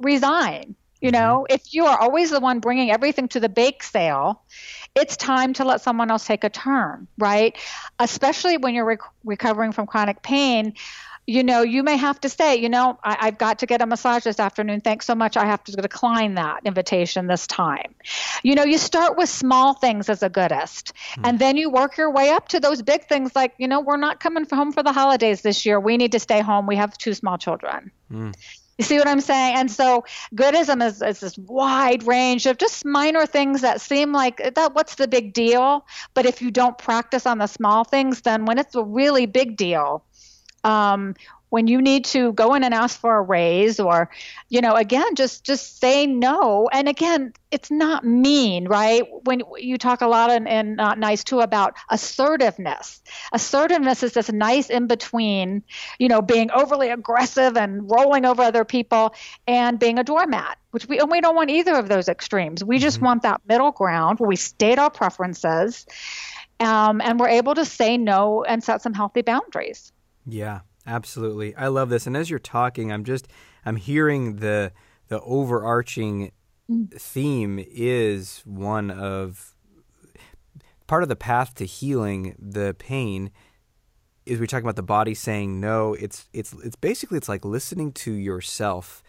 resign. 0.00 0.74
You 1.00 1.12
know, 1.12 1.46
if 1.48 1.72
you 1.72 1.86
are 1.86 1.96
always 1.96 2.30
the 2.30 2.40
one 2.40 2.58
bringing 2.58 2.90
everything 2.90 3.28
to 3.28 3.40
the 3.40 3.48
bake 3.48 3.84
sale, 3.84 4.42
it's 4.98 5.16
time 5.16 5.52
to 5.54 5.64
let 5.64 5.80
someone 5.80 6.10
else 6.10 6.26
take 6.26 6.44
a 6.44 6.50
turn, 6.50 7.06
right? 7.18 7.56
Especially 7.98 8.56
when 8.56 8.74
you're 8.74 8.84
rec- 8.84 9.00
recovering 9.24 9.72
from 9.72 9.86
chronic 9.86 10.22
pain 10.22 10.74
you 11.28 11.44
know, 11.44 11.60
you 11.60 11.82
may 11.82 11.98
have 11.98 12.18
to 12.22 12.30
say, 12.30 12.56
you 12.56 12.70
know, 12.70 12.98
I, 13.04 13.26
have 13.26 13.36
got 13.36 13.58
to 13.58 13.66
get 13.66 13.82
a 13.82 13.86
massage 13.86 14.24
this 14.24 14.40
afternoon. 14.40 14.80
Thanks 14.80 15.04
so 15.04 15.14
much. 15.14 15.36
I 15.36 15.44
have 15.44 15.62
to 15.64 15.72
decline 15.72 16.36
that 16.36 16.60
invitation 16.64 17.26
this 17.26 17.46
time. 17.46 17.94
You 18.42 18.54
know, 18.54 18.64
you 18.64 18.78
start 18.78 19.18
with 19.18 19.28
small 19.28 19.74
things 19.74 20.08
as 20.08 20.22
a 20.22 20.30
goodist, 20.30 20.94
mm. 21.16 21.28
and 21.28 21.38
then 21.38 21.58
you 21.58 21.68
work 21.68 21.98
your 21.98 22.10
way 22.10 22.30
up 22.30 22.48
to 22.48 22.60
those 22.60 22.80
big 22.80 23.08
things 23.08 23.36
like, 23.36 23.52
you 23.58 23.68
know, 23.68 23.80
we're 23.80 23.98
not 23.98 24.20
coming 24.20 24.46
home 24.50 24.72
for 24.72 24.82
the 24.82 24.92
holidays 24.92 25.42
this 25.42 25.66
year. 25.66 25.78
We 25.78 25.98
need 25.98 26.12
to 26.12 26.18
stay 26.18 26.40
home. 26.40 26.66
We 26.66 26.76
have 26.76 26.96
two 26.96 27.12
small 27.12 27.36
children. 27.36 27.90
Mm. 28.10 28.34
You 28.78 28.84
see 28.84 28.96
what 28.96 29.08
I'm 29.08 29.20
saying? 29.20 29.56
And 29.56 29.70
so 29.70 30.04
goodism 30.36 30.86
is, 30.86 31.02
is 31.02 31.18
this 31.18 31.36
wide 31.36 32.06
range 32.06 32.46
of 32.46 32.58
just 32.58 32.84
minor 32.84 33.26
things 33.26 33.62
that 33.62 33.80
seem 33.80 34.12
like 34.12 34.54
that 34.54 34.74
what's 34.74 34.94
the 34.94 35.08
big 35.08 35.32
deal? 35.32 35.84
But 36.14 36.26
if 36.26 36.40
you 36.40 36.52
don't 36.52 36.78
practice 36.78 37.26
on 37.26 37.38
the 37.38 37.48
small 37.48 37.82
things, 37.82 38.20
then 38.20 38.44
when 38.44 38.56
it's 38.56 38.76
a 38.76 38.84
really 38.84 39.26
big 39.26 39.56
deal, 39.56 40.04
um, 40.62 41.14
when 41.50 41.66
you 41.66 41.80
need 41.80 42.04
to 42.04 42.32
go 42.32 42.54
in 42.54 42.64
and 42.64 42.74
ask 42.74 42.98
for 43.00 43.16
a 43.16 43.22
raise 43.22 43.80
or 43.80 44.10
you 44.48 44.60
know 44.60 44.74
again 44.74 45.14
just 45.14 45.44
just 45.44 45.80
say 45.80 46.06
no. 46.06 46.68
And 46.72 46.88
again 46.88 47.32
it's 47.50 47.70
not 47.70 48.04
mean 48.04 48.68
right? 48.68 49.02
When 49.24 49.42
you 49.56 49.78
talk 49.78 50.00
a 50.00 50.06
lot 50.06 50.30
and 50.30 50.46
in, 50.46 50.68
in 50.70 50.76
not 50.76 50.98
nice 50.98 51.24
too 51.24 51.40
about 51.40 51.74
assertiveness. 51.90 53.02
Assertiveness 53.32 54.02
is 54.02 54.12
this 54.12 54.30
nice 54.30 54.70
in 54.70 54.86
between 54.86 55.62
you 55.98 56.08
know 56.08 56.22
being 56.22 56.50
overly 56.50 56.90
aggressive 56.90 57.56
and 57.56 57.90
rolling 57.90 58.24
over 58.24 58.42
other 58.42 58.64
people 58.64 59.14
and 59.46 59.78
being 59.78 59.98
a 59.98 60.04
doormat 60.04 60.58
which 60.70 60.86
we 60.86 60.98
and 60.98 61.10
we 61.10 61.20
don't 61.20 61.34
want 61.34 61.50
either 61.50 61.74
of 61.74 61.88
those 61.88 62.08
extremes. 62.08 62.62
We 62.62 62.78
just 62.78 62.96
mm-hmm. 62.98 63.06
want 63.06 63.22
that 63.22 63.40
middle 63.48 63.72
ground 63.72 64.20
where 64.20 64.28
we 64.28 64.36
state 64.36 64.78
our 64.78 64.90
preferences 64.90 65.86
um, 66.60 67.00
and 67.00 67.18
we're 67.18 67.28
able 67.28 67.54
to 67.54 67.64
say 67.64 67.96
no 67.96 68.44
and 68.44 68.62
set 68.62 68.82
some 68.82 68.94
healthy 68.94 69.22
boundaries. 69.22 69.92
Yeah, 70.26 70.60
absolutely. 70.88 71.54
I 71.54 71.68
love 71.68 71.88
this. 71.90 72.06
And 72.06 72.16
as 72.16 72.30
you're 72.30 72.38
talking, 72.38 72.90
I'm 72.90 73.04
just 73.04 73.28
I'm 73.64 73.76
hearing 73.76 74.36
the 74.36 74.72
the 75.08 75.20
overarching 75.20 76.32
theme 76.92 77.64
is 77.66 78.42
one 78.44 78.90
of 78.90 79.54
part 80.86 81.02
of 81.02 81.08
the 81.08 81.16
path 81.16 81.54
to 81.54 81.64
healing 81.64 82.34
the 82.38 82.74
pain 82.78 83.30
is 84.26 84.38
we 84.38 84.46
talk 84.46 84.62
about 84.62 84.76
the 84.76 84.82
body 84.82 85.14
saying 85.14 85.60
no. 85.60 85.94
It's 85.94 86.28
it's 86.32 86.52
it's 86.64 86.76
basically 86.76 87.16
it's 87.18 87.28
like 87.28 87.44
listening 87.44 87.92
to 87.92 88.12
yourself. 88.12 89.02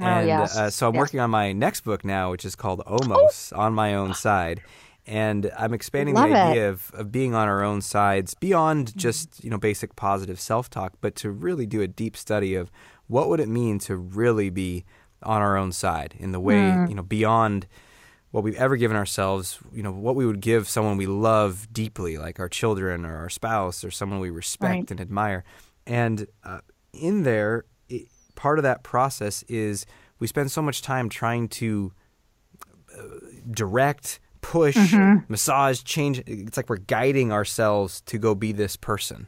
Oh, 0.00 0.04
And 0.04 0.26
yes. 0.28 0.56
uh, 0.56 0.68
so 0.68 0.88
I'm 0.88 0.94
Yes. 0.94 1.00
working 1.00 1.20
on 1.20 1.30
my 1.30 1.52
next 1.52 1.82
book 1.82 2.04
now, 2.04 2.30
which 2.30 2.44
is 2.44 2.54
called 2.54 2.80
Omos 2.86 3.56
on 3.56 3.72
my 3.72 3.94
own 3.94 4.12
side. 4.12 4.60
And 5.06 5.50
I'm 5.56 5.72
expanding 5.72 6.16
Love 6.16 6.30
the 6.30 6.34
it. 6.36 6.38
idea 6.38 6.68
of, 6.70 6.90
of 6.94 7.12
being 7.12 7.32
on 7.34 7.46
our 7.46 7.62
own 7.62 7.80
sides 7.80 8.34
beyond 8.34 8.96
just, 8.96 9.42
you 9.44 9.50
know, 9.50 9.58
basic 9.58 9.94
positive 9.94 10.40
self-talk, 10.40 10.94
but 11.00 11.14
to 11.16 11.30
really 11.30 11.64
do 11.66 11.80
a 11.80 11.86
deep 11.86 12.16
study 12.16 12.56
of 12.56 12.70
what 13.06 13.28
would 13.28 13.38
it 13.38 13.48
mean 13.48 13.78
to 13.80 13.94
really 13.96 14.50
be 14.50 14.84
on 15.22 15.42
our 15.42 15.56
own 15.56 15.70
side 15.70 16.14
in 16.18 16.32
the 16.32 16.40
way, 16.40 16.56
Mm. 16.56 16.88
you 16.88 16.94
know, 16.96 17.02
beyond 17.04 17.66
what 18.32 18.42
we've 18.42 18.56
ever 18.56 18.76
given 18.76 18.96
ourselves, 18.96 19.60
you 19.72 19.82
know, 19.82 19.92
what 19.92 20.16
we 20.16 20.26
would 20.26 20.40
give 20.40 20.68
someone 20.68 20.96
we 20.96 21.06
love 21.06 21.68
deeply, 21.72 22.18
like 22.18 22.40
our 22.40 22.48
children 22.48 23.06
or 23.06 23.16
our 23.16 23.30
spouse 23.30 23.84
or 23.84 23.90
someone 23.92 24.18
we 24.18 24.28
respect 24.30 24.70
Right. 24.72 24.90
and 24.90 25.00
admire. 25.00 25.44
And 25.86 26.26
uh, 26.42 26.60
in 26.92 27.22
there, 27.22 27.64
it, 27.88 28.08
part 28.34 28.58
of 28.58 28.64
that 28.64 28.82
process 28.82 29.44
is 29.44 29.86
we 30.18 30.26
spend 30.26 30.50
so 30.50 30.60
much 30.62 30.82
time 30.82 31.08
trying 31.08 31.48
to 31.48 31.92
uh, 32.98 33.02
direct, 33.50 34.18
push, 34.52 34.76
Mm-hmm. 34.76 35.24
massage, 35.28 35.82
change. 35.82 36.22
It's 36.26 36.56
like 36.56 36.68
we're 36.70 36.76
guiding 36.96 37.32
ourselves 37.32 38.00
to 38.02 38.18
go 38.18 38.34
be 38.34 38.52
this 38.52 38.76
person. 38.76 39.26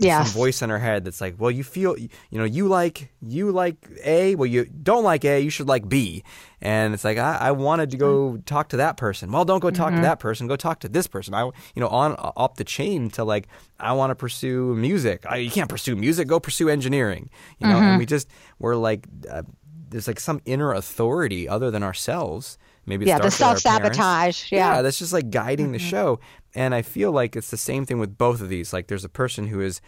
Yeah. 0.00 0.22
Some 0.22 0.32
voice 0.32 0.62
in 0.62 0.70
our 0.70 0.78
head 0.78 1.04
that's 1.04 1.20
like, 1.20 1.34
well, 1.40 1.50
you 1.50 1.64
feel, 1.64 1.98
you 1.98 2.08
know, 2.38 2.44
you 2.44 2.68
like 2.68 3.10
you 3.20 3.50
like 3.50 3.76
A, 4.04 4.36
well, 4.36 4.46
you 4.46 4.64
don't 4.66 5.02
like 5.02 5.24
A, 5.24 5.40
you 5.40 5.50
should 5.50 5.66
like 5.66 5.88
B, 5.88 6.22
and 6.60 6.94
it's 6.94 7.02
like 7.02 7.18
I, 7.18 7.36
I 7.48 7.50
wanted 7.50 7.90
to 7.90 7.96
go 7.96 8.36
talk 8.46 8.68
to 8.68 8.76
that 8.76 8.96
person. 8.96 9.32
Well, 9.32 9.44
don't 9.44 9.58
go 9.58 9.70
talk 9.70 9.92
to 9.94 10.00
that 10.02 10.20
person. 10.20 10.46
Go 10.46 10.54
talk 10.56 10.78
to 10.80 10.88
this 10.88 11.08
person. 11.08 11.34
I, 11.34 11.42
you 11.74 11.80
know, 11.82 11.88
on 11.88 12.14
up 12.36 12.56
the 12.58 12.64
chain 12.64 13.10
to 13.16 13.24
like 13.24 13.48
I 13.80 13.92
want 13.94 14.10
to 14.12 14.14
pursue 14.14 14.74
music. 14.76 15.24
I, 15.28 15.36
you 15.38 15.50
can't 15.50 15.68
pursue 15.68 15.96
music. 15.96 16.28
Go 16.28 16.38
pursue 16.38 16.68
engineering. 16.68 17.28
You 17.58 17.66
know, 17.66 17.78
and 17.78 17.98
we 17.98 18.06
just 18.06 18.28
we're 18.60 18.76
like 18.76 19.08
uh, 19.28 19.42
there's 19.90 20.06
like 20.06 20.20
some 20.20 20.40
inner 20.44 20.72
authority 20.74 21.48
other 21.48 21.72
than 21.72 21.82
ourselves. 21.82 22.56
Maybe 22.88 23.06
yeah, 23.06 23.18
the 23.18 23.30
starts 23.30 23.62
with 23.64 23.72
our 23.72 23.82
self 23.82 23.94
sabotage. 23.94 24.50
Yeah. 24.50 24.74
Mm-hmm. 24.74 24.82
that's 24.82 24.98
just 24.98 25.12
like 25.12 25.30
guiding 25.30 25.72
the 25.72 25.78
show. 25.78 26.20
And 26.54 26.74
I 26.74 26.82
feel 26.82 27.12
like 27.12 27.36
it's 27.36 27.50
the 27.50 27.56
same 27.56 27.84
thing 27.84 27.98
with 27.98 28.16
both 28.16 28.40
of 28.40 28.48
these. 28.48 28.72
Like 28.72 28.88
there's 28.88 29.04
a 29.04 29.08
person 29.08 29.46
who 29.48 29.60
is 29.60 29.80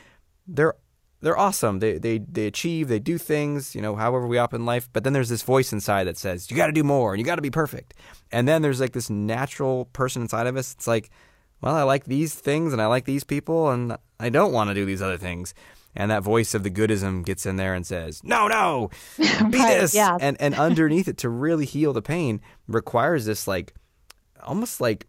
they're 0.47 0.75
they're 1.23 1.39
awesome. 1.39 1.79
They 1.79 1.99
they 1.99 2.19
they 2.19 2.47
achieve, 2.47 2.89
they 2.89 2.99
do 2.99 3.19
things, 3.19 3.75
you 3.75 3.83
know, 3.83 3.97
however 3.97 4.27
we 4.27 4.39
up 4.39 4.55
in 4.55 4.67
life, 4.67 4.89
but 4.93 5.05
then 5.05 5.13
there's 5.13 5.29
this 5.29 5.43
voice 5.43 5.73
inside 5.73 6.05
that 6.05 6.17
says, 6.17 6.51
You 6.51 6.57
gotta 6.57 6.73
do 6.73 6.85
more 6.85 7.13
and 7.13 7.19
you 7.19 7.25
gotta 7.25 7.43
be 7.43 7.51
perfect. 7.51 7.95
And 8.31 8.47
then 8.47 8.63
there's 8.63 8.81
like 8.81 8.93
this 8.93 9.11
natural 9.11 9.87
person 9.87 10.23
inside 10.23 10.47
of 10.47 10.57
us. 10.57 10.73
It's 10.73 10.87
like, 10.87 11.11
well, 11.61 11.75
I 11.75 11.83
like 11.83 12.05
these 12.05 12.35
things 12.35 12.73
and 12.73 12.81
I 12.81 12.87
like 12.87 13.05
these 13.05 13.25
people 13.25 13.71
and 13.71 13.97
I 14.19 14.31
don't 14.31 14.53
want 14.53 14.69
to 14.69 14.75
do 14.75 14.85
these 14.85 15.03
other 15.03 15.19
things. 15.19 15.55
And 15.95 16.11
that 16.11 16.23
voice 16.23 16.55
of 16.55 16.63
the 16.63 16.71
goodism 16.71 17.25
gets 17.25 17.47
in 17.47 17.57
there 17.57 17.75
and 17.75 17.85
says, 17.87 18.23
No, 18.23 18.47
no, 18.47 18.91
be 19.19 19.25
Right, 19.25 19.81
this. 19.81 19.95
yes. 19.95 20.19
And 20.21 20.41
and 20.41 20.55
underneath 20.55 21.09
it 21.09 21.19
to 21.19 21.29
really 21.29 21.65
heal 21.65 21.93
the 21.93 22.03
pain 22.03 22.41
requires 22.69 23.25
this 23.25 23.49
like 23.49 23.75
almost 24.43 24.81
like 24.81 25.07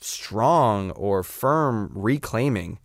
strong 0.00 0.90
or 0.92 1.22
firm 1.22 1.90
reclaiming 1.94 2.78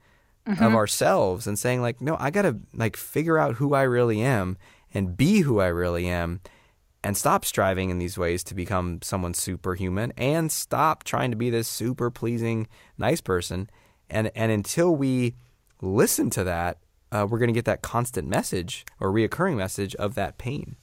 of 0.46 0.58
mm-hmm. 0.58 0.76
ourselves 0.76 1.48
and 1.48 1.58
saying 1.58 1.82
like 1.82 2.02
no 2.02 2.16
i 2.20 2.30
gotta 2.30 2.58
like 2.74 2.96
figure 2.96 3.38
out 3.38 3.56
who 3.56 3.74
i 3.74 3.82
really 3.82 4.22
am 4.22 4.58
and 4.94 5.18
be 5.18 5.40
who 5.40 5.60
i 5.60 5.68
really 5.68 6.08
am 6.08 6.40
and 7.04 7.18
stop 7.18 7.46
striving 7.46 7.90
in 7.90 8.00
these 8.00 8.18
ways 8.18 8.44
to 8.44 8.54
become 8.54 9.00
someone 9.02 9.34
superhuman 9.34 10.12
and 10.18 10.52
stop 10.52 11.04
trying 11.04 11.32
to 11.32 11.38
be 11.38 11.50
this 11.50 11.68
super 11.68 12.12
pleasing 12.12 12.68
nice 12.98 13.22
person 13.22 13.70
and 14.10 14.30
and 14.36 14.52
until 14.52 14.96
we 14.96 15.36
listen 15.82 16.30
to 16.30 16.44
that 16.44 16.78
uh, 17.16 17.26
we're 17.26 17.40
going 17.40 17.48
to 17.48 17.54
get 17.54 17.66
that 17.66 17.82
constant 17.82 18.28
message 18.28 18.86
or 19.00 19.12
reoccurring 19.12 19.56
message 19.56 19.96
of 19.96 20.16
that 20.16 20.38
pain 20.38 20.76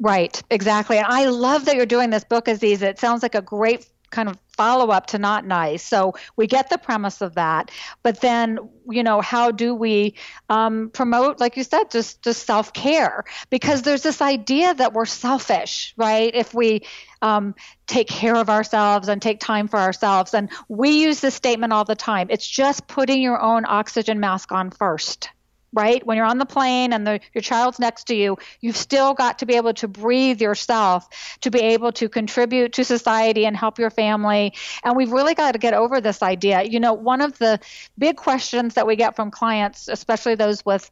right 0.00 0.42
exactly 0.50 0.98
and 0.98 1.06
i 1.06 1.26
love 1.26 1.66
that 1.66 1.76
you're 1.76 1.86
doing 1.86 2.10
this 2.10 2.24
book 2.24 2.48
aziz 2.48 2.82
it 2.82 2.98
sounds 2.98 3.22
like 3.22 3.34
a 3.34 3.42
great 3.42 3.86
kind 4.14 4.28
of 4.28 4.38
follow 4.56 4.90
up 4.90 5.06
to 5.06 5.18
not 5.18 5.44
nice. 5.44 5.82
So 5.82 6.14
we 6.36 6.46
get 6.46 6.70
the 6.70 6.78
premise 6.78 7.20
of 7.20 7.34
that, 7.34 7.70
but 8.02 8.20
then 8.20 8.58
you 8.88 9.02
know 9.02 9.20
how 9.20 9.50
do 9.50 9.74
we 9.74 10.14
um, 10.48 10.90
promote, 10.90 11.40
like 11.40 11.56
you 11.56 11.64
said, 11.64 11.90
just 11.90 12.22
just 12.22 12.46
self 12.46 12.72
care? 12.72 13.24
Because 13.50 13.82
there's 13.82 14.02
this 14.02 14.22
idea 14.22 14.72
that 14.74 14.92
we're 14.92 15.06
selfish, 15.06 15.92
right? 15.96 16.34
If 16.34 16.54
we 16.54 16.82
um, 17.20 17.54
take 17.86 18.06
care 18.06 18.36
of 18.36 18.48
ourselves 18.48 19.08
and 19.08 19.20
take 19.20 19.40
time 19.40 19.68
for 19.68 19.78
ourselves, 19.78 20.32
and 20.32 20.48
we 20.68 21.02
use 21.02 21.20
this 21.20 21.34
statement 21.34 21.72
all 21.72 21.84
the 21.84 21.96
time. 21.96 22.28
It's 22.30 22.48
just 22.48 22.86
putting 22.86 23.20
your 23.20 23.40
own 23.40 23.64
oxygen 23.66 24.20
mask 24.20 24.52
on 24.52 24.70
first 24.70 25.30
right? 25.74 26.04
When 26.06 26.16
you're 26.16 26.26
on 26.26 26.38
the 26.38 26.46
plane 26.46 26.92
and 26.92 27.06
the, 27.06 27.20
your 27.34 27.42
child's 27.42 27.78
next 27.78 28.04
to 28.04 28.14
you, 28.14 28.38
you've 28.60 28.76
still 28.76 29.12
got 29.12 29.40
to 29.40 29.46
be 29.46 29.56
able 29.56 29.74
to 29.74 29.88
breathe 29.88 30.40
yourself 30.40 31.08
to 31.40 31.50
be 31.50 31.60
able 31.60 31.92
to 31.92 32.08
contribute 32.08 32.72
to 32.74 32.84
society 32.84 33.44
and 33.44 33.56
help 33.56 33.78
your 33.78 33.90
family. 33.90 34.54
And 34.84 34.96
we've 34.96 35.12
really 35.12 35.34
got 35.34 35.52
to 35.52 35.58
get 35.58 35.74
over 35.74 36.00
this 36.00 36.22
idea. 36.22 36.62
You 36.62 36.80
know, 36.80 36.94
one 36.94 37.20
of 37.20 37.36
the 37.38 37.60
big 37.98 38.16
questions 38.16 38.74
that 38.74 38.86
we 38.86 38.96
get 38.96 39.16
from 39.16 39.30
clients, 39.30 39.88
especially 39.88 40.36
those 40.36 40.64
with 40.64 40.90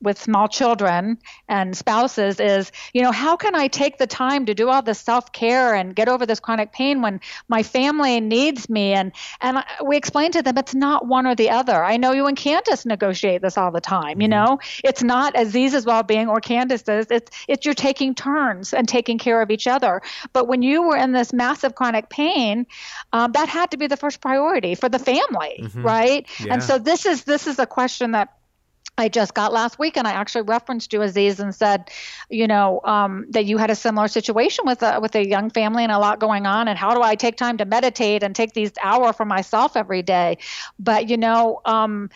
with 0.00 0.20
small 0.20 0.48
children 0.48 1.18
and 1.48 1.76
spouses 1.76 2.38
is, 2.38 2.70
you 2.92 3.02
know, 3.02 3.12
how 3.12 3.36
can 3.36 3.54
I 3.54 3.68
take 3.68 3.98
the 3.98 4.06
time 4.06 4.46
to 4.46 4.54
do 4.54 4.68
all 4.68 4.82
this 4.82 5.00
self 5.00 5.32
care 5.32 5.74
and 5.74 5.96
get 5.96 6.08
over 6.08 6.26
this 6.26 6.40
chronic 6.40 6.72
pain 6.72 7.02
when 7.02 7.20
my 7.48 7.62
family 7.62 8.20
needs 8.20 8.68
me? 8.68 8.92
And 8.92 9.12
and 9.40 9.64
we 9.84 9.96
explain 9.96 10.32
to 10.32 10.42
them 10.42 10.58
it's 10.58 10.74
not 10.74 11.06
one 11.06 11.26
or 11.26 11.34
the 11.34 11.50
other. 11.50 11.82
I 11.82 11.96
know 11.96 12.12
you 12.12 12.26
and 12.26 12.36
Candace 12.36 12.84
negotiate 12.84 13.42
this 13.42 13.56
all 13.56 13.70
the 13.70 13.80
time. 13.80 14.20
You 14.20 14.28
mm-hmm. 14.28 14.44
know, 14.44 14.58
it's 14.84 15.02
not 15.02 15.34
Aziz's 15.34 15.86
well 15.86 16.02
being 16.02 16.28
or 16.28 16.40
Candace's. 16.40 17.06
It's 17.10 17.30
it's 17.48 17.64
you're 17.64 17.74
taking 17.74 18.14
turns 18.14 18.74
and 18.74 18.88
taking 18.88 19.18
care 19.18 19.40
of 19.40 19.50
each 19.50 19.66
other. 19.66 20.02
But 20.32 20.48
when 20.48 20.62
you 20.62 20.82
were 20.82 20.96
in 20.96 21.12
this 21.12 21.32
massive 21.32 21.74
chronic 21.74 22.10
pain, 22.10 22.66
um, 23.12 23.32
that 23.32 23.48
had 23.48 23.70
to 23.70 23.76
be 23.76 23.86
the 23.86 23.96
first 23.96 24.20
priority 24.20 24.74
for 24.74 24.88
the 24.88 24.98
family, 24.98 25.60
mm-hmm. 25.62 25.82
right? 25.82 26.26
Yeah. 26.40 26.54
And 26.54 26.62
so 26.62 26.78
this 26.78 27.06
is 27.06 27.24
this 27.24 27.46
is 27.46 27.58
a 27.58 27.66
question 27.66 28.12
that 28.12 28.34
I 28.96 29.08
just 29.08 29.34
got 29.34 29.52
last 29.52 29.78
week, 29.78 29.96
and 29.96 30.06
I 30.06 30.12
actually 30.12 30.42
referenced 30.42 30.92
you, 30.92 31.02
Aziz, 31.02 31.40
and 31.40 31.52
said, 31.54 31.90
you 32.30 32.46
know, 32.46 32.80
um, 32.84 33.26
that 33.30 33.44
you 33.44 33.58
had 33.58 33.70
a 33.70 33.74
similar 33.74 34.06
situation 34.06 34.64
with 34.66 34.82
a 34.82 35.00
with 35.00 35.16
a 35.16 35.26
young 35.26 35.50
family 35.50 35.82
and 35.82 35.90
a 35.90 35.98
lot 35.98 36.20
going 36.20 36.46
on, 36.46 36.68
and 36.68 36.78
how 36.78 36.94
do 36.94 37.02
I 37.02 37.16
take 37.16 37.36
time 37.36 37.58
to 37.58 37.64
meditate 37.64 38.22
and 38.22 38.36
take 38.36 38.52
these 38.52 38.72
hour 38.82 39.12
for 39.12 39.24
myself 39.24 39.76
every 39.76 40.02
day? 40.02 40.38
But 40.78 41.08
you 41.08 41.16
know, 41.16 41.60
um, 41.64 42.10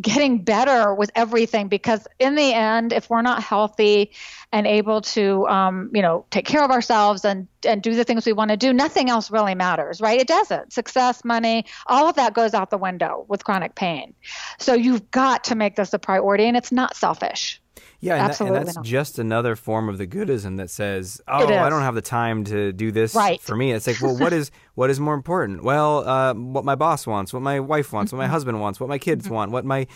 getting 0.00 0.42
better 0.42 0.94
with 0.94 1.10
everything 1.14 1.68
because 1.68 2.06
in 2.18 2.34
the 2.34 2.52
end 2.54 2.92
if 2.92 3.10
we're 3.10 3.22
not 3.22 3.42
healthy 3.42 4.12
and 4.50 4.66
able 4.66 5.00
to 5.02 5.46
um, 5.48 5.90
you 5.94 6.02
know 6.02 6.24
take 6.30 6.46
care 6.46 6.64
of 6.64 6.70
ourselves 6.70 7.24
and 7.24 7.46
and 7.66 7.82
do 7.82 7.94
the 7.94 8.02
things 8.02 8.26
we 8.26 8.32
want 8.32 8.50
to 8.50 8.56
do 8.56 8.72
nothing 8.72 9.08
else 9.08 9.30
really 9.30 9.54
matters 9.54 10.00
right? 10.00 10.20
It 10.20 10.26
doesn't. 10.26 10.72
Success 10.72 11.24
money 11.24 11.66
all 11.86 12.08
of 12.08 12.16
that 12.16 12.34
goes 12.34 12.54
out 12.54 12.70
the 12.70 12.78
window 12.78 13.24
with 13.28 13.44
chronic 13.44 13.74
pain. 13.74 14.14
So 14.58 14.74
you've 14.74 15.10
got 15.10 15.44
to 15.44 15.54
make 15.54 15.76
this 15.76 15.92
a 15.92 15.98
priority 15.98 16.44
and 16.44 16.56
it's 16.56 16.72
not 16.72 16.96
selfish 16.96 17.61
yeah, 18.00 18.24
and, 18.24 18.32
that, 18.32 18.40
and 18.40 18.54
that's 18.54 18.76
not. 18.76 18.84
just 18.84 19.18
another 19.18 19.54
form 19.54 19.88
of 19.88 19.96
the 19.96 20.06
goodism 20.06 20.56
that 20.56 20.70
says, 20.70 21.20
"Oh, 21.28 21.46
I 21.46 21.70
don't 21.70 21.82
have 21.82 21.94
the 21.94 22.02
time 22.02 22.44
to 22.44 22.72
do 22.72 22.90
this 22.90 23.14
right. 23.14 23.40
for 23.40 23.56
me." 23.56 23.72
It's 23.72 23.86
like, 23.86 24.00
well, 24.00 24.18
what 24.18 24.32
is 24.32 24.50
what 24.74 24.90
is 24.90 24.98
more 24.98 25.14
important? 25.14 25.62
Well, 25.62 26.08
uh, 26.08 26.34
what 26.34 26.64
my 26.64 26.74
boss 26.74 27.06
wants, 27.06 27.32
what 27.32 27.42
my 27.42 27.60
wife 27.60 27.92
wants, 27.92 28.12
what 28.12 28.18
my 28.18 28.24
mm-hmm. 28.24 28.32
husband 28.32 28.60
wants, 28.60 28.80
what 28.80 28.88
my 28.88 28.98
kids 28.98 29.26
mm-hmm. 29.26 29.34
want, 29.34 29.52
what 29.52 29.64
my 29.64 29.86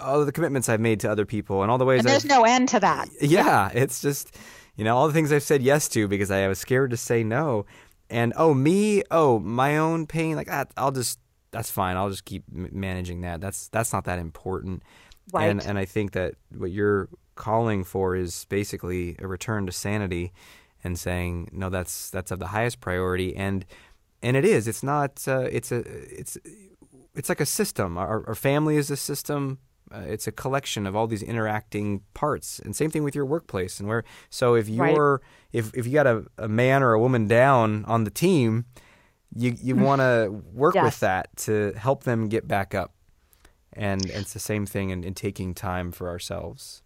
all 0.00 0.24
the 0.24 0.32
commitments 0.32 0.68
I've 0.68 0.80
made 0.80 1.00
to 1.00 1.10
other 1.10 1.26
people, 1.26 1.62
and 1.62 1.70
all 1.70 1.78
the 1.78 1.84
ways. 1.84 2.00
And 2.00 2.08
there's 2.08 2.24
I've, 2.24 2.30
no 2.30 2.44
end 2.44 2.68
to 2.70 2.80
that. 2.80 3.08
Yeah, 3.20 3.70
it's 3.74 4.00
just 4.00 4.36
you 4.76 4.84
know 4.84 4.96
all 4.96 5.06
the 5.06 5.12
things 5.12 5.32
I've 5.32 5.42
said 5.42 5.62
yes 5.62 5.88
to 5.90 6.08
because 6.08 6.30
I 6.30 6.48
was 6.48 6.58
scared 6.58 6.90
to 6.90 6.96
say 6.96 7.22
no, 7.22 7.66
and 8.08 8.32
oh 8.36 8.54
me, 8.54 9.02
oh 9.10 9.38
my 9.38 9.76
own 9.76 10.06
pain, 10.06 10.36
like 10.36 10.46
that. 10.46 10.70
I'll 10.76 10.92
just 10.92 11.18
that's 11.52 11.70
fine. 11.70 11.96
I'll 11.96 12.10
just 12.10 12.24
keep 12.24 12.44
managing 12.50 13.20
that. 13.20 13.40
That's 13.40 13.68
that's 13.68 13.92
not 13.92 14.04
that 14.06 14.18
important. 14.18 14.82
Right. 15.32 15.48
And 15.48 15.62
and 15.62 15.78
I 15.78 15.84
think 15.84 16.12
that 16.12 16.34
what 16.54 16.70
you're 16.70 17.08
calling 17.34 17.84
for 17.84 18.14
is 18.14 18.44
basically 18.46 19.16
a 19.18 19.26
return 19.26 19.66
to 19.66 19.72
sanity 19.72 20.32
and 20.84 20.98
saying 20.98 21.48
no 21.52 21.70
that's 21.70 22.10
that's 22.10 22.30
of 22.30 22.38
the 22.38 22.48
highest 22.48 22.80
priority 22.80 23.34
and 23.34 23.64
and 24.22 24.36
it 24.36 24.44
is 24.44 24.68
it's 24.68 24.82
not 24.82 25.26
uh, 25.26 25.48
it's 25.50 25.72
a 25.72 25.78
it's 26.20 26.36
it's 27.14 27.28
like 27.28 27.40
a 27.40 27.46
system 27.46 27.96
our, 27.96 28.26
our 28.26 28.34
family 28.34 28.76
is 28.76 28.90
a 28.90 28.96
system 28.96 29.58
uh, 29.94 30.00
it's 30.00 30.26
a 30.26 30.32
collection 30.32 30.86
of 30.86 30.96
all 30.96 31.06
these 31.06 31.22
interacting 31.22 32.02
parts 32.14 32.58
and 32.58 32.74
same 32.76 32.90
thing 32.90 33.02
with 33.02 33.14
your 33.14 33.26
workplace 33.26 33.80
and 33.80 33.88
where 33.88 34.04
so 34.30 34.54
if 34.54 34.68
you're 34.68 35.14
right. 35.14 35.20
if 35.52 35.74
if 35.74 35.86
you 35.86 35.92
got 35.92 36.06
a, 36.06 36.24
a 36.38 36.48
man 36.48 36.82
or 36.82 36.92
a 36.92 37.00
woman 37.00 37.26
down 37.26 37.84
on 37.86 38.04
the 38.04 38.10
team 38.10 38.64
you 39.34 39.54
you 39.62 39.74
want 39.88 40.00
to 40.00 40.42
work 40.52 40.74
yes. 40.74 40.84
with 40.84 41.00
that 41.00 41.34
to 41.36 41.72
help 41.76 42.04
them 42.04 42.28
get 42.28 42.46
back 42.46 42.74
up 42.74 42.92
and, 43.74 44.06
it's 44.06 44.32
the 44.32 44.38
same 44.38 44.66
thing 44.66 44.90
in, 44.90 45.04
in 45.04 45.14
taking 45.14 45.54
time 45.54 45.92
for 45.92 46.08
ourselves 46.08 46.82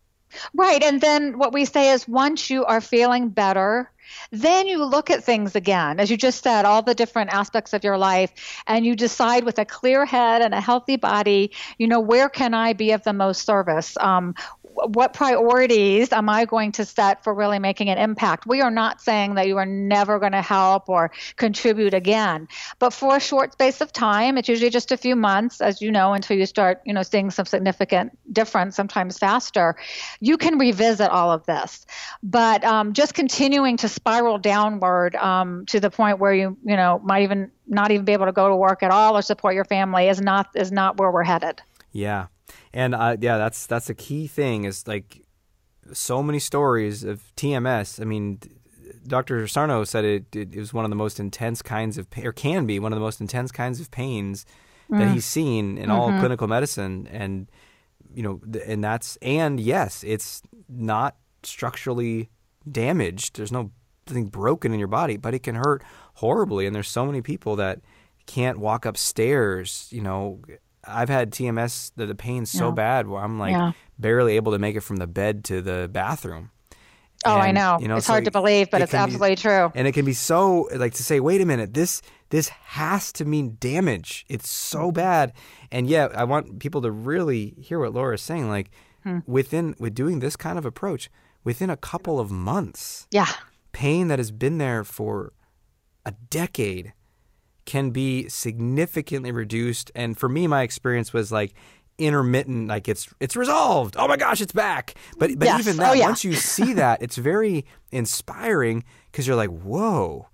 Right. 0.55 0.83
And 0.83 1.01
then 1.01 1.39
what 1.39 1.53
we 1.53 1.65
say 1.65 1.93
is 1.93 2.09
once 2.09 2.51
you 2.51 2.65
are 2.65 2.81
feeling 2.81 3.29
better, 3.29 3.91
then 4.31 4.67
you 4.67 4.85
look 4.85 5.11
at 5.11 5.25
things 5.25 5.57
again, 5.57 5.99
as 5.99 6.11
you 6.11 6.17
just 6.17 6.43
said, 6.43 6.65
all 6.65 6.83
the 6.83 6.95
different 6.95 7.33
aspects 7.33 7.73
of 7.73 7.83
your 7.83 7.99
life, 7.99 8.33
and 8.67 8.87
you 8.87 8.95
decide 8.95 9.45
with 9.45 9.59
a 9.59 9.65
clear 9.65 10.05
head 10.05 10.43
and 10.43 10.55
a 10.55 10.61
healthy 10.61 10.97
body, 10.97 11.53
you 11.79 11.89
know, 11.89 12.01
where 12.01 12.29
can 12.29 12.55
I 12.55 12.73
be 12.73 12.93
of 12.93 13.03
the 13.03 13.13
most 13.13 13.45
service? 13.45 13.97
Um, 13.99 14.35
what 14.77 15.15
priorities 15.15 16.13
am 16.13 16.29
I 16.29 16.45
going 16.45 16.73
to 16.73 16.85
set 16.85 17.25
for 17.25 17.33
really 17.33 17.59
making 17.59 17.89
an 17.89 17.99
impact? 17.99 18.47
We 18.47 18.61
are 18.61 18.71
not 18.71 19.01
saying 19.01 19.35
that 19.35 19.47
you 19.47 19.57
are 19.57 19.67
never 19.67 20.19
going 20.19 20.33
to 20.33 20.43
help 20.43 20.89
or 20.89 21.11
contribute 21.37 21.95
again, 21.95 22.49
but 22.79 22.93
for 22.93 23.17
a 23.17 23.21
short 23.21 23.53
space 23.53 23.81
of 23.81 23.93
time, 23.93 24.37
it's 24.37 24.49
usually 24.49 24.71
just 24.71 24.93
a 24.93 24.97
few 24.97 25.17
months, 25.17 25.61
as 25.61 25.81
you 25.81 25.91
know, 25.91 26.13
until 26.13 26.37
you 26.37 26.47
start, 26.47 26.83
you 26.85 26.93
know, 26.93 27.03
seeing 27.03 27.31
some 27.31 27.47
significant 27.47 28.17
difference, 28.33 28.77
sometimes 28.77 29.19
faster. 29.19 29.77
You 30.21 30.37
can 30.37 30.59
revisit 30.59 31.11
all 31.11 31.33
of 31.33 31.47
this, 31.47 31.87
but 32.23 32.63
um, 32.65 32.93
just 32.93 33.15
continuing 33.15 33.79
to 33.79 33.89
spiral 33.89 34.39
downward 34.39 35.17
um, 35.17 35.65
to 35.67 35.81
the 35.81 35.91
point 35.91 36.19
where 36.19 36.35
you, 36.35 36.57
you 36.65 36.77
know, 36.77 37.01
might 37.03 37.23
even 37.23 37.51
not 37.67 37.91
even 37.91 38.05
be 38.05 38.13
able 38.13 38.27
to 38.27 38.33
go 38.33 38.49
to 38.49 38.57
work 38.57 38.83
at 38.83 38.91
all 38.91 39.17
or 39.17 39.23
support 39.23 39.55
your 39.55 39.65
family 39.65 40.09
is 40.09 40.21
not 40.21 40.49
is 40.55 40.71
not 40.71 40.99
where 40.99 41.11
we're 41.11 41.25
headed. 41.25 41.61
Yeah, 41.93 42.27
and 42.77 42.95
uh, 42.95 43.17
yeah, 43.19 43.39
that's 43.39 43.67
that's 43.67 43.89
a 43.89 43.95
key 43.95 44.27
thing. 44.27 44.65
Is 44.65 44.87
like 44.87 45.23
so 45.95 46.23
many 46.23 46.39
stories 46.39 47.05
of 47.05 47.23
TMS. 47.35 48.01
I 48.01 48.05
mean, 48.05 48.39
Dr. 49.07 49.49
Sarno 49.49 49.83
said 49.85 50.05
it, 50.05 50.37
it, 50.37 50.55
it 50.55 50.59
was 50.59 50.75
one 50.75 50.85
of 50.85 50.91
the 50.91 50.97
most 50.97 51.19
intense 51.19 51.63
kinds 51.63 51.97
of 51.97 52.11
pain 52.11 52.27
or 52.27 52.33
can 52.33 52.67
be 52.67 52.79
one 52.79 52.93
of 52.93 52.99
the 52.99 53.05
most 53.05 53.19
intense 53.19 53.51
kinds 53.51 53.81
of 53.81 53.91
pains 53.91 54.45
mm. 54.91 54.99
that 54.99 55.11
he's 55.11 55.25
seen 55.25 55.79
in 55.79 55.85
mm-hmm. 55.85 55.93
all 55.93 56.19
clinical 56.19 56.47
medicine, 56.49 57.09
and 57.11 57.51
you 58.15 58.23
know, 58.23 58.43
and 58.67 58.85
that's 58.85 59.17
and 59.23 59.59
yes, 59.59 60.05
it's 60.05 60.43
not 60.69 61.17
structurally 61.45 62.29
damaged. 62.71 63.37
There's 63.37 63.53
no 63.53 63.71
thing 64.05 64.27
broken 64.27 64.75
in 64.75 64.79
your 64.79 64.89
body, 64.89 65.17
but 65.17 65.33
it 65.33 65.43
can 65.43 65.55
hurt 65.55 65.83
horribly. 66.17 66.67
And 66.67 66.77
there's 66.77 66.89
so 66.89 67.07
many 67.07 67.23
people 67.23 67.57
that 67.57 67.81
can't 68.27 68.59
walk 68.59 68.85
upstairs, 68.85 69.89
you 69.91 70.03
know, 70.03 70.43
I've 70.87 71.09
had 71.09 71.31
TMS 71.31 71.93
the, 71.97 72.07
the 72.07 72.15
pain's 72.15 72.51
so 72.51 72.69
yeah. 72.69 72.75
bad 72.75 73.09
where 73.09 73.23
I'm 73.23 73.39
like 73.39 73.53
yeah. 73.53 73.73
barely 73.99 74.37
able 74.37 74.53
to 74.53 74.59
make 74.59 74.77
it 74.77 74.81
from 74.81 74.97
the 74.97 75.07
bed 75.07 75.45
to 75.45 75.61
the 75.61 75.89
bathroom. 75.91 76.51
Oh, 77.25 77.35
and, 77.35 77.43
I 77.43 77.51
know. 77.51 77.79
You 77.81 77.89
know, 77.89 77.97
it's 77.97 78.07
so 78.07 78.13
hard 78.13 78.25
to 78.27 78.31
believe, 78.31 78.71
but 78.71 78.81
it 78.81 78.85
it's 78.85 78.95
absolutely 78.95 79.31
be, 79.31 79.37
true. 79.37 79.73
And 79.75 79.89
it 79.89 79.93
can 79.93 80.05
be 80.05 80.13
so 80.13 80.69
like 80.75 80.95
to 80.95 81.03
say, 81.03 81.21
wait 81.21 81.41
a 81.41 81.47
minute, 81.47 81.75
this 81.75 82.03
this 82.31 82.49
has 82.49 83.13
to 83.13 83.25
mean 83.25 83.57
damage. 83.59 84.25
It's 84.29 84.49
so 84.49 84.79
mm-hmm. 84.81 84.95
bad. 84.95 85.33
And 85.71 85.89
yeah, 85.89 86.09
I 86.15 86.25
want 86.25 86.59
people 86.61 86.83
to 86.83 86.91
really 86.91 87.55
hear 87.59 87.79
what 87.79 87.93
Laura 87.95 88.15
is 88.15 88.23
saying. 88.23 88.49
Like 88.49 88.71
hmm. 89.03 89.19
within 89.27 89.75
with 89.79 89.95
doing 89.95 90.21
this 90.21 90.37
kind 90.37 90.59
of 90.59 90.67
approach, 90.67 91.11
within 91.43 91.71
a 91.71 91.77
couple 91.77 92.21
of 92.21 92.31
months, 92.31 93.07
yeah, 93.11 93.33
pain 93.73 94.09
that 94.09 94.19
has 94.19 94.31
been 94.31 94.59
there 94.59 94.85
for 94.85 95.33
a 96.05 96.13
decade 96.31 96.93
can 97.67 97.91
be 97.91 98.29
significantly 98.29 99.33
reduced. 99.33 99.91
And 99.95 100.17
for 100.17 100.29
me, 100.29 100.47
my 100.47 100.63
experience 100.63 101.13
was 101.13 101.31
like 101.31 101.55
intermittent, 101.99 102.69
like 102.69 102.89
it's 102.89 103.13
it's 103.21 103.37
resolved. 103.37 103.97
Oh 103.99 104.09
my 104.09 104.17
gosh, 104.17 104.41
it's 104.41 104.53
back. 104.53 104.95
But 105.19 105.39
but 105.39 105.47
yes. 105.47 105.61
even 105.61 105.77
that, 105.77 105.91
oh, 105.91 105.95
yeah. 105.95 106.07
once 106.07 106.25
you 106.25 106.33
see 106.33 106.73
that, 106.75 107.03
it's 107.03 107.17
very 107.17 107.67
inspiring 107.93 108.85
because 109.11 109.27
you're 109.27 109.37
like, 109.37 109.51
whoa. 109.51 110.29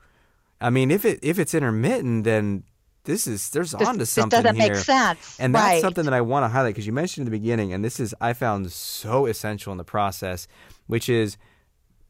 I 0.60 0.70
mean, 0.70 0.90
if 0.90 1.04
it 1.04 1.18
if 1.22 1.38
it's 1.38 1.54
intermittent, 1.54 2.24
then 2.24 2.64
this 3.04 3.26
is 3.26 3.50
there's 3.50 3.72
this, 3.72 3.88
onto 3.88 4.04
something 4.04 4.42
this 4.42 4.44
doesn't 4.44 4.60
here. 4.60 4.74
make 4.74 4.76
sense. 4.76 5.40
And 5.40 5.54
that's 5.54 5.64
right. 5.64 5.80
something 5.80 6.04
that 6.04 6.14
I 6.14 6.20
want 6.20 6.44
to 6.44 6.48
highlight 6.48 6.74
because 6.74 6.86
you 6.86 6.92
mentioned 6.92 7.26
in 7.26 7.32
the 7.32 7.36
beginning, 7.36 7.72
and 7.72 7.84
this 7.84 7.98
is 7.98 8.14
I 8.20 8.32
found 8.32 8.70
so 8.70 9.26
essential 9.26 9.72
in 9.72 9.78
the 9.78 9.84
process, 9.84 10.46
which 10.86 11.08
is, 11.08 11.36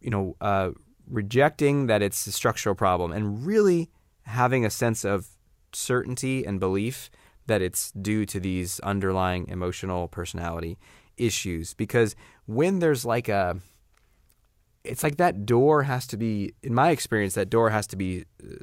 you 0.01 0.11
know, 0.11 0.37
uh, 0.41 0.70
rejecting 1.09 1.87
that 1.87 2.03
it's 2.03 2.27
a 2.27 2.33
structural 2.33 2.75
problem 2.75 3.12
and 3.12 3.47
really 3.47 3.91
having 4.25 4.64
a 4.64 4.70
sense 4.70 5.05
of 5.05 5.29
certainty 5.73 6.45
and 6.45 6.61
belief 6.61 7.11
that 7.47 7.61
it's 7.62 7.91
due 7.93 8.25
to 8.27 8.39
these 8.39 8.79
underlying 8.81 9.49
emotional 9.49 10.07
personality 10.09 10.79
issues 11.16 11.75
because 11.75 12.14
when 12.47 12.79
there's 12.79 13.05
like 13.05 13.29
a 13.29 13.57
it's 14.85 15.05
like 15.05 15.16
that 15.18 15.47
door 15.47 15.85
has 15.85 16.07
to 16.09 16.16
be 16.16 16.55
in 16.62 16.75
my 16.75 16.91
experience 16.91 17.35
that 17.35 17.49
door 17.49 17.70
has 17.70 17.87
to 17.87 17.95
be 17.97 18.25
uh, 18.43 18.55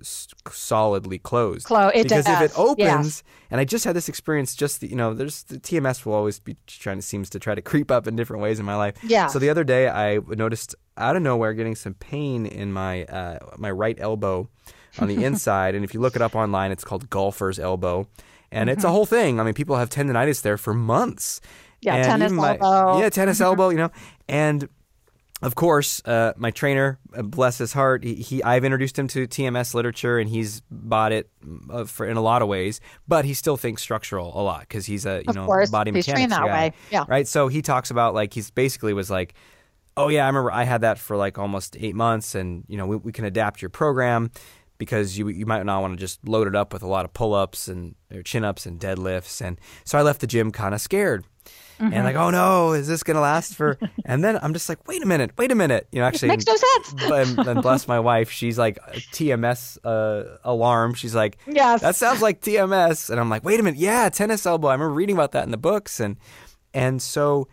solidly 0.51 1.18
closed 1.18 1.66
Clo- 1.66 1.88
it 1.89 2.03
because 2.03 2.26
does. 2.26 2.41
if 2.41 2.51
it 2.51 2.60
opens 2.60 2.78
Yes. 2.88 3.24
and 3.51 3.62
i 3.62 3.66
just 3.66 3.86
had 3.86 3.95
this 3.95 4.10
experience 4.10 4.53
just 4.55 4.84
you 4.84 4.95
know 4.95 5.14
there's 5.14 5.43
the 5.43 5.60
tms 5.60 6.05
will 6.05 6.14
always 6.14 6.39
be 6.39 6.57
trying 6.68 6.97
to 6.97 7.01
seems 7.01 7.30
to 7.32 7.39
try 7.39 7.55
to 7.55 7.62
creep 7.72 7.89
up 7.91 8.07
in 8.07 8.16
different 8.16 8.41
ways 8.43 8.60
in 8.60 8.66
my 8.66 8.76
life 8.76 8.95
Yeah. 9.03 9.28
so 9.28 9.39
the 9.39 9.49
other 9.49 9.64
day 9.64 9.88
i 9.89 10.20
noticed 10.28 10.76
out 10.97 11.16
of 11.16 11.22
nowhere 11.22 11.53
getting 11.53 11.76
some 11.76 11.93
pain 11.93 12.45
in 12.45 12.74
my 12.74 13.05
uh, 13.05 13.39
my 13.57 13.72
right 13.72 13.97
elbow 13.99 14.49
on 14.98 15.08
the 15.08 15.24
inside 15.24 15.76
and 15.76 15.84
if 15.86 15.94
you 15.94 16.00
look 16.00 16.16
it 16.16 16.22
up 16.22 16.36
online 16.36 16.72
it's 16.72 16.84
called 16.84 17.10
golfer's 17.10 17.60
elbow 17.60 18.08
and 18.52 18.70
it's 18.70 18.84
a 18.84 18.90
whole 18.90 19.06
thing 19.06 19.40
i 19.40 19.44
mean 19.44 19.54
people 19.54 19.76
have 19.76 19.90
tendonitis 19.90 20.42
there 20.42 20.58
for 20.58 20.74
months 20.74 21.40
Yeah, 21.82 21.96
And 21.96 22.06
tennis 22.06 22.32
my- 22.32 22.58
elbow. 22.60 23.00
yeah 23.00 23.10
tennis 23.10 23.40
elbow 23.40 23.70
you 23.70 23.78
know 23.78 23.92
and 24.28 24.68
of 25.42 25.56
course, 25.56 26.02
uh, 26.04 26.34
my 26.36 26.52
trainer, 26.52 27.00
uh, 27.16 27.22
bless 27.22 27.58
his 27.60 27.72
heart, 27.72 28.04
he, 28.04 28.16
he 28.16 28.44
I've 28.44 28.66
introduced 28.66 29.00
him 29.00 29.08
to 29.08 29.26
TMS 29.26 29.74
literature, 29.74 30.20
and 30.20 30.30
he's 30.30 30.60
bought 30.70 31.14
it 31.14 31.30
uh, 31.72 31.86
for 31.86 32.06
in 32.06 32.18
a 32.18 32.22
lot 32.22 32.42
of 32.42 32.50
ways. 32.50 32.82
But 33.08 33.24
he 33.24 33.34
still 33.34 33.56
thinks 33.56 33.82
structural 33.82 34.38
a 34.38 34.44
lot 34.44 34.60
because 34.68 34.86
he's 34.86 35.06
a 35.06 35.20
you 35.20 35.30
Of 35.30 35.36
know 35.36 35.46
course, 35.46 35.70
body 35.72 35.92
he's 35.94 36.06
mechanics 36.06 36.34
that 36.34 36.42
guy, 36.46 36.52
way. 36.68 36.74
Yeah. 36.92 37.06
right. 37.08 37.26
So 37.26 37.48
he 37.48 37.62
talks 37.62 37.90
about 37.90 38.14
like 38.14 38.34
he's 38.34 38.52
basically 38.52 38.92
was 38.94 39.10
like, 39.10 39.34
oh 39.96 40.10
yeah, 40.10 40.26
I 40.26 40.28
remember 40.28 40.52
I 40.52 40.64
had 40.66 40.82
that 40.82 41.00
for 41.00 41.16
like 41.16 41.38
almost 41.40 41.78
eight 41.80 41.96
months, 41.96 42.36
and 42.36 42.66
you 42.68 42.76
know 42.76 42.86
we, 42.88 42.98
we 42.98 43.12
can 43.14 43.24
adapt 43.24 43.62
your 43.62 43.70
program 43.70 44.32
because 44.80 45.17
you 45.17 45.27
you 45.27 45.45
might 45.45 45.63
not 45.63 45.82
want 45.82 45.93
to 45.93 45.99
just 45.99 46.27
load 46.27 46.47
it 46.47 46.55
up 46.55 46.73
with 46.73 46.82
a 46.82 46.88
lot 46.88 47.05
of 47.05 47.13
pull 47.13 47.36
ups 47.36 47.67
and 47.67 47.93
or 48.11 48.23
chin 48.23 48.43
ups 48.43 48.65
and 48.65 48.80
deadlifts, 48.80 49.45
and 49.45 49.59
so 49.86 49.99
I 49.99 50.01
left 50.01 50.21
the 50.21 50.27
gym 50.27 50.51
kind 50.51 50.73
of 50.73 50.82
scared. 50.82 51.25
Mm-hmm. 51.80 51.93
And 51.93 52.03
like, 52.03 52.15
oh 52.15 52.30
no, 52.30 52.73
is 52.73 52.88
this 52.88 53.03
gonna 53.03 53.21
last 53.21 53.55
for? 53.55 53.77
And 54.05 54.23
then 54.23 54.39
I'm 54.41 54.53
just 54.53 54.67
like, 54.67 54.88
wait 54.88 55.03
a 55.03 55.05
minute, 55.05 55.32
wait 55.38 55.51
a 55.51 55.55
minute. 55.55 55.88
You 55.91 55.99
know, 55.99 56.05
actually, 56.05 56.30
makes 56.30 56.47
no 56.47 56.55
sense. 56.55 56.95
and, 57.38 57.47
and 57.47 57.61
bless 57.61 57.88
my 57.88 57.99
wife, 57.99 58.32
she's 58.32 58.57
like 58.57 58.80
TMS 59.13 59.77
uh, 59.84 60.38
alarm. 60.43 60.95
She's 60.95 61.13
like, 61.13 61.38
Yes. 61.45 61.82
that 61.82 61.95
sounds 61.95 62.21
like 62.21 62.41
TMS. 62.41 63.09
And 63.09 63.19
I'm 63.19 63.30
like, 63.30 63.43
wait 63.43 63.59
a 63.59 63.63
minute, 63.63 63.80
yeah, 63.80 64.09
tennis 64.09 64.45
elbow. 64.45 64.69
I 64.69 64.73
remember 64.73 64.93
reading 64.93 65.15
about 65.15 65.32
that 65.34 65.43
in 65.43 65.51
the 65.51 65.57
books, 65.57 65.99
and 65.99 66.17
and 66.73 67.01
so, 67.01 67.47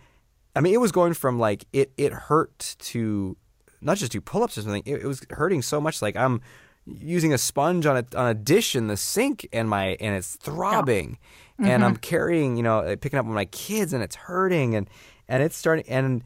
I 0.55 0.61
mean, 0.61 0.73
it 0.73 0.81
was 0.81 0.91
going 0.91 1.13
from 1.13 1.39
like 1.39 1.65
it 1.71 1.91
it 1.97 2.11
hurt 2.11 2.75
to 2.79 3.37
not 3.81 3.97
just 3.97 4.11
do 4.11 4.19
pull 4.21 4.43
ups 4.43 4.57
or 4.57 4.61
something. 4.61 4.83
It, 4.85 5.03
it 5.03 5.05
was 5.05 5.21
hurting 5.29 5.61
so 5.61 5.79
much, 5.79 6.01
like 6.01 6.15
I'm 6.15 6.41
using 6.99 7.33
a 7.33 7.37
sponge 7.37 7.85
on 7.85 7.97
a 7.97 8.05
on 8.17 8.27
a 8.29 8.33
dish 8.33 8.75
in 8.75 8.87
the 8.87 8.97
sink, 8.97 9.47
and 9.51 9.69
my 9.69 9.97
and 9.99 10.15
it's 10.15 10.35
throbbing, 10.37 11.17
and 11.59 11.83
I'm 11.83 11.95
carrying, 11.97 12.57
you 12.57 12.63
know, 12.63 12.95
picking 12.99 13.19
up 13.19 13.25
with 13.25 13.35
my 13.35 13.45
kids, 13.45 13.93
and 13.93 14.03
it's 14.03 14.15
hurting, 14.15 14.75
and 14.75 14.89
and 15.27 15.43
it's 15.43 15.57
starting, 15.57 15.85
and 15.87 16.23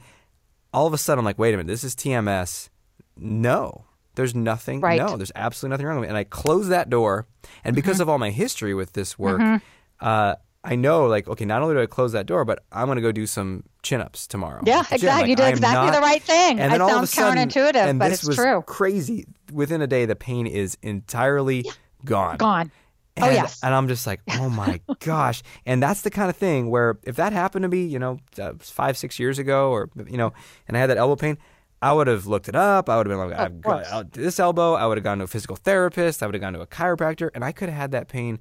all 0.73 0.87
of 0.87 0.93
a 0.93 0.97
sudden 0.97 1.19
I'm 1.19 1.25
like, 1.25 1.39
wait 1.39 1.53
a 1.53 1.57
minute, 1.57 1.67
this 1.67 1.83
is 1.83 1.95
TMS. 1.95 2.69
No, 3.17 3.85
there's 4.15 4.33
nothing. 4.35 4.81
Right. 4.81 4.99
No, 4.99 5.17
there's 5.17 5.31
absolutely 5.35 5.73
nothing 5.73 5.85
wrong 5.87 5.99
with 5.99 6.07
it. 6.07 6.09
And 6.09 6.17
I 6.17 6.23
close 6.23 6.69
that 6.69 6.89
door, 6.89 7.27
and 7.63 7.75
because 7.75 7.95
Mm-hmm. 7.95 8.01
of 8.03 8.09
all 8.09 8.17
my 8.19 8.31
history 8.31 8.73
with 8.73 8.93
this 8.93 9.17
work, 9.19 9.61
uh, 9.99 10.35
I 10.63 10.75
know 10.75 11.07
like 11.07 11.27
okay, 11.27 11.45
not 11.45 11.61
only 11.63 11.73
do 11.75 11.81
I 11.81 11.85
close 11.87 12.11
that 12.11 12.25
door, 12.27 12.45
but 12.45 12.63
I'm 12.71 12.87
gonna 12.87 13.01
go 13.01 13.11
do 13.11 13.25
some 13.25 13.63
chin 13.81 13.99
ups 14.01 14.27
tomorrow. 14.27 14.61
Yeah, 14.65 14.79
at 14.79 14.89
the 14.89 14.89
gym. 14.89 14.95
exactly. 14.95 15.21
Like, 15.21 15.29
you 15.29 15.35
did 15.35 15.49
exactly 15.49 15.85
not- 15.87 15.93
the 15.95 16.01
right 16.01 16.21
thing. 16.21 16.59
And 16.59 16.71
then 16.71 16.81
it 16.81 16.83
all 16.83 16.89
of 16.97 17.03
a 17.03 17.07
sounds 17.07 17.13
sudden, 17.37 17.49
counterintuitive, 17.49 17.75
and 17.75 17.99
but 17.99 18.09
this 18.09 18.19
it's 18.19 18.27
was 18.27 18.37
true. 18.37 18.61
Crazy. 18.67 19.25
Within 19.51 19.81
a 19.81 19.87
day, 19.87 20.05
the 20.05 20.15
pain 20.15 20.45
is 20.47 20.77
entirely 20.83 21.65
gone. 22.05 22.37
Gone. 22.37 22.71
And, 23.17 23.25
Oh, 23.25 23.29
yes. 23.29 23.59
And 23.61 23.73
I'm 23.75 23.87
just 23.89 24.07
like, 24.07 24.21
oh 24.29 24.49
my 24.49 24.79
gosh. 24.99 25.43
And 25.65 25.83
that's 25.83 26.01
the 26.01 26.09
kind 26.09 26.29
of 26.29 26.37
thing 26.37 26.69
where 26.69 26.97
if 27.03 27.17
that 27.17 27.33
happened 27.33 27.63
to 27.63 27.69
me, 27.69 27.83
you 27.85 27.99
know, 27.99 28.19
uh, 28.39 28.53
five, 28.59 28.97
six 28.97 29.19
years 29.19 29.37
ago, 29.37 29.69
or, 29.71 29.89
you 30.07 30.15
know, 30.17 30.31
and 30.67 30.77
I 30.77 30.79
had 30.79 30.89
that 30.91 30.97
elbow 30.97 31.17
pain, 31.17 31.37
I 31.81 31.91
would 31.91 32.07
have 32.07 32.25
looked 32.27 32.47
it 32.47 32.55
up. 32.55 32.87
I 32.87 32.95
would 32.97 33.07
have 33.07 33.17
been 33.19 33.29
like, 33.29 33.37
I've 33.37 33.59
got 33.61 33.85
out 33.87 34.11
this 34.13 34.39
elbow. 34.39 34.75
I 34.75 34.85
would 34.85 34.97
have 34.97 35.03
gone 35.03 35.17
to 35.17 35.25
a 35.25 35.27
physical 35.27 35.57
therapist. 35.57 36.23
I 36.23 36.25
would 36.27 36.35
have 36.35 36.41
gone 36.41 36.53
to 36.53 36.61
a 36.61 36.67
chiropractor. 36.67 37.29
And 37.33 37.43
I 37.43 37.51
could 37.51 37.67
have 37.69 37.77
had 37.77 37.91
that 37.91 38.07
pain 38.07 38.39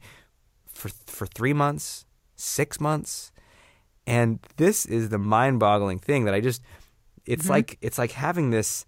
for, 0.72 0.88
for 1.06 1.26
three 1.26 1.52
months, 1.52 2.04
six 2.40 2.80
months. 2.80 3.32
And 4.06 4.38
this 4.56 4.86
is 4.86 5.10
the 5.10 5.18
mind 5.18 5.60
boggling 5.60 5.98
thing 5.98 6.24
that 6.24 6.34
I 6.34 6.40
just, 6.40 6.62
it's 7.26 7.44
Mm-hmm. 7.44 7.50
like, 7.52 7.78
it's 7.80 7.98
like 7.98 8.12
having 8.12 8.50
this 8.50 8.86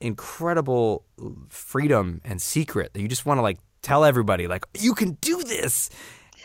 incredible 0.00 1.04
freedom 1.48 2.20
and 2.24 2.40
secret 2.40 2.92
that 2.92 3.00
you 3.00 3.08
just 3.08 3.24
want 3.24 3.38
to 3.38 3.42
like 3.42 3.58
tell 3.82 4.04
everybody 4.04 4.46
like 4.46 4.64
you 4.78 4.94
can 4.94 5.12
do 5.22 5.42
this 5.42 5.88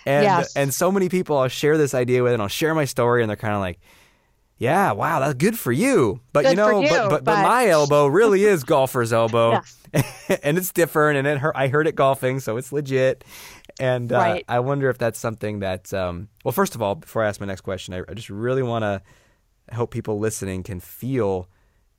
and 0.05 0.23
Yes. 0.23 0.55
and 0.55 0.73
so 0.73 0.89
many 0.91 1.09
people 1.09 1.37
I'll 1.37 1.49
share 1.49 1.77
this 1.77 1.93
idea 1.93 2.23
with 2.23 2.31
and 2.33 2.41
I'll 2.41 2.47
share 2.47 2.73
my 2.73 2.85
story 2.85 3.21
and 3.21 3.29
they're 3.29 3.35
kind 3.35 3.53
of 3.53 3.59
like 3.59 3.79
yeah 4.61 4.91
wow 4.91 5.19
that's 5.19 5.33
good 5.33 5.57
for 5.57 5.71
you 5.71 6.19
but 6.33 6.45
you 6.45 6.51
Good 6.51 6.57
for 6.57 6.71
know 6.71 6.81
you, 6.81 6.89
but, 6.89 7.09
but 7.09 7.23
but 7.23 7.43
my 7.43 7.67
elbow 7.67 8.07
really 8.07 8.43
is 8.53 8.63
golfer's 8.63 9.11
elbow 9.11 9.61
and 10.43 10.57
it's 10.57 10.71
different 10.71 11.17
and 11.17 11.27
it 11.27 11.37
hurt, 11.39 11.55
I 11.55 11.67
heard 11.67 11.87
it 11.87 11.95
golfing 11.95 12.39
so 12.39 12.57
it's 12.57 12.71
legit 12.71 13.23
and 13.79 14.11
uh, 14.11 14.17
Right. 14.17 14.45
I 14.47 14.59
wonder 14.59 14.89
if 14.89 14.97
that's 14.97 15.19
something 15.19 15.59
that 15.59 15.93
um, 15.93 16.29
well 16.45 16.51
first 16.51 16.75
of 16.75 16.81
all 16.81 16.95
before 16.95 17.23
I 17.23 17.27
ask 17.27 17.39
my 17.39 17.47
next 17.47 17.61
question 17.61 17.93
I, 17.93 18.01
I 18.07 18.13
just 18.13 18.29
really 18.29 18.63
want 18.63 18.83
to 18.83 19.01
hope 19.73 19.91
people 19.91 20.19
listening 20.19 20.63
can 20.63 20.79
feel 20.79 21.47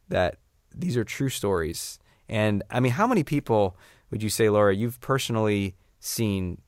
that 0.09 0.37
these 0.75 0.97
are 0.97 1.05
true 1.05 1.29
stories. 1.29 1.99
And 2.29 2.63
I 2.71 2.81
mean, 2.81 2.93
how 2.93 3.07
many 3.07 3.25
people 3.25 3.77
would 4.11 4.23
you 4.23 4.29
say, 4.29 4.49
Laura, 4.49 4.75
you've 4.75 5.01
personally 5.01 5.75
seen 6.01 6.61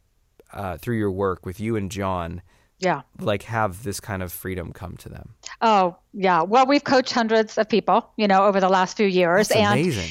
uh, 0.52 0.76
through 0.78 0.96
your 0.96 1.10
work 1.10 1.44
with 1.44 1.60
you 1.60 1.76
and 1.76 1.90
John, 1.90 2.42
Yeah. 2.80 3.02
like 3.20 3.44
have 3.44 3.82
this 3.82 4.00
kind 4.00 4.22
of 4.22 4.32
freedom 4.32 4.72
come 4.72 4.96
to 4.98 5.08
them? 5.08 5.30
Oh, 5.60 5.96
yeah. 6.12 6.42
Well, 6.42 6.66
we've 6.66 6.84
coached 6.84 7.12
hundreds 7.12 7.56
of 7.56 7.68
people, 7.68 8.10
you 8.16 8.28
know, 8.28 8.44
over 8.44 8.60
the 8.60 8.68
last 8.68 8.96
few 8.96 9.06
years, 9.06 9.50
It's 9.50 9.56
and 9.56 9.80
amazing. 9.80 10.10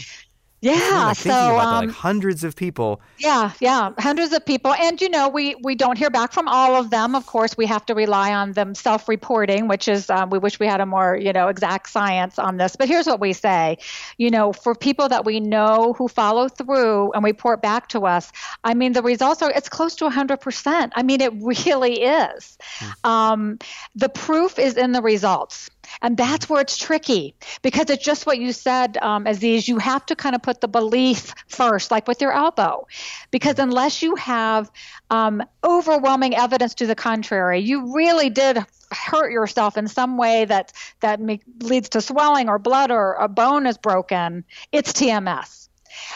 Yeah. 0.64 1.14
so, 1.14 1.30
that, 1.30 1.66
um, 1.66 1.88
like 1.88 1.96
hundreds 1.96 2.44
of 2.44 2.56
people. 2.56 3.02
Yeah, 3.18 3.52
yeah, 3.60 3.92
hundreds 3.98 4.34
of 4.34 4.46
people, 4.46 4.74
and 4.74 5.00
you 5.02 5.10
know, 5.10 5.28
we 5.30 5.56
we 5.64 5.76
don't 5.76 5.98
hear 5.98 6.10
back 6.10 6.32
from 6.32 6.48
all 6.48 6.76
of 6.76 6.90
them. 6.90 7.16
Of 7.16 7.26
course, 7.26 7.58
we 7.58 7.66
have 7.66 7.86
to 7.88 7.96
rely 7.96 8.34
on 8.34 8.54
them 8.54 8.74
self-reporting, 8.74 9.68
which 9.68 9.88
is 9.88 10.10
um, 10.10 10.30
we 10.30 10.40
wish 10.40 10.60
we 10.60 10.68
had 10.68 10.82
a 10.82 10.86
more 10.86 11.16
you 11.16 11.34
know 11.34 11.48
exact 11.48 11.90
science 11.90 12.40
on 12.40 12.58
this. 12.58 12.76
But 12.76 12.88
here's 12.88 13.08
what 13.08 13.20
we 13.20 13.34
say, 13.34 13.78
you 14.18 14.30
know, 14.30 14.54
for 14.54 14.74
people 14.74 15.10
that 15.10 15.26
we 15.26 15.40
know 15.40 15.94
who 15.98 16.08
follow 16.08 16.48
through 16.48 17.12
and 17.12 17.24
report 17.24 17.62
back 17.62 17.90
to 17.90 18.06
us, 18.06 18.32
I 18.64 18.74
mean, 18.74 18.94
the 18.94 19.04
results 19.04 19.42
are 19.42 19.52
it's 19.52 19.70
close 19.70 19.96
to 19.98 20.06
100 20.06 20.38
percent. 20.38 20.94
I 20.96 21.04
mean, 21.04 21.22
it 21.22 21.34
really 21.42 22.04
is. 22.04 22.58
Um, 23.04 23.60
the 23.96 24.10
proof 24.10 24.58
is 24.60 24.78
in 24.78 24.94
the 24.94 25.02
results. 25.02 25.70
And 26.02 26.18
that's 26.18 26.50
where 26.50 26.62
it's 26.62 26.78
tricky 26.78 27.36
because 27.62 27.90
it's 27.90 28.04
just 28.04 28.26
what 28.26 28.38
you 28.40 28.52
said, 28.54 28.98
um, 28.98 29.28
Aziz. 29.28 29.68
You 29.68 29.78
have 29.80 30.06
to 30.08 30.16
kind 30.16 30.36
of 30.36 30.42
put 30.42 30.62
the 30.62 30.68
belief 30.68 31.34
first, 31.48 31.92
like 31.92 32.08
with 32.08 32.22
your 32.22 32.32
elbow, 32.32 32.88
because 33.32 33.60
unless 33.60 34.02
you 34.02 34.16
have 34.16 34.72
um, 35.10 35.44
overwhelming 35.64 36.36
evidence 36.36 36.76
to 36.76 36.88
the 36.88 36.96
contrary, 36.96 37.60
you 37.60 37.94
really 37.94 38.30
did 38.30 38.66
hurt 38.92 39.32
yourself 39.32 39.78
in 39.78 39.88
some 39.88 40.18
way 40.18 40.46
that 40.46 40.72
that 41.00 41.20
leads 41.62 41.90
to 41.90 42.02
swelling 42.02 42.48
or 42.50 42.60
blood 42.60 42.92
or 42.92 43.14
a 43.14 43.28
bone 43.28 43.66
is 43.66 43.78
broken. 43.78 44.44
It's 44.72 44.94
TMS 44.94 45.63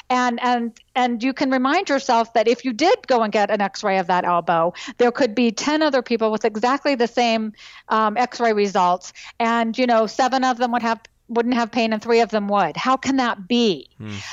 and 0.10 0.40
and 0.42 0.80
and 0.96 1.24
you 1.24 1.34
can 1.34 1.52
remind 1.52 1.90
yourself 1.90 2.34
that 2.34 2.48
if 2.48 2.66
you 2.66 2.74
did 2.74 3.08
go 3.08 3.22
and 3.24 3.32
get 3.32 3.50
an 3.52 3.62
x-ray 3.62 3.98
of 3.98 4.08
that 4.08 4.26
elbow 4.26 4.74
there 4.98 5.12
could 5.12 5.36
be 5.36 5.52
10 5.52 5.82
other 5.82 6.02
people 6.02 6.32
with 6.32 6.46
exactly 6.46 6.96
the 6.96 7.08
same 7.08 7.54
um, 7.90 8.18
x-ray 8.18 8.54
results. 8.54 9.14
And 9.40 9.78
you 9.78 9.88
know 9.88 10.08
seven 10.08 10.44
of 10.44 10.58
them 10.58 10.72
would 10.72 10.82
have 10.82 11.02
wouldn't 11.30 11.56
have 11.56 11.72
pain 11.72 11.94
and 11.94 12.02
three 12.02 12.22
of 12.22 12.30
them 12.30 12.48
would. 12.48 12.78
How 12.78 12.96
can 12.96 13.18
that 13.18 13.48
be? 13.48 13.90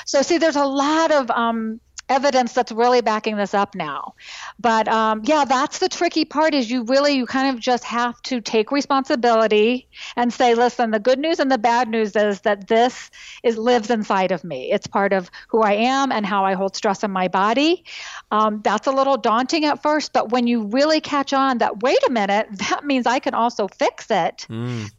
So 0.07 0.23
see 0.23 0.39
there's 0.39 0.57
a 0.57 0.65
lot 0.65 1.11
of 1.11 1.31
um, 1.31 1.81
evidence 2.09 2.53
that's 2.53 2.73
really 2.73 3.01
backing 3.01 3.37
this 3.37 3.55
up 3.55 3.75
now. 3.75 4.15
But 4.59 4.89
um, 4.89 5.23
yeah 5.25 5.45
that's 5.45 5.79
the 5.79 5.89
tricky 5.89 6.25
part 6.25 6.55
is 6.55 6.71
you 6.71 6.85
really 6.85 7.15
you 7.15 7.27
kind 7.27 7.55
of 7.55 7.61
just 7.61 7.85
have 7.85 8.21
to 8.23 8.41
take 8.41 8.71
responsibility 8.71 9.89
and 10.17 10.33
say 10.33 10.55
listen 10.55 10.91
the 10.91 10.99
good 10.99 11.19
news 11.19 11.39
and 11.39 11.51
the 11.51 11.59
bad 11.59 11.89
news 11.89 12.15
is 12.17 12.43
that 12.43 12.69
this 12.69 13.11
is 13.43 13.57
lives 13.57 13.91
inside 13.91 14.33
of 14.33 14.45
me. 14.45 14.71
It's 14.71 14.87
part 14.87 15.13
of 15.13 15.31
who 15.49 15.63
i 15.63 15.73
am 15.73 16.13
and 16.13 16.27
how 16.27 16.45
i 16.45 16.55
hold 16.55 16.77
stress 16.77 17.03
in 17.03 17.11
my 17.11 17.29
body. 17.29 17.85
Um, 18.31 18.61
that's 18.63 18.87
a 18.87 18.93
little 18.93 19.17
daunting 19.17 19.65
at 19.65 19.83
first 19.83 20.13
but 20.13 20.31
when 20.31 20.47
you 20.47 20.65
really 20.65 21.01
catch 21.01 21.33
on 21.33 21.59
that 21.59 21.83
wait 21.83 21.99
a 22.07 22.11
minute 22.11 22.49
that 22.69 22.85
means 22.85 23.07
i 23.07 23.19
can 23.19 23.35
also 23.35 23.69
fix 23.69 24.11
it. 24.11 24.47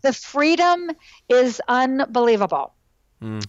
The 0.01 0.13
freedom 0.13 0.91
is 1.29 1.61
unbelievable 1.67 2.73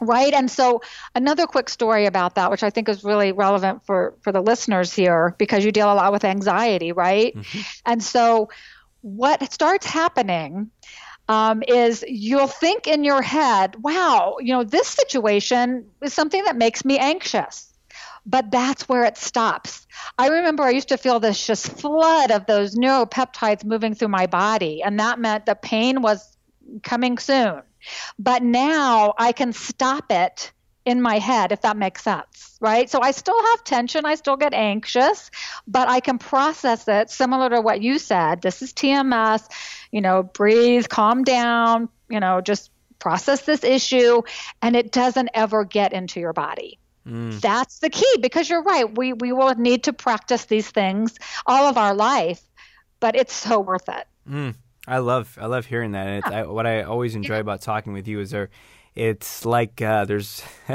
right 0.00 0.32
and 0.32 0.50
so 0.50 0.80
another 1.14 1.46
quick 1.46 1.68
story 1.68 2.06
about 2.06 2.36
that 2.36 2.50
which 2.50 2.62
i 2.62 2.70
think 2.70 2.88
is 2.88 3.02
really 3.04 3.32
relevant 3.32 3.84
for 3.84 4.14
for 4.20 4.32
the 4.32 4.40
listeners 4.40 4.92
here 4.92 5.34
because 5.38 5.64
you 5.64 5.72
deal 5.72 5.92
a 5.92 5.94
lot 5.94 6.12
with 6.12 6.24
anxiety 6.24 6.92
right 6.92 7.36
and 7.84 8.02
so 8.02 8.48
what 9.02 9.52
starts 9.52 9.86
happening 9.86 10.70
um, 11.28 11.62
is 11.66 12.04
you'll 12.06 12.46
think 12.46 12.86
in 12.86 13.04
your 13.04 13.22
head, 13.22 13.76
wow, 13.82 14.36
you 14.40 14.52
know, 14.52 14.64
this 14.64 14.88
situation 14.88 15.86
is 16.00 16.12
something 16.12 16.44
that 16.44 16.56
makes 16.56 16.84
me 16.84 16.98
anxious. 16.98 17.72
But 18.28 18.50
that's 18.50 18.88
where 18.88 19.04
it 19.04 19.16
stops. 19.16 19.86
I 20.18 20.28
remember 20.28 20.64
I 20.64 20.70
used 20.70 20.88
to 20.88 20.96
feel 20.96 21.20
this 21.20 21.46
just 21.46 21.68
flood 21.80 22.32
of 22.32 22.46
those 22.46 22.74
neuropeptides 22.74 23.64
moving 23.64 23.94
through 23.94 24.08
my 24.08 24.26
body, 24.26 24.82
and 24.82 24.98
that 24.98 25.20
meant 25.20 25.46
the 25.46 25.54
pain 25.54 26.02
was 26.02 26.36
coming 26.82 27.18
soon. 27.18 27.62
But 28.18 28.42
now 28.42 29.14
I 29.18 29.32
can 29.32 29.52
stop 29.52 30.10
it 30.10 30.52
in 30.86 31.02
my 31.02 31.18
head, 31.18 31.50
if 31.50 31.62
that 31.62 31.76
makes 31.76 32.04
sense, 32.04 32.56
right? 32.60 32.88
So 32.88 33.00
I 33.02 33.10
still 33.10 33.42
have 33.42 33.64
tension, 33.64 34.06
I 34.06 34.14
still 34.14 34.36
get 34.36 34.54
anxious, 34.54 35.32
but 35.66 35.88
I 35.88 35.98
can 35.98 36.18
process 36.18 36.86
it 36.86 37.10
similar 37.10 37.50
to 37.50 37.60
what 37.60 37.82
you 37.82 37.98
said. 37.98 38.40
This 38.40 38.62
is 38.62 38.72
TMS, 38.72 39.42
you 39.90 40.00
know, 40.00 40.22
breathe, 40.22 40.88
calm 40.88 41.24
down, 41.24 41.88
you 42.08 42.20
know, 42.20 42.40
just 42.40 42.70
process 43.00 43.42
this 43.42 43.64
issue, 43.64 44.22
and 44.62 44.76
it 44.76 44.92
doesn't 44.92 45.30
ever 45.34 45.64
get 45.64 45.92
into 45.92 46.20
your 46.20 46.32
body. 46.32 46.78
Mm. 47.06 47.40
That's 47.40 47.80
the 47.80 47.90
key 47.90 48.16
because 48.20 48.48
you're 48.48 48.62
right. 48.62 48.96
We, 48.96 49.12
we 49.12 49.32
will 49.32 49.54
need 49.56 49.84
to 49.84 49.92
practice 49.92 50.44
these 50.44 50.70
things 50.70 51.18
all 51.46 51.66
of 51.66 51.76
our 51.76 51.94
life, 51.94 52.40
but 53.00 53.16
it's 53.16 53.34
so 53.34 53.58
worth 53.58 53.88
it. 53.88 54.06
Mm. 54.28 54.54
I 54.86 54.98
love 54.98 55.36
I 55.40 55.46
love 55.46 55.66
hearing 55.66 55.92
that. 55.92 56.06
And 56.06 56.24
yeah. 56.30 56.40
I, 56.40 56.46
what 56.46 56.66
I 56.66 56.82
always 56.82 57.14
enjoy 57.14 57.34
yeah. 57.34 57.40
about 57.40 57.60
talking 57.60 57.92
with 57.92 58.06
you 58.06 58.20
is 58.20 58.30
there 58.30 58.50
it's 58.96 59.44
like 59.44 59.82
uh, 59.82 60.06
there's, 60.06 60.42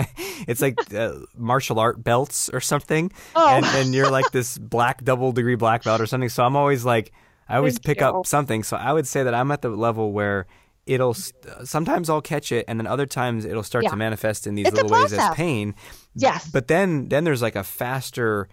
it's 0.48 0.62
like 0.62 0.94
uh, 0.94 1.16
martial 1.36 1.80
art 1.80 2.04
belts 2.04 2.50
or 2.50 2.62
something, 2.62 3.12
oh. 3.36 3.50
and, 3.50 3.66
and, 3.66 3.96
you're 3.96 4.12
like 4.12 4.32
this 4.32 4.60
black 4.60 5.04
double 5.04 5.32
degree 5.32 5.56
black 5.56 5.84
belt 5.84 6.00
or 6.00 6.06
something. 6.06 6.30
So 6.30 6.44
I'm 6.44 6.56
always 6.56 6.86
like, 6.86 7.12
I 7.50 7.58
always 7.58 7.74
Thank 7.74 7.86
pick 7.86 8.00
you. 8.02 8.06
up 8.06 8.28
something. 8.28 8.62
So 8.62 8.78
I 8.78 8.94
would 8.94 9.08
say 9.08 9.24
that 9.24 9.34
I'm 9.34 9.52
at 9.52 9.64
the 9.64 9.70
level 9.70 10.12
where 10.12 10.46
it'll 10.86 11.16
sometimes 11.16 12.12
I'll 12.12 12.22
catch 12.22 12.52
it, 12.52 12.66
and 12.68 12.80
then 12.80 12.86
other 12.86 13.08
times 13.08 13.44
it'll 13.44 13.64
start 13.64 13.86
yeah. 13.86 13.90
to 13.90 13.96
manifest 13.96 14.46
in 14.46 14.54
these 14.54 14.68
it's 14.68 14.76
little 14.76 14.92
ways 14.92 15.12
as 15.14 15.34
pain. 15.34 15.74
Yes, 16.14 16.48
but 16.48 16.68
then 16.68 17.10
then 17.10 17.24
there's 17.24 17.42
like 17.42 17.56
a 17.56 17.64
faster 17.64 18.50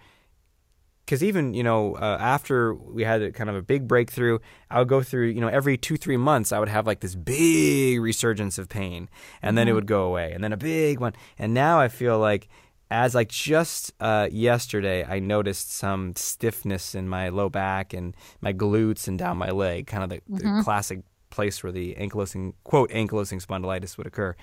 because 1.09 1.23
even 1.23 1.55
you 1.55 1.63
know 1.63 1.95
uh, 1.95 2.17
after 2.19 2.75
we 2.75 3.03
had 3.03 3.19
a, 3.23 3.31
kind 3.31 3.49
of 3.49 3.55
a 3.55 3.63
big 3.63 3.87
breakthrough 3.87 4.37
i 4.69 4.77
would 4.77 4.87
go 4.87 5.01
through 5.01 5.25
you 5.25 5.41
know 5.41 5.47
every 5.47 5.75
two 5.75 5.97
three 5.97 6.17
months 6.17 6.51
i 6.51 6.59
would 6.59 6.69
have 6.69 6.85
like 6.85 6.99
this 6.99 7.15
big 7.15 7.99
resurgence 7.99 8.59
of 8.59 8.69
pain 8.69 9.09
and 9.41 9.57
then 9.57 9.65
mm-hmm. 9.65 9.71
it 9.71 9.73
would 9.73 9.87
go 9.87 10.03
away 10.03 10.31
and 10.31 10.43
then 10.43 10.53
a 10.53 10.57
big 10.57 10.99
one 10.99 11.13
and 11.39 11.51
now 11.51 11.79
i 11.79 11.87
feel 11.87 12.19
like 12.19 12.47
as 12.91 13.15
like 13.15 13.29
just 13.29 13.91
uh, 13.99 14.27
yesterday 14.31 15.03
i 15.05 15.17
noticed 15.17 15.73
some 15.73 16.15
stiffness 16.15 16.93
in 16.93 17.09
my 17.09 17.29
low 17.29 17.49
back 17.49 17.91
and 17.91 18.15
my 18.39 18.53
glutes 18.53 19.07
and 19.07 19.17
down 19.17 19.35
my 19.35 19.49
leg 19.49 19.87
kind 19.87 20.03
of 20.03 20.09
the, 20.11 20.17
mm-hmm. 20.17 20.57
the 20.57 20.63
classic 20.63 21.01
place 21.31 21.63
where 21.63 21.71
the 21.71 21.95
ankylosing 21.95 22.53
quote 22.63 22.91
ankylosing 22.91 23.43
spondylitis 23.43 23.97
would 23.97 24.05
occur 24.05 24.35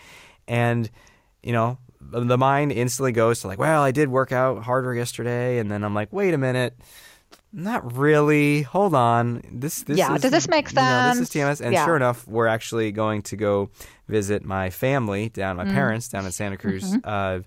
and 0.48 0.90
you 1.44 1.52
know 1.52 1.78
the 2.10 2.38
mind 2.38 2.72
instantly 2.72 3.12
goes 3.12 3.40
to 3.40 3.48
like, 3.48 3.58
well, 3.58 3.82
I 3.82 3.90
did 3.90 4.08
work 4.08 4.32
out 4.32 4.62
harder 4.62 4.94
yesterday, 4.94 5.58
and 5.58 5.70
then 5.70 5.84
I'm 5.84 5.94
like, 5.94 6.12
wait 6.12 6.34
a 6.34 6.38
minute, 6.38 6.76
not 7.52 7.96
really. 7.96 8.62
Hold 8.62 8.94
on, 8.94 9.42
this 9.50 9.82
this 9.82 9.98
yeah. 9.98 10.14
Is, 10.14 10.22
does 10.22 10.30
this 10.30 10.48
make 10.48 10.68
sense? 10.68 11.16
Know, 11.16 11.20
this 11.20 11.34
is 11.34 11.34
TMS, 11.34 11.60
and 11.60 11.72
yeah. 11.72 11.84
sure 11.84 11.96
enough, 11.96 12.26
we're 12.26 12.46
actually 12.46 12.92
going 12.92 13.22
to 13.22 13.36
go 13.36 13.70
visit 14.08 14.44
my 14.44 14.70
family 14.70 15.28
down, 15.28 15.56
my 15.56 15.64
mm. 15.64 15.72
parents 15.72 16.08
down 16.08 16.26
in 16.26 16.32
Santa 16.32 16.56
Cruz. 16.56 16.84
Mm-hmm. 16.84 16.98
Uh, 17.04 17.40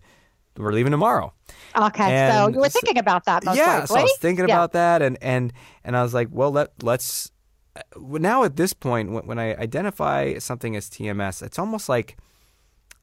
we're 0.57 0.73
leaving 0.73 0.91
tomorrow. 0.91 1.33
Okay, 1.75 2.03
and 2.03 2.33
so 2.33 2.47
you 2.49 2.59
were 2.59 2.69
thinking 2.69 2.97
about 2.97 3.25
that, 3.25 3.43
yeah. 3.45 3.79
Likely. 3.79 3.87
So 3.87 3.97
I 3.97 4.01
was 4.01 4.17
thinking 4.17 4.47
yeah. 4.47 4.55
about 4.55 4.73
that, 4.73 5.01
and 5.01 5.17
and 5.21 5.53
and 5.83 5.95
I 5.95 6.03
was 6.03 6.13
like, 6.13 6.27
well, 6.31 6.51
let 6.51 6.71
let's. 6.83 7.31
Uh, 7.75 7.81
now 7.95 8.43
at 8.43 8.55
this 8.55 8.73
point, 8.73 9.11
when, 9.11 9.25
when 9.25 9.39
I 9.39 9.55
identify 9.55 10.37
something 10.39 10.75
as 10.75 10.89
TMS, 10.89 11.41
it's 11.41 11.59
almost 11.59 11.87
like 11.87 12.17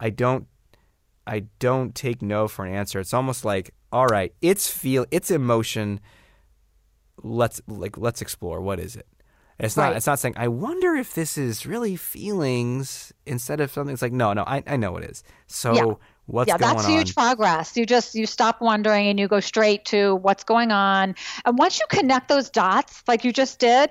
I 0.01 0.11
don't 0.11 0.47
I 1.27 1.47
don't 1.59 1.95
take 1.95 2.23
no 2.23 2.49
for 2.49 2.65
an 2.65 2.75
answer. 2.75 3.01
It's 3.01 3.15
almost 3.15 3.45
like, 3.45 3.75
all 3.93 4.07
right, 4.07 4.33
it's 4.41 4.71
feel, 4.71 5.07
it's 5.11 5.31
emotion. 5.31 6.01
Let's 7.23 7.61
like 7.67 7.97
let's 7.97 8.21
explore. 8.23 8.61
What 8.61 8.79
is 8.79 8.95
it? 8.95 9.07
It's 9.59 9.77
not. 9.77 9.89
Right. 9.89 9.97
It's 9.97 10.07
not 10.07 10.19
saying. 10.19 10.35
I 10.37 10.49
wonder 10.49 10.95
if 10.95 11.15
this 11.15 11.39
is 11.39 11.65
really 11.65 11.97
feelings 11.97 13.13
instead 13.25 13.61
of 13.61 13.73
something. 13.73 13.93
It's 13.93 14.03
like 14.03 14.13
no, 14.13 14.33
no. 14.35 14.45
I, 14.47 14.63
I 14.67 14.77
know 14.77 14.97
it 14.99 15.05
is. 15.05 15.25
So 15.47 15.75
yeah. 15.75 15.95
what's 16.27 16.49
yeah, 16.49 16.59
going 16.59 16.71
on? 16.71 16.77
Yeah, 16.77 16.83
that's 16.83 16.89
huge 16.89 17.15
progress. 17.15 17.77
You 17.77 17.87
just 17.87 18.15
you 18.15 18.27
stop 18.27 18.61
wondering 18.61 19.09
and 19.09 19.19
you 19.19 19.29
go 19.29 19.41
straight 19.41 19.87
to 19.87 20.17
what's 20.17 20.45
going 20.45 20.73
on. 20.73 21.15
And 21.47 21.59
once 21.59 21.81
you 21.81 21.87
connect 21.89 22.29
those 22.29 22.51
dots, 22.51 23.03
like 23.09 23.25
you 23.25 23.33
just 23.33 23.59
did, 23.59 23.91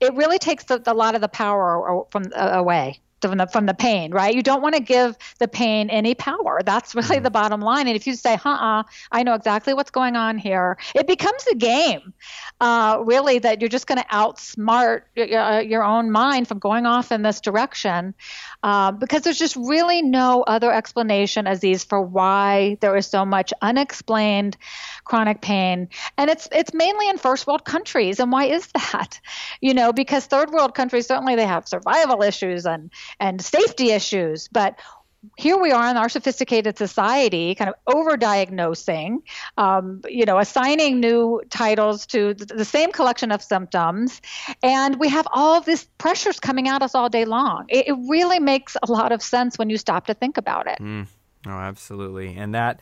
it 0.00 0.14
really 0.14 0.38
takes 0.38 0.64
the, 0.64 0.80
a 0.86 0.94
lot 0.94 1.16
of 1.16 1.20
the 1.20 1.28
power 1.28 2.04
from 2.10 2.24
uh, 2.36 2.50
away 2.52 3.00
from 3.28 3.38
the 3.38 3.46
from 3.46 3.66
the 3.66 3.74
pain, 3.74 4.12
right? 4.12 4.34
You 4.34 4.42
don't 4.42 4.62
want 4.62 4.74
to 4.74 4.80
give 4.82 5.16
the 5.38 5.48
pain 5.48 5.90
any 5.90 6.14
power. 6.14 6.60
That's 6.64 6.94
really 6.94 7.18
the 7.18 7.30
bottom 7.30 7.60
line. 7.60 7.86
And 7.88 7.96
if 7.96 8.06
you 8.06 8.14
say, 8.14 8.36
huh-uh 8.36 8.84
I 9.12 9.22
know 9.22 9.34
exactly 9.34 9.74
what's 9.74 9.90
going 9.90 10.16
on 10.16 10.38
here," 10.38 10.78
it 10.94 11.06
becomes 11.06 11.46
a 11.50 11.54
game, 11.54 12.12
uh, 12.60 13.02
really, 13.04 13.38
that 13.38 13.60
you're 13.60 13.68
just 13.68 13.86
going 13.86 13.98
to 14.00 14.06
outsmart 14.08 15.02
uh, 15.18 15.60
your 15.60 15.84
own 15.84 16.10
mind 16.10 16.48
from 16.48 16.58
going 16.58 16.86
off 16.86 17.12
in 17.12 17.22
this 17.22 17.40
direction, 17.40 18.14
uh, 18.62 18.92
because 18.92 19.22
there's 19.22 19.38
just 19.38 19.56
really 19.56 20.02
no 20.02 20.42
other 20.42 20.72
explanation, 20.72 21.46
Aziz, 21.46 21.84
for 21.84 22.00
why 22.00 22.76
there 22.80 22.96
is 22.96 23.06
so 23.06 23.24
much 23.24 23.52
unexplained 23.62 24.56
chronic 25.04 25.40
pain, 25.40 25.88
and 26.16 26.30
it's 26.30 26.48
it's 26.52 26.72
mainly 26.74 27.08
in 27.08 27.18
first 27.18 27.46
world 27.46 27.64
countries. 27.64 28.20
And 28.20 28.32
why 28.32 28.46
is 28.46 28.66
that? 28.68 29.20
You 29.60 29.72
know, 29.74 29.92
because 29.92 30.26
third 30.26 30.50
world 30.50 30.74
countries 30.74 31.06
certainly 31.06 31.36
they 31.36 31.46
have 31.46 31.66
survival 31.66 32.22
issues 32.22 32.66
and 32.66 32.90
and 33.20 33.42
safety 33.42 33.90
issues, 33.90 34.48
but 34.48 34.78
here 35.36 35.58
we 35.58 35.72
are 35.72 35.90
in 35.90 35.96
our 35.96 36.08
sophisticated 36.08 36.76
society, 36.76 37.54
kind 37.54 37.70
of 37.70 37.76
overdiagnosing, 37.94 39.18
um, 39.56 40.00
you 40.06 40.24
know, 40.24 40.38
assigning 40.38 41.00
new 41.00 41.40
titles 41.50 42.06
to 42.06 42.34
the 42.34 42.64
same 42.64 42.92
collection 42.92 43.32
of 43.32 43.42
symptoms, 43.42 44.20
and 44.62 44.98
we 44.98 45.08
have 45.08 45.26
all 45.32 45.60
these 45.60 45.84
pressures 45.98 46.40
coming 46.40 46.68
at 46.68 46.82
us 46.82 46.94
all 46.94 47.08
day 47.08 47.24
long. 47.24 47.64
It, 47.68 47.88
it 47.88 47.96
really 48.08 48.38
makes 48.38 48.76
a 48.82 48.90
lot 48.90 49.12
of 49.12 49.22
sense 49.22 49.58
when 49.58 49.70
you 49.70 49.78
stop 49.78 50.06
to 50.06 50.14
think 50.14 50.36
about 50.36 50.66
it. 50.66 50.78
Mm. 50.80 51.06
Oh, 51.46 51.50
absolutely, 51.50 52.36
and 52.36 52.54
that 52.54 52.80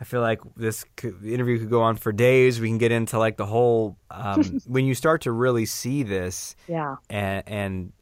I 0.00 0.04
feel 0.04 0.20
like 0.20 0.40
this 0.56 0.84
could, 0.96 1.24
interview 1.24 1.58
could 1.58 1.70
go 1.70 1.82
on 1.82 1.96
for 1.96 2.12
days. 2.12 2.60
We 2.60 2.68
can 2.68 2.78
get 2.78 2.92
into 2.92 3.18
like 3.18 3.36
the 3.36 3.46
whole 3.46 3.96
um, 4.10 4.42
when 4.66 4.84
you 4.84 4.94
start 4.94 5.22
to 5.22 5.32
really 5.32 5.66
see 5.66 6.02
this, 6.02 6.56
yeah, 6.68 6.96
and 7.08 7.42
and 7.46 7.92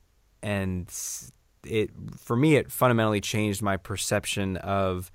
and 0.42 0.90
it 1.64 1.90
for 2.16 2.36
me 2.36 2.56
it 2.56 2.70
fundamentally 2.70 3.20
changed 3.20 3.62
my 3.62 3.76
perception 3.76 4.56
of 4.58 5.10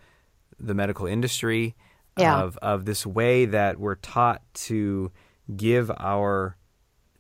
the 0.60 0.74
medical 0.74 1.06
industry, 1.06 1.76
yeah. 2.18 2.42
of 2.42 2.58
of 2.58 2.86
this 2.86 3.06
way 3.06 3.46
that 3.46 3.80
we're 3.80 3.96
taught 3.96 4.42
to 4.54 5.12
give 5.56 5.92
our 5.98 6.58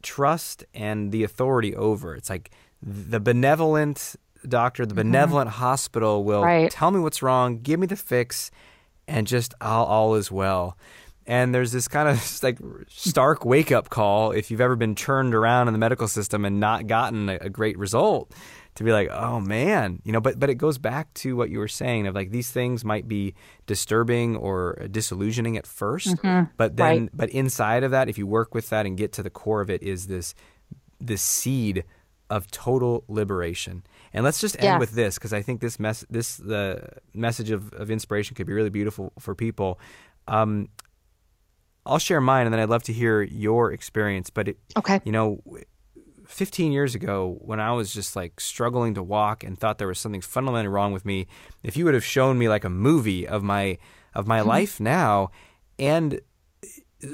trust 0.02 0.64
and 0.74 1.12
the 1.12 1.24
authority 1.24 1.76
over. 1.76 2.16
It's 2.16 2.30
like 2.30 2.52
the 2.82 3.20
benevolent 3.20 4.16
doctor, 4.48 4.86
the 4.86 4.94
mm-hmm. 4.94 5.10
benevolent 5.10 5.50
hospital 5.50 6.24
will 6.24 6.44
right. 6.44 6.70
tell 6.70 6.92
me 6.92 7.00
what's 7.00 7.22
wrong, 7.22 7.60
give 7.60 7.80
me 7.80 7.88
the 7.88 7.96
fix 7.96 8.52
and 9.08 9.28
just 9.28 9.54
all, 9.62 9.86
all 9.86 10.16
is 10.16 10.32
well. 10.32 10.78
And 11.28 11.56
there's 11.56 11.72
this 11.72 11.88
kind 11.88 12.08
of 12.08 12.40
like 12.44 12.60
stark 12.88 13.46
wake 13.46 13.72
up 13.72 13.90
call 13.90 14.32
if 14.32 14.52
you've 14.52 14.62
ever 14.62 14.76
been 14.76 14.96
churned 14.96 15.34
around 15.34 15.68
in 15.68 15.74
the 15.74 15.80
medical 15.80 16.08
system 16.08 16.46
and 16.46 16.60
not 16.60 16.88
gotten 16.88 17.30
a, 17.30 17.38
a 17.42 17.50
great 17.50 17.78
result 17.78 18.32
to 18.76 18.84
be 18.84 18.92
like, 18.92 19.10
oh 19.10 19.40
man, 19.40 20.02
you 20.04 20.12
know, 20.12 20.22
but 20.22 20.40
but 20.40 20.50
it 20.50 20.56
goes 20.56 20.78
back 20.78 21.14
to 21.16 21.36
what 21.36 21.50
you 21.50 21.60
were 21.60 21.68
saying 21.68 22.08
of 22.08 22.16
like 22.16 22.32
these 22.32 22.52
things 22.52 22.84
might 22.84 23.08
be 23.08 23.34
disturbing 23.66 24.36
or 24.36 24.88
disillusioning 24.92 25.58
at 25.58 25.66
1st 25.66 26.20
mm-hmm. 26.20 26.52
but 26.58 26.76
then 26.76 27.02
right. 27.02 27.10
but 27.14 27.30
inside 27.30 27.84
of 27.84 27.92
that, 27.92 28.10
if 28.10 28.18
you 28.18 28.28
work 28.28 28.54
with 28.54 28.70
that 28.70 28.86
and 28.86 28.98
get 28.98 29.14
to 29.14 29.24
the 29.24 29.30
core 29.30 29.62
of 29.62 29.70
it, 29.70 29.82
is 29.82 30.08
this 30.08 30.36
this 31.00 31.22
seed 31.22 31.84
of 32.30 32.50
total 32.50 33.04
liberation. 33.08 33.84
And 34.14 34.24
let's 34.24 34.40
just 34.40 34.62
end 34.62 34.80
with 34.80 34.92
this 34.92 35.16
because 35.16 35.34
I 35.34 35.42
think 35.42 35.62
this 35.62 35.80
mess 35.80 36.06
this 36.10 36.38
the 36.38 36.82
message 37.14 37.52
of, 37.52 37.72
of 37.74 37.92
inspiration 37.92 38.36
could 38.36 38.48
be 38.48 38.54
really 38.54 38.70
beautiful 38.70 39.14
for 39.20 39.36
people. 39.36 39.80
Um, 40.28 40.70
I'll 41.86 42.00
share 42.00 42.20
mine, 42.20 42.48
and 42.48 42.54
then 42.54 42.60
I'd 42.60 42.70
love 42.70 42.82
to 42.84 42.94
hear 42.94 43.22
your 43.22 43.72
experience. 43.72 44.32
But 44.32 44.48
it, 44.48 44.58
okay, 44.76 45.02
you 45.06 45.12
know, 45.12 45.42
15 46.28 46.72
years 46.72 46.96
ago, 46.96 47.38
when 47.42 47.60
I 47.60 47.72
was 47.74 47.94
just 47.94 48.16
like 48.16 48.40
struggling 48.40 48.94
to 48.96 49.04
walk 49.04 49.44
and 49.44 49.58
thought 49.58 49.78
there 49.78 49.88
was 49.88 50.00
something 50.00 50.22
fundamentally 50.22 50.68
wrong 50.68 50.94
with 50.94 51.06
me, 51.06 51.28
if 51.64 51.78
you 51.78 51.86
would 51.86 51.94
have 51.94 52.06
shown 52.06 52.38
me 52.38 52.50
like 52.50 52.64
a 52.64 52.70
movie 52.70 53.28
of 53.28 53.44
my 53.44 53.78
of 54.14 54.28
my 54.28 54.40
mm-hmm. 54.40 54.50
life 54.50 54.80
now, 54.80 55.30
and 55.78 56.22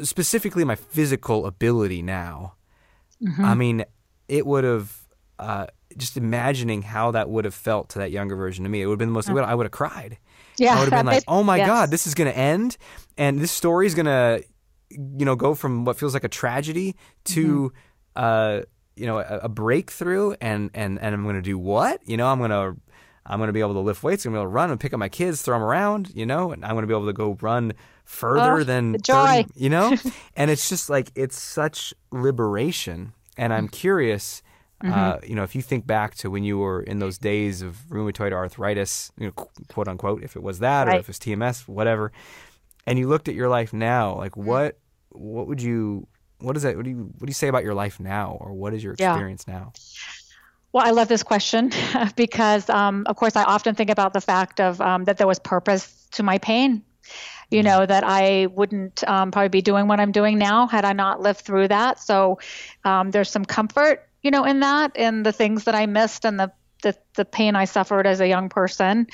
specifically 0.03 0.63
my 0.63 0.75
physical 0.75 1.45
ability 1.45 2.01
now, 2.01 2.53
mm-hmm. 3.23 3.43
I 3.43 3.55
mean, 3.55 3.85
it 4.27 4.45
would 4.45 4.63
have 4.63 4.97
uh, 5.39 5.67
just 5.97 6.17
imagining 6.17 6.81
how 6.81 7.11
that 7.11 7.29
would 7.29 7.45
have 7.45 7.53
felt 7.53 7.89
to 7.89 7.99
that 7.99 8.11
younger 8.11 8.35
version 8.35 8.65
of 8.65 8.71
me. 8.71 8.81
It 8.81 8.85
would 8.85 8.93
have 8.93 8.99
been 8.99 9.09
the 9.09 9.13
most. 9.13 9.27
Yeah. 9.27 9.35
I 9.41 9.55
would 9.55 9.65
have 9.65 9.71
cried. 9.71 10.17
Yeah, 10.57 10.75
I 10.75 10.79
would 10.79 10.91
have 10.91 10.99
been 10.99 11.05
like, 11.13 11.23
"Oh 11.27 11.43
my 11.43 11.57
yes. 11.57 11.67
god, 11.67 11.91
this 11.91 12.07
is 12.07 12.13
going 12.13 12.31
to 12.31 12.37
end, 12.37 12.77
and 13.17 13.39
this 13.39 13.51
story 13.51 13.87
is 13.87 13.95
going 13.95 14.05
to, 14.05 14.43
you 14.89 15.25
know, 15.25 15.35
go 15.35 15.55
from 15.55 15.85
what 15.85 15.97
feels 15.97 16.13
like 16.13 16.23
a 16.23 16.29
tragedy 16.29 16.95
to." 17.25 17.69
Mm-hmm. 17.69 17.77
Uh, 18.13 18.61
you 18.95 19.05
know 19.05 19.19
a, 19.19 19.39
a 19.43 19.49
breakthrough 19.49 20.33
and 20.41 20.69
and 20.73 20.99
and 20.99 21.13
I'm 21.15 21.23
going 21.23 21.35
to 21.35 21.41
do 21.41 21.57
what? 21.57 22.01
You 22.07 22.17
know, 22.17 22.27
I'm 22.27 22.37
going 22.39 22.51
to 22.51 22.75
I'm 23.25 23.37
going 23.39 23.47
to 23.49 23.53
be 23.53 23.59
able 23.59 23.73
to 23.73 23.79
lift 23.79 24.01
weights. 24.03 24.25
I'm 24.25 24.33
going 24.33 24.39
to 24.41 24.41
be 24.41 24.47
able 24.47 24.51
to 24.51 24.55
run 24.55 24.71
and 24.71 24.79
pick 24.79 24.93
up 24.93 24.99
my 24.99 25.09
kids, 25.09 25.41
throw 25.43 25.55
them 25.55 25.63
around, 25.63 26.11
you 26.15 26.25
know, 26.25 26.51
and 26.51 26.65
I'm 26.65 26.71
going 26.71 26.81
to 26.83 26.87
be 26.87 26.93
able 26.93 27.05
to 27.05 27.13
go 27.13 27.37
run 27.39 27.73
further 28.03 28.61
Oh, 28.61 28.63
than 28.63 28.97
joy. 29.03 29.43
30, 29.43 29.47
you 29.55 29.69
know? 29.69 29.95
and 30.35 30.49
it's 30.49 30.67
just 30.67 30.89
like, 30.89 31.11
it's 31.15 31.39
such 31.39 31.93
liberation. 32.11 33.13
And 33.37 33.53
I'm 33.53 33.67
curious, 33.67 34.41
Mm-hmm. 34.83 34.91
uh, 34.91 35.17
you 35.23 35.35
know, 35.35 35.43
if 35.43 35.53
you 35.53 35.61
think 35.61 35.85
back 35.85 36.15
to 36.15 36.31
when 36.31 36.43
you 36.43 36.57
were 36.57 36.81
in 36.81 36.97
those 36.97 37.19
days 37.19 37.61
of 37.61 37.77
rheumatoid 37.91 38.31
arthritis, 38.33 39.11
you 39.19 39.27
know, 39.27 39.31
quote 39.67 39.87
unquote, 39.87 40.23
if 40.23 40.35
it 40.35 40.41
was 40.41 40.57
that 40.57 40.87
or 40.87 40.91
if 40.97 41.01
it 41.01 41.07
was 41.09 41.19
TMS, 41.19 41.67
whatever, 41.67 42.11
and 42.87 42.97
you 42.97 43.07
looked 43.07 43.27
at 43.29 43.35
your 43.35 43.47
life 43.49 43.71
now, 43.73 44.15
like 44.17 44.31
Mm-hmm. 44.31 44.47
what, 44.47 44.79
what 45.09 45.45
would 45.45 45.61
you, 45.61 46.07
what 46.41 46.57
is 46.57 46.63
that? 46.63 46.75
What 46.75 46.85
do 46.85 46.91
you, 46.91 46.97
what 46.97 47.25
do 47.25 47.29
you 47.29 47.33
say 47.33 47.47
about 47.47 47.63
your 47.63 47.73
life 47.73 47.99
now? 47.99 48.37
Or 48.39 48.53
what 48.53 48.73
is 48.73 48.83
your 48.83 48.95
Yeah. 48.97 49.11
experience 49.11 49.47
now? 49.47 49.73
Well, 50.73 50.85
I 50.85 50.91
love 50.91 51.07
this 51.07 51.23
question 51.23 51.71
because, 52.15 52.69
um, 52.69 53.03
of 53.07 53.15
course, 53.15 53.35
I 53.35 53.43
often 53.43 53.75
think 53.75 53.89
about 53.89 54.13
the 54.13 54.21
fact 54.21 54.59
of 54.59 54.79
um, 54.79 55.03
that 55.05 55.17
there 55.17 55.27
was 55.27 55.39
purpose 55.39 56.07
to 56.11 56.23
my 56.23 56.37
pain. 56.37 56.83
You 57.49 57.63
know 57.63 57.85
that 57.85 58.05
I 58.05 58.45
wouldn't 58.45 59.05
um, 59.09 59.31
probably 59.31 59.49
be 59.49 59.61
doing 59.61 59.87
what 59.89 59.99
I'm 59.99 60.13
doing 60.13 60.37
now 60.37 60.67
had 60.67 60.85
I 60.85 60.93
not 60.93 61.19
lived 61.19 61.41
through 61.41 61.67
that. 61.67 61.99
So 61.99 62.39
um, 62.85 63.11
there's 63.11 63.29
some 63.29 63.43
comfort, 63.43 64.07
you 64.21 64.31
know, 64.31 64.45
in 64.45 64.61
that, 64.61 64.95
in 64.95 65.23
the 65.23 65.33
things 65.33 65.65
that 65.65 65.75
I 65.75 65.85
missed 65.85 66.23
and 66.23 66.39
the 66.39 66.53
the, 66.81 66.95
the 67.15 67.25
pain 67.25 67.55
I 67.55 67.65
suffered 67.65 68.07
as 68.07 68.19
a 68.21 68.27
young 68.27 68.49
person. 68.49 69.07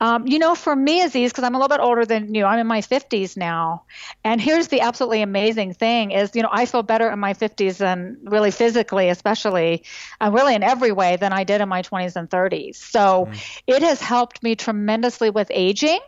Um, 0.00 0.26
you 0.26 0.38
know, 0.38 0.54
for 0.54 0.74
me, 0.74 1.02
Aziz, 1.02 1.32
because 1.32 1.44
I'm 1.44 1.54
a 1.54 1.58
little 1.58 1.76
bit 1.76 1.82
older 1.82 2.04
than 2.04 2.34
you, 2.34 2.44
I'm 2.44 2.58
in 2.60 2.66
my 2.66 2.80
50s 2.80 3.36
now. 3.36 3.84
And 4.24 4.40
here's 4.40 4.68
the 4.68 4.80
absolutely 4.80 5.22
amazing 5.22 5.74
thing 5.74 6.12
is, 6.12 6.34
you 6.34 6.42
know, 6.42 6.50
I 6.52 6.66
feel 6.66 6.82
better 6.82 7.10
in 7.10 7.18
my 7.18 7.34
50s 7.34 7.78
than 7.78 8.18
really 8.24 8.50
physically, 8.52 9.08
especially, 9.08 9.84
uh, 10.20 10.30
really 10.32 10.54
in 10.54 10.62
every 10.62 10.92
way 10.92 11.16
than 11.16 11.32
I 11.32 11.44
did 11.44 11.60
in 11.60 11.68
my 11.68 11.82
20s 11.82 12.16
and 12.16 12.30
30s. 12.30 12.76
So 12.76 13.30
it 13.66 13.82
has 13.82 14.00
helped 14.00 14.42
me 14.42 14.54
tremendously 14.54 15.30
with 15.30 15.50
aging. 15.50 15.98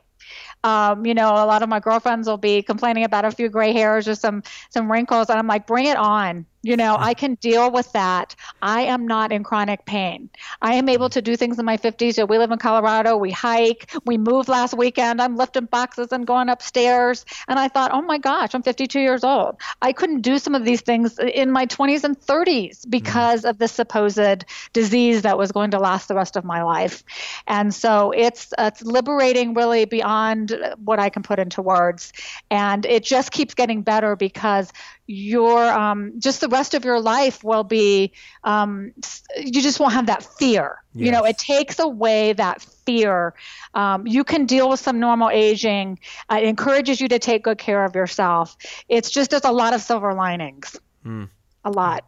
Um, 0.63 1.07
you 1.07 1.15
know, 1.15 1.31
a 1.33 1.47
lot 1.47 1.63
of 1.63 1.69
my 1.69 1.81
girlfriends 1.81 2.29
will 2.29 2.37
be 2.37 2.63
complaining 2.63 3.05
about 3.05 3.25
a 3.25 3.31
few 3.31 3.49
gray 3.49 3.73
hairs 3.73 4.07
or 4.07 4.15
some 4.15 4.43
some 4.69 4.93
wrinkles, 4.93 5.31
and 5.31 5.39
I'm 5.39 5.47
like, 5.47 5.67
bring 5.67 5.87
it 5.87 5.97
on. 5.97 6.47
You 6.63 6.77
know, 6.77 6.97
I 6.99 7.15
can 7.15 7.35
deal 7.37 7.71
with 7.71 7.91
that. 7.93 8.35
I 8.61 8.83
am 8.83 9.07
not 9.07 9.33
in 9.33 9.43
chronic 9.43 9.87
pain. 9.87 10.29
I 10.61 10.75
am 10.75 10.89
able 10.91 11.09
mm. 11.09 11.13
to 11.13 11.23
do 11.23 11.37
things 11.37 11.59
in 11.59 11.65
my 11.65 11.79
50s. 11.79 12.15
So 12.15 12.27
we 12.27 12.37
live 12.37 12.51
in 12.51 12.59
Colorado. 12.59 13.17
We 13.17 13.31
hike. 13.31 13.91
We 14.05 14.19
moved 14.19 14.49
last 14.49 14.77
weekend. 14.77 15.23
I'm 15.23 15.37
lifting 15.37 15.65
boxes 15.65 16.13
and 16.13 16.27
going 16.27 16.51
upstairs. 16.51 17.25
And 17.49 17.59
I 17.59 17.69
thought, 17.69 17.93
oh 17.93 18.03
my 18.03 18.19
gosh, 18.19 18.55
I'm 18.55 18.63
52 18.63 19.01
years 19.01 19.25
old. 19.25 19.57
I 19.81 19.93
couldn't 19.93 20.21
do 20.21 20.39
some 20.39 20.55
of 20.55 20.67
these 20.67 20.83
things 20.83 21.19
in 21.19 21.51
my 21.51 21.65
20s 21.65 22.05
and 22.05 22.19
30s 22.19 22.81
mm. 22.85 22.91
because 22.91 23.45
of 23.47 23.57
the 23.57 23.69
supposed 23.69 24.45
disease 24.75 25.23
that 25.23 25.39
was 25.39 25.53
going 25.53 25.71
to 25.71 25.79
last 25.79 26.09
the 26.09 26.15
rest 26.15 26.37
of 26.37 26.45
my 26.45 26.63
life. 26.63 27.03
And 27.47 27.75
so 27.75 28.13
it's 28.13 28.53
it's 28.59 28.83
liberating, 28.83 29.55
really 29.55 29.87
beyond 29.87 30.57
what 30.85 30.99
I 30.99 31.09
can 31.09 31.23
put 31.23 31.39
into 31.39 31.63
words. 31.63 32.13
And 32.51 32.85
it 32.85 33.03
just 33.03 33.33
keeps 33.33 33.55
getting 33.55 33.81
better 33.81 34.15
because 34.15 34.73
your 35.11 35.67
um, 35.67 36.13
just 36.19 36.41
the 36.41 36.49
rest 36.49 36.75
of 36.75 36.85
your 36.85 37.01
life 37.01 37.43
will 37.43 37.65
be 37.65 38.13
um, 38.45 38.93
you 39.37 39.61
just 39.61 39.81
won't 39.81 39.93
have 39.93 40.07
that 40.07 40.23
fear. 40.23 40.83
You 40.95 41.11
know 41.11 41.25
it 41.25 41.37
takes 41.39 41.79
away 41.79 42.33
that 42.35 42.63
fear. 42.63 43.35
Um, 43.75 44.07
you 44.07 44.25
can 44.25 44.47
deal 44.47 44.69
with 44.69 44.81
some 44.81 45.01
normal 45.01 45.31
aging. 45.31 45.99
Uh, 46.31 46.39
it 46.43 46.45
encourages 46.45 47.01
you 47.01 47.09
to 47.09 47.19
take 47.19 47.45
good 47.45 47.59
care 47.59 47.85
of 47.85 47.95
yourself. 47.95 48.57
It's 48.89 49.11
just 49.11 49.31
there's 49.31 49.45
a 49.45 49.53
lot 49.53 49.75
of 49.75 49.81
silver 49.81 50.15
linings. 50.15 50.79
Hmm. 51.03 51.25
a 51.65 51.71
lot 51.71 52.05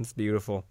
It's 0.00 0.12
beautiful. 0.12 0.64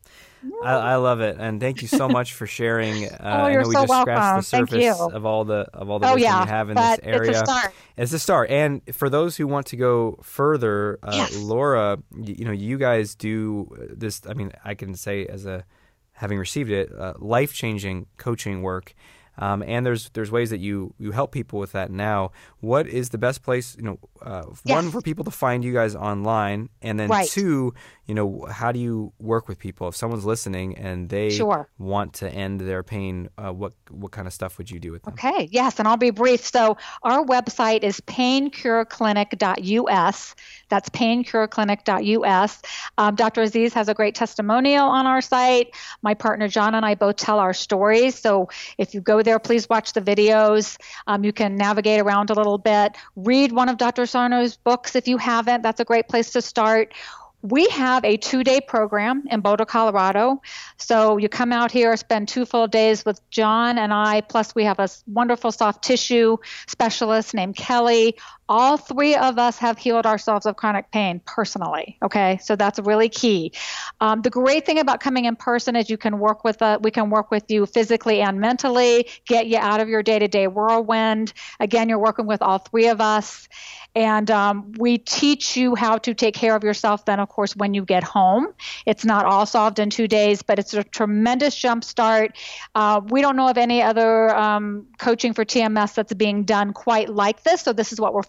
I, 0.63 0.73
I 0.73 0.95
love 0.95 1.19
it, 1.21 1.37
and 1.39 1.59
thank 1.59 1.81
you 1.81 1.87
so 1.87 2.07
much 2.09 2.33
for 2.33 2.47
sharing. 2.47 3.05
Uh, 3.11 3.17
I 3.21 3.41
Oh, 3.43 3.47
you're 3.47 3.61
know 3.63 3.67
we 3.69 3.75
so 3.75 3.81
just 3.85 4.01
scratched 4.01 4.07
welcome. 4.07 4.35
the 4.37 4.41
Thank 4.45 4.69
surface 4.69 4.83
you. 4.83 5.09
of 5.17 5.25
all 5.25 5.45
the 5.45 5.67
of 5.73 5.89
all 5.89 5.99
the 5.99 6.07
oh 6.09 6.15
yeah 6.15 6.41
you 6.41 6.47
have 6.47 6.69
in 6.69 6.75
this 6.75 6.99
area. 7.03 7.31
it's 7.31 7.41
a 7.41 7.45
start 7.45 7.73
It's 7.97 8.13
a 8.13 8.19
start, 8.19 8.49
and 8.49 8.81
for 8.95 9.09
those 9.09 9.35
who 9.37 9.45
want 9.47 9.67
to 9.67 9.75
go 9.77 10.17
further, 10.23 10.99
uh, 11.03 11.11
Yes. 11.13 11.35
Laura, 11.35 11.97
y- 12.11 12.35
you 12.39 12.45
know, 12.45 12.51
you 12.51 12.77
guys 12.77 13.15
do 13.15 13.67
this. 13.95 14.21
I 14.27 14.33
mean, 14.33 14.51
I 14.63 14.73
can 14.75 14.95
say 14.95 15.25
as 15.25 15.45
a 15.45 15.65
having 16.13 16.37
received 16.39 16.71
it, 16.71 16.91
uh, 16.97 17.13
life 17.19 17.53
changing 17.53 18.07
coaching 18.17 18.61
work. 18.61 18.93
Um, 19.39 19.63
and 19.65 19.85
there's 19.85 20.09
there's 20.11 20.31
ways 20.31 20.49
that 20.51 20.59
you 20.59 20.93
you 20.99 21.11
help 21.11 21.31
people 21.31 21.59
with 21.59 21.71
that 21.71 21.89
now. 21.91 22.31
What 22.59 22.87
is 22.87 23.09
the 23.09 23.17
best 23.17 23.41
place? 23.41 23.75
You 23.77 23.83
know, 23.83 23.99
uh, 24.21 24.43
one 24.63 24.91
for 24.91 25.01
people 25.01 25.23
to 25.25 25.31
find 25.31 25.63
you 25.63 25.73
guys 25.73 25.95
online, 25.95 26.69
and 26.81 26.99
then 26.99 27.09
Right. 27.09 27.27
two, 27.29 27.73
you 28.05 28.15
know, 28.15 28.45
how 28.51 28.71
do 28.71 28.79
you 28.79 29.13
work 29.19 29.47
with 29.47 29.59
people 29.59 29.87
if 29.87 29.95
someone's 29.95 30.25
listening 30.25 30.77
and 30.77 31.09
they 31.09 31.29
Sure. 31.29 31.69
want 31.77 32.13
to 32.15 32.29
end 32.29 32.61
their 32.61 32.83
pain? 32.83 33.29
Uh, 33.37 33.51
what 33.51 33.73
what 33.89 34.11
kind 34.11 34.27
of 34.27 34.33
stuff 34.33 34.57
would 34.57 34.69
you 34.69 34.79
do 34.79 34.91
with 34.91 35.03
them? 35.03 35.13
Okay, 35.13 35.47
yes, 35.51 35.79
and 35.79 35.87
I'll 35.87 35.97
be 35.97 36.11
brief. 36.11 36.45
So, 36.45 36.77
our 37.03 37.23
website 37.25 37.83
is 37.83 37.99
paincureclinic.us. 38.01 40.35
That's 40.69 40.89
paincureclinic.us. 40.89 42.61
Um, 42.97 43.15
Dr. 43.15 43.41
Aziz 43.41 43.73
has 43.73 43.89
a 43.89 43.93
great 43.93 44.15
testimonial 44.15 44.87
on 44.87 45.05
our 45.07 45.21
site. 45.21 45.73
My 46.01 46.13
partner 46.13 46.47
John 46.47 46.75
and 46.75 46.85
I 46.85 46.95
both 46.95 47.15
tell 47.17 47.39
our 47.39 47.53
stories. 47.53 48.17
So, 48.19 48.47
if 48.77 48.93
you 48.93 49.01
go 49.01 49.21
there, 49.21 49.28
please 49.37 49.69
watch 49.69 49.93
the 49.93 50.01
videos. 50.01 50.77
Um, 51.05 51.23
you 51.23 51.33
can 51.33 51.55
navigate 51.55 51.99
around 51.99 52.29
a 52.29 52.33
little 52.33 52.57
bit. 52.57 52.95
Read 53.15 53.51
one 53.51 53.69
of 53.69 53.77
Dr. 53.77 54.07
Sarno's 54.07 54.57
books 54.57 54.95
if 54.95 55.07
you 55.07 55.17
haven't. 55.17 55.61
That's 55.61 55.79
a 55.79 55.85
great 55.85 56.07
place 56.07 56.31
to 56.31 56.41
start. 56.41 56.93
We 57.41 57.69
have 57.69 58.03
a 58.03 58.17
two 58.17 58.43
day 58.43 58.59
program 58.59 59.23
in 59.31 59.39
Boulder, 59.39 59.65
Colorado. 59.65 60.41
So 60.77 61.17
you 61.17 61.29
come 61.29 61.53
out 61.53 61.71
here, 61.71 61.95
spend 61.95 62.27
two 62.27 62.45
full 62.45 62.67
days 62.67 63.05
with 63.05 63.21
John 63.29 63.77
and 63.77 63.93
I, 63.93 64.21
plus 64.21 64.53
we 64.55 64.65
have 64.65 64.79
a 64.79 64.89
wonderful 65.07 65.51
soft 65.51 65.83
tissue 65.83 66.37
specialist 66.67 67.33
named 67.33 67.55
Kelly. 67.55 68.17
All 68.49 68.77
three 68.77 69.15
of 69.15 69.37
us 69.37 69.59
have 69.59 69.77
healed 69.77 70.07
ourselves 70.07 70.47
of 70.47 70.55
chronic 70.55 70.91
pain 70.91 71.21
personally. 71.25 71.97
Okay, 72.03 72.39
so 72.41 72.55
that's 72.55 72.79
really 72.79 73.07
key. 73.07 73.53
Um, 74.01 74.23
the 74.23 74.31
great 74.31 74.65
thing 74.65 74.79
about 74.79 74.99
coming 74.99 75.25
in 75.25 75.35
person 75.35 75.75
is 75.75 75.89
you 75.89 75.97
can 75.97 76.17
work 76.17 76.43
with 76.43 76.59
uh, 76.61 76.79
we 76.81 76.89
can 76.89 77.11
work 77.11 77.29
with 77.29 77.43
you 77.49 77.67
physically 77.67 78.21
and 78.21 78.39
mentally, 78.39 79.07
get 79.27 79.47
you 79.47 79.59
out 79.59 79.79
of 79.79 79.87
your 79.87 80.01
day 80.01 80.17
to 80.17 80.27
day 80.27 80.47
whirlwind. 80.47 81.31
Again, 81.59 81.89
you're 81.89 81.99
working 81.99 82.25
with 82.25 82.41
all 82.41 82.57
three 82.57 82.87
of 82.87 82.99
us, 82.99 83.47
and 83.95 84.29
um, 84.31 84.71
we 84.77 84.97
teach 84.97 85.57
you 85.57 85.75
how 85.75 85.97
to 85.99 86.13
take 86.13 86.35
care 86.35 86.55
of 86.55 86.63
yourself. 86.63 87.05
Then, 87.05 87.19
of 87.19 87.29
course, 87.29 87.55
when 87.55 87.73
you 87.73 87.83
get 87.83 88.03
home, 88.03 88.47
it's 88.85 89.03
not 89.03 89.25
all 89.25 89.45
solved 89.45 89.79
in 89.79 89.89
two 89.89 90.07
days, 90.07 90.41
but 90.41 90.59
it's 90.59 90.73
a 90.73 90.83
tremendous 90.83 91.55
jump 91.55 91.83
start. 91.83 92.37
Uh, 92.75 93.01
we 93.09 93.21
don't 93.21 93.35
know 93.35 93.47
of 93.47 93.57
any 93.57 93.81
other 93.81 94.35
um, 94.35 94.87
coaching 94.99 95.33
for 95.33 95.43
TMS 95.43 95.95
that's 95.95 96.13
being 96.13 96.43
done 96.43 96.73
quite 96.73 97.09
like 97.09 97.43
this, 97.43 97.61
so 97.61 97.73
this 97.73 97.91
is 97.91 97.99
what 97.99 98.13
we're 98.13 98.23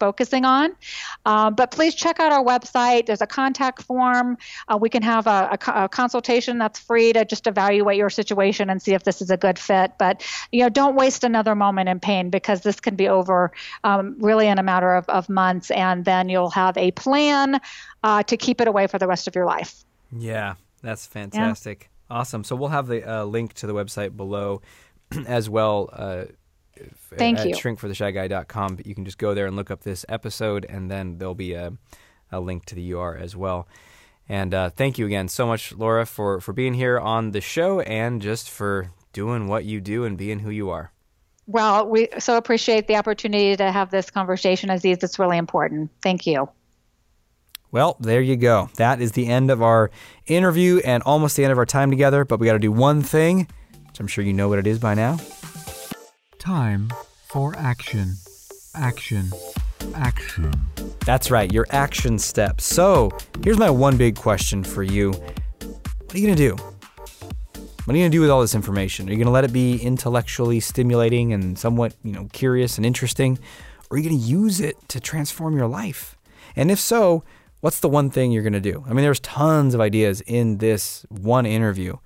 on. 0.45 0.75
Um, 1.27 1.55
but 1.55 1.71
please 1.71 1.95
check 1.95 2.21
out 2.21 2.33
our 2.33 2.45
website. 2.45 3.07
There's 3.07 3.21
a 3.21 3.27
contact 3.27 3.83
form. 3.83 4.37
Uh, 4.69 4.77
we 4.77 4.89
can 4.89 5.03
have 5.03 5.27
a, 5.27 5.49
a 5.53 5.85
a 5.85 5.89
consultation 5.89 6.59
that's 6.59 6.79
free 6.79 7.13
to 7.13 7.25
just 7.25 7.47
evaluate 7.47 7.97
your 7.97 8.11
situation 8.11 8.71
and 8.71 8.81
see 8.83 8.95
if 8.95 9.05
this 9.05 9.23
is 9.23 9.31
a 9.31 9.37
good 9.37 9.59
fit. 9.59 9.93
But 9.99 10.25
you 10.53 10.63
know, 10.63 10.69
don't 10.69 10.95
waste 10.95 11.25
another 11.25 11.55
moment 11.55 11.89
in 11.89 12.01
pain 12.01 12.31
because 12.31 12.63
this 12.63 12.81
can 12.81 12.97
be 12.97 13.09
over 13.09 13.53
um, 13.85 14.17
really 14.19 14.47
in 14.47 14.59
a 14.59 14.63
matter 14.63 14.95
of, 14.95 15.09
of 15.09 15.29
months, 15.29 15.71
and 15.71 16.05
then 16.05 16.29
you'll 16.29 16.51
have 16.51 16.77
a 16.77 16.91
plan 16.93 17.61
uh, 18.03 18.23
to 18.25 18.37
keep 18.37 18.61
it 18.61 18.69
away 18.69 18.87
for 18.87 18.99
the 18.99 19.07
rest 19.07 19.27
of 19.29 19.35
your 19.35 19.47
life. 19.47 19.85
Yeah, 20.17 20.55
that's 20.83 21.07
fantastic. 21.07 21.91
Awesome. 22.11 22.43
So 22.43 22.57
we'll 22.57 22.71
have 22.71 22.89
the 22.89 23.09
uh, 23.09 23.25
link 23.25 23.55
to 23.55 23.67
the 23.67 23.75
website 23.75 24.17
below 24.17 24.63
as 25.27 25.49
well. 25.49 25.91
Uh, 25.93 26.25
Thank 27.17 27.39
at 27.39 27.49
you. 27.49 27.55
shrinkfortheshyguy.com. 27.55 28.77
But 28.77 28.87
you 28.87 28.95
can 28.95 29.05
just 29.05 29.19
go 29.19 29.35
there 29.35 29.47
and 29.47 29.57
look 29.57 29.71
up 29.71 29.83
this 29.83 30.05
episode, 30.09 30.65
and 30.69 30.91
then 30.91 31.19
there'll 31.19 31.35
be 31.35 31.55
a, 31.55 31.73
a 32.31 32.41
link 32.41 32.65
to 32.67 32.75
the 32.75 32.93
UR 32.93 33.17
as 33.17 33.37
well. 33.37 33.69
And 34.29 34.55
uh, 34.55 34.71
thank 34.71 34.97
you 34.97 35.07
again 35.07 35.29
so 35.29 35.47
much, 35.47 35.73
Laura, 35.75 36.07
for, 36.07 36.41
for 36.41 36.53
being 36.53 36.75
here 36.75 36.99
on 37.01 37.33
the 37.33 37.41
show 37.41 37.81
and 37.81 38.23
just 38.23 38.49
for 38.49 38.93
doing 39.13 39.49
what 39.49 39.65
you 39.65 39.81
do 39.81 40.05
and 40.05 40.17
being 40.17 40.39
who 40.39 40.51
you 40.51 40.71
are. 40.71 40.93
Well, 41.47 41.89
we 41.89 42.09
so 42.21 42.37
appreciate 42.37 42.87
the 42.87 42.95
opportunity 42.95 43.57
to 43.57 43.73
have 43.73 43.91
this 43.91 44.09
conversation, 44.09 44.71
Aziz. 44.71 44.99
It's 45.03 45.19
really 45.19 45.37
important. 45.37 45.91
Thank 46.01 46.29
you. 46.29 46.49
Well, 47.73 47.97
there 47.99 48.21
you 48.21 48.37
go. 48.37 48.71
That 48.77 49.01
is 49.01 49.13
the 49.13 49.27
end 49.27 49.51
of 49.51 49.63
our 49.63 49.91
interview 50.27 50.81
and 50.85 51.03
almost 51.03 51.37
the 51.37 51.45
end 51.45 51.51
of 51.51 51.59
our 51.59 51.67
time 51.67 51.91
together. 51.91 52.25
But 52.25 52.39
we 52.39 52.47
got 52.47 52.53
to 52.53 52.61
do 52.61 52.71
one 52.71 53.03
thing, 53.03 53.49
which 53.89 53.99
I'm 53.99 54.07
sure 54.07 54.23
you 54.23 54.33
know 54.33 54.49
what 54.49 54.61
it 54.61 54.67
is 54.69 54.79
by 54.79 54.95
now. 54.95 55.19
Time 56.41 56.91
for 57.27 57.55
action. 57.57 58.15
Action. 58.75 59.31
Action. 59.95 60.53
That's 61.05 61.31
right, 61.31 61.53
your 61.53 61.67
action 61.71 62.19
steps. 62.19 62.65
So, 62.65 63.11
here's 63.45 63.59
my 63.59 63.71
one 63.71 63.97
big 63.97 64.17
question 64.17 64.65
for 64.65 64.83
you 64.83 65.13
What 65.13 66.15
are 66.15 66.19
you 66.19 66.27
to 66.29 66.35
do? 66.35 66.57
What 67.85 67.95
are 67.95 67.99
you 67.99 68.07
to 68.07 68.11
do 68.11 68.23
with 68.23 68.31
all 68.31 68.41
this 68.41 68.55
information? 68.55 69.09
Are 69.09 69.13
you 69.13 69.23
to 69.23 69.31
let 69.31 69.45
it 69.45 69.53
be 69.53 69.83
intellectually 69.83 70.61
stimulating 70.61 71.33
and 71.33 71.59
somewhat, 71.59 71.95
you 72.03 72.13
know, 72.13 72.27
curious 72.33 72.79
and 72.79 72.87
interesting? 72.87 73.39
Or 73.91 73.99
are 73.99 74.01
you 74.01 74.09
to 74.09 74.15
use 74.15 74.61
it 74.61 74.77
to 74.89 74.99
transform 74.99 75.57
your 75.57 75.69
life? 75.69 76.17
And 76.57 76.71
if 76.71 76.81
so, 76.81 77.23
What's 77.61 77.81
the 77.81 77.91
one 77.91 78.09
thing 78.09 78.33
you're 78.33 78.43
to 78.55 78.61
do? 78.61 78.85
I 78.89 78.95
mean, 78.95 79.05
there's 79.05 79.21
tons 79.21 79.75
of 79.75 79.83
ideas 79.83 80.23
in 80.23 80.57
this 80.59 81.05
one 81.11 81.45
interview, 81.45 81.97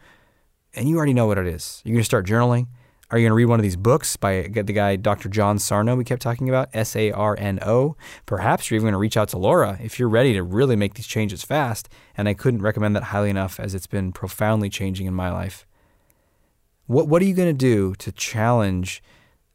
and 0.74 0.88
you 0.88 0.96
already 0.96 1.14
know 1.14 1.26
what 1.26 1.38
it 1.38 1.46
is. 1.46 1.80
You're 1.84 1.98
to 1.98 2.04
start 2.04 2.26
journaling. 2.26 2.66
Are 3.14 3.18
you 3.18 3.22
going 3.22 3.30
to 3.30 3.36
read 3.36 3.44
one 3.44 3.60
of 3.60 3.62
these 3.62 3.76
books 3.76 4.16
by 4.16 4.48
the 4.50 4.64
guy 4.64 4.96
Dr. 4.96 5.28
John 5.28 5.60
Sarno 5.60 5.94
we 5.94 6.02
kept 6.02 6.20
talking 6.20 6.48
about, 6.48 6.68
S 6.74 6.96
A 6.96 7.12
R 7.12 7.36
N 7.38 7.60
O? 7.62 7.94
Perhaps 8.26 8.68
you're 8.68 8.74
even 8.74 8.86
going 8.86 8.92
to 8.94 8.98
reach 8.98 9.16
out 9.16 9.28
to 9.28 9.38
Laura 9.38 9.78
if 9.80 10.00
you're 10.00 10.08
ready 10.08 10.32
to 10.32 10.42
really 10.42 10.74
make 10.74 10.94
these 10.94 11.06
changes 11.06 11.44
fast. 11.44 11.88
And 12.16 12.28
I 12.28 12.34
couldn't 12.34 12.62
recommend 12.62 12.96
that 12.96 13.04
highly 13.04 13.30
enough 13.30 13.60
as 13.60 13.72
it's 13.72 13.86
been 13.86 14.10
profoundly 14.10 14.68
changing 14.68 15.06
in 15.06 15.14
my 15.14 15.30
life. 15.30 15.64
What, 16.88 17.06
what 17.06 17.22
are 17.22 17.24
you 17.24 17.34
going 17.34 17.56
to 17.56 17.56
do 17.56 17.94
to 18.00 18.10
challenge 18.10 19.00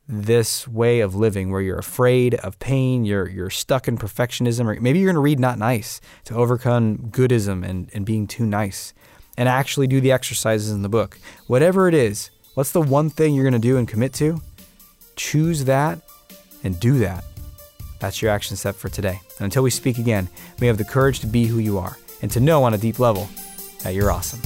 this 0.08 0.66
way 0.66 1.02
of 1.02 1.14
living 1.14 1.52
where 1.52 1.60
you're 1.60 1.80
afraid 1.80 2.36
of 2.36 2.58
pain, 2.60 3.04
you're, 3.04 3.28
you're 3.28 3.50
stuck 3.50 3.90
in 3.90 3.98
perfectionism, 3.98 4.68
or 4.68 4.80
maybe 4.80 5.00
you're 5.00 5.08
going 5.08 5.16
to 5.16 5.20
read 5.20 5.38
Not 5.38 5.60
Nice 5.60 6.00
to 6.24 6.34
overcome 6.34 7.10
goodism 7.12 7.68
and, 7.68 7.90
and 7.94 8.06
being 8.06 8.26
too 8.26 8.46
nice 8.46 8.94
and 9.38 9.50
actually 9.50 9.88
do 9.88 10.00
the 10.00 10.14
exercises 10.14 10.72
in 10.72 10.82
the 10.82 10.88
book. 10.88 11.20
Whatever 11.48 11.90
it 11.90 11.94
is, 11.94 12.30
what's 12.54 12.72
the 12.72 12.82
one 12.82 13.10
thing 13.10 13.34
you're 13.34 13.44
going 13.44 13.54
to 13.54 13.60
do 13.60 13.78
and 13.78 13.88
commit 13.88 14.14
to? 14.16 14.42
Choose 15.16 15.66
that 15.66 16.02
and 16.64 16.80
do 16.80 17.00
that. 17.00 17.24
That's 18.00 18.22
your 18.22 18.32
action 18.32 18.56
step 18.56 18.76
for 18.76 18.90
today. 18.90 19.20
And 19.38 19.46
until 19.46 19.64
we 19.64 19.70
speak 19.70 19.98
again, 19.98 20.30
may 20.60 20.68
have 20.68 20.78
the 20.78 20.86
courage 20.86 21.20
to 21.22 21.28
be 21.28 21.46
who 21.46 21.60
you 21.60 21.78
are 21.78 21.98
and 22.22 22.32
to 22.32 22.40
know 22.40 22.64
on 22.64 22.74
a 22.74 22.78
deep 22.78 23.00
level 23.00 23.28
that 23.84 23.94
you're 23.94 24.12
awesome. 24.12 24.40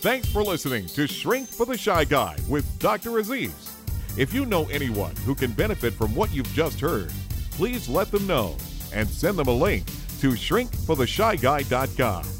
Thanks 0.00 0.28
for 0.28 0.42
listening 0.42 0.86
to 0.88 1.06
Shrink 1.06 1.48
for 1.48 1.66
the 1.66 1.76
Shy 1.76 2.04
Guy 2.04 2.36
with 2.48 2.78
Dr. 2.78 3.18
Aziz. 3.18 3.76
If 4.16 4.32
you 4.32 4.46
know 4.46 4.66
anyone 4.70 5.14
who 5.24 5.34
can 5.34 5.52
benefit 5.52 5.92
from 5.92 6.14
what 6.14 6.32
you've 6.32 6.52
just 6.52 6.80
heard, 6.80 7.12
please 7.52 7.88
let 7.88 8.10
them 8.10 8.26
know 8.26 8.56
and 8.92 9.08
send 9.08 9.38
them 9.38 9.48
a 9.48 9.52
link 9.52 9.86
to 10.20 10.32
shrinkfortheshyguy.com. 10.32 12.39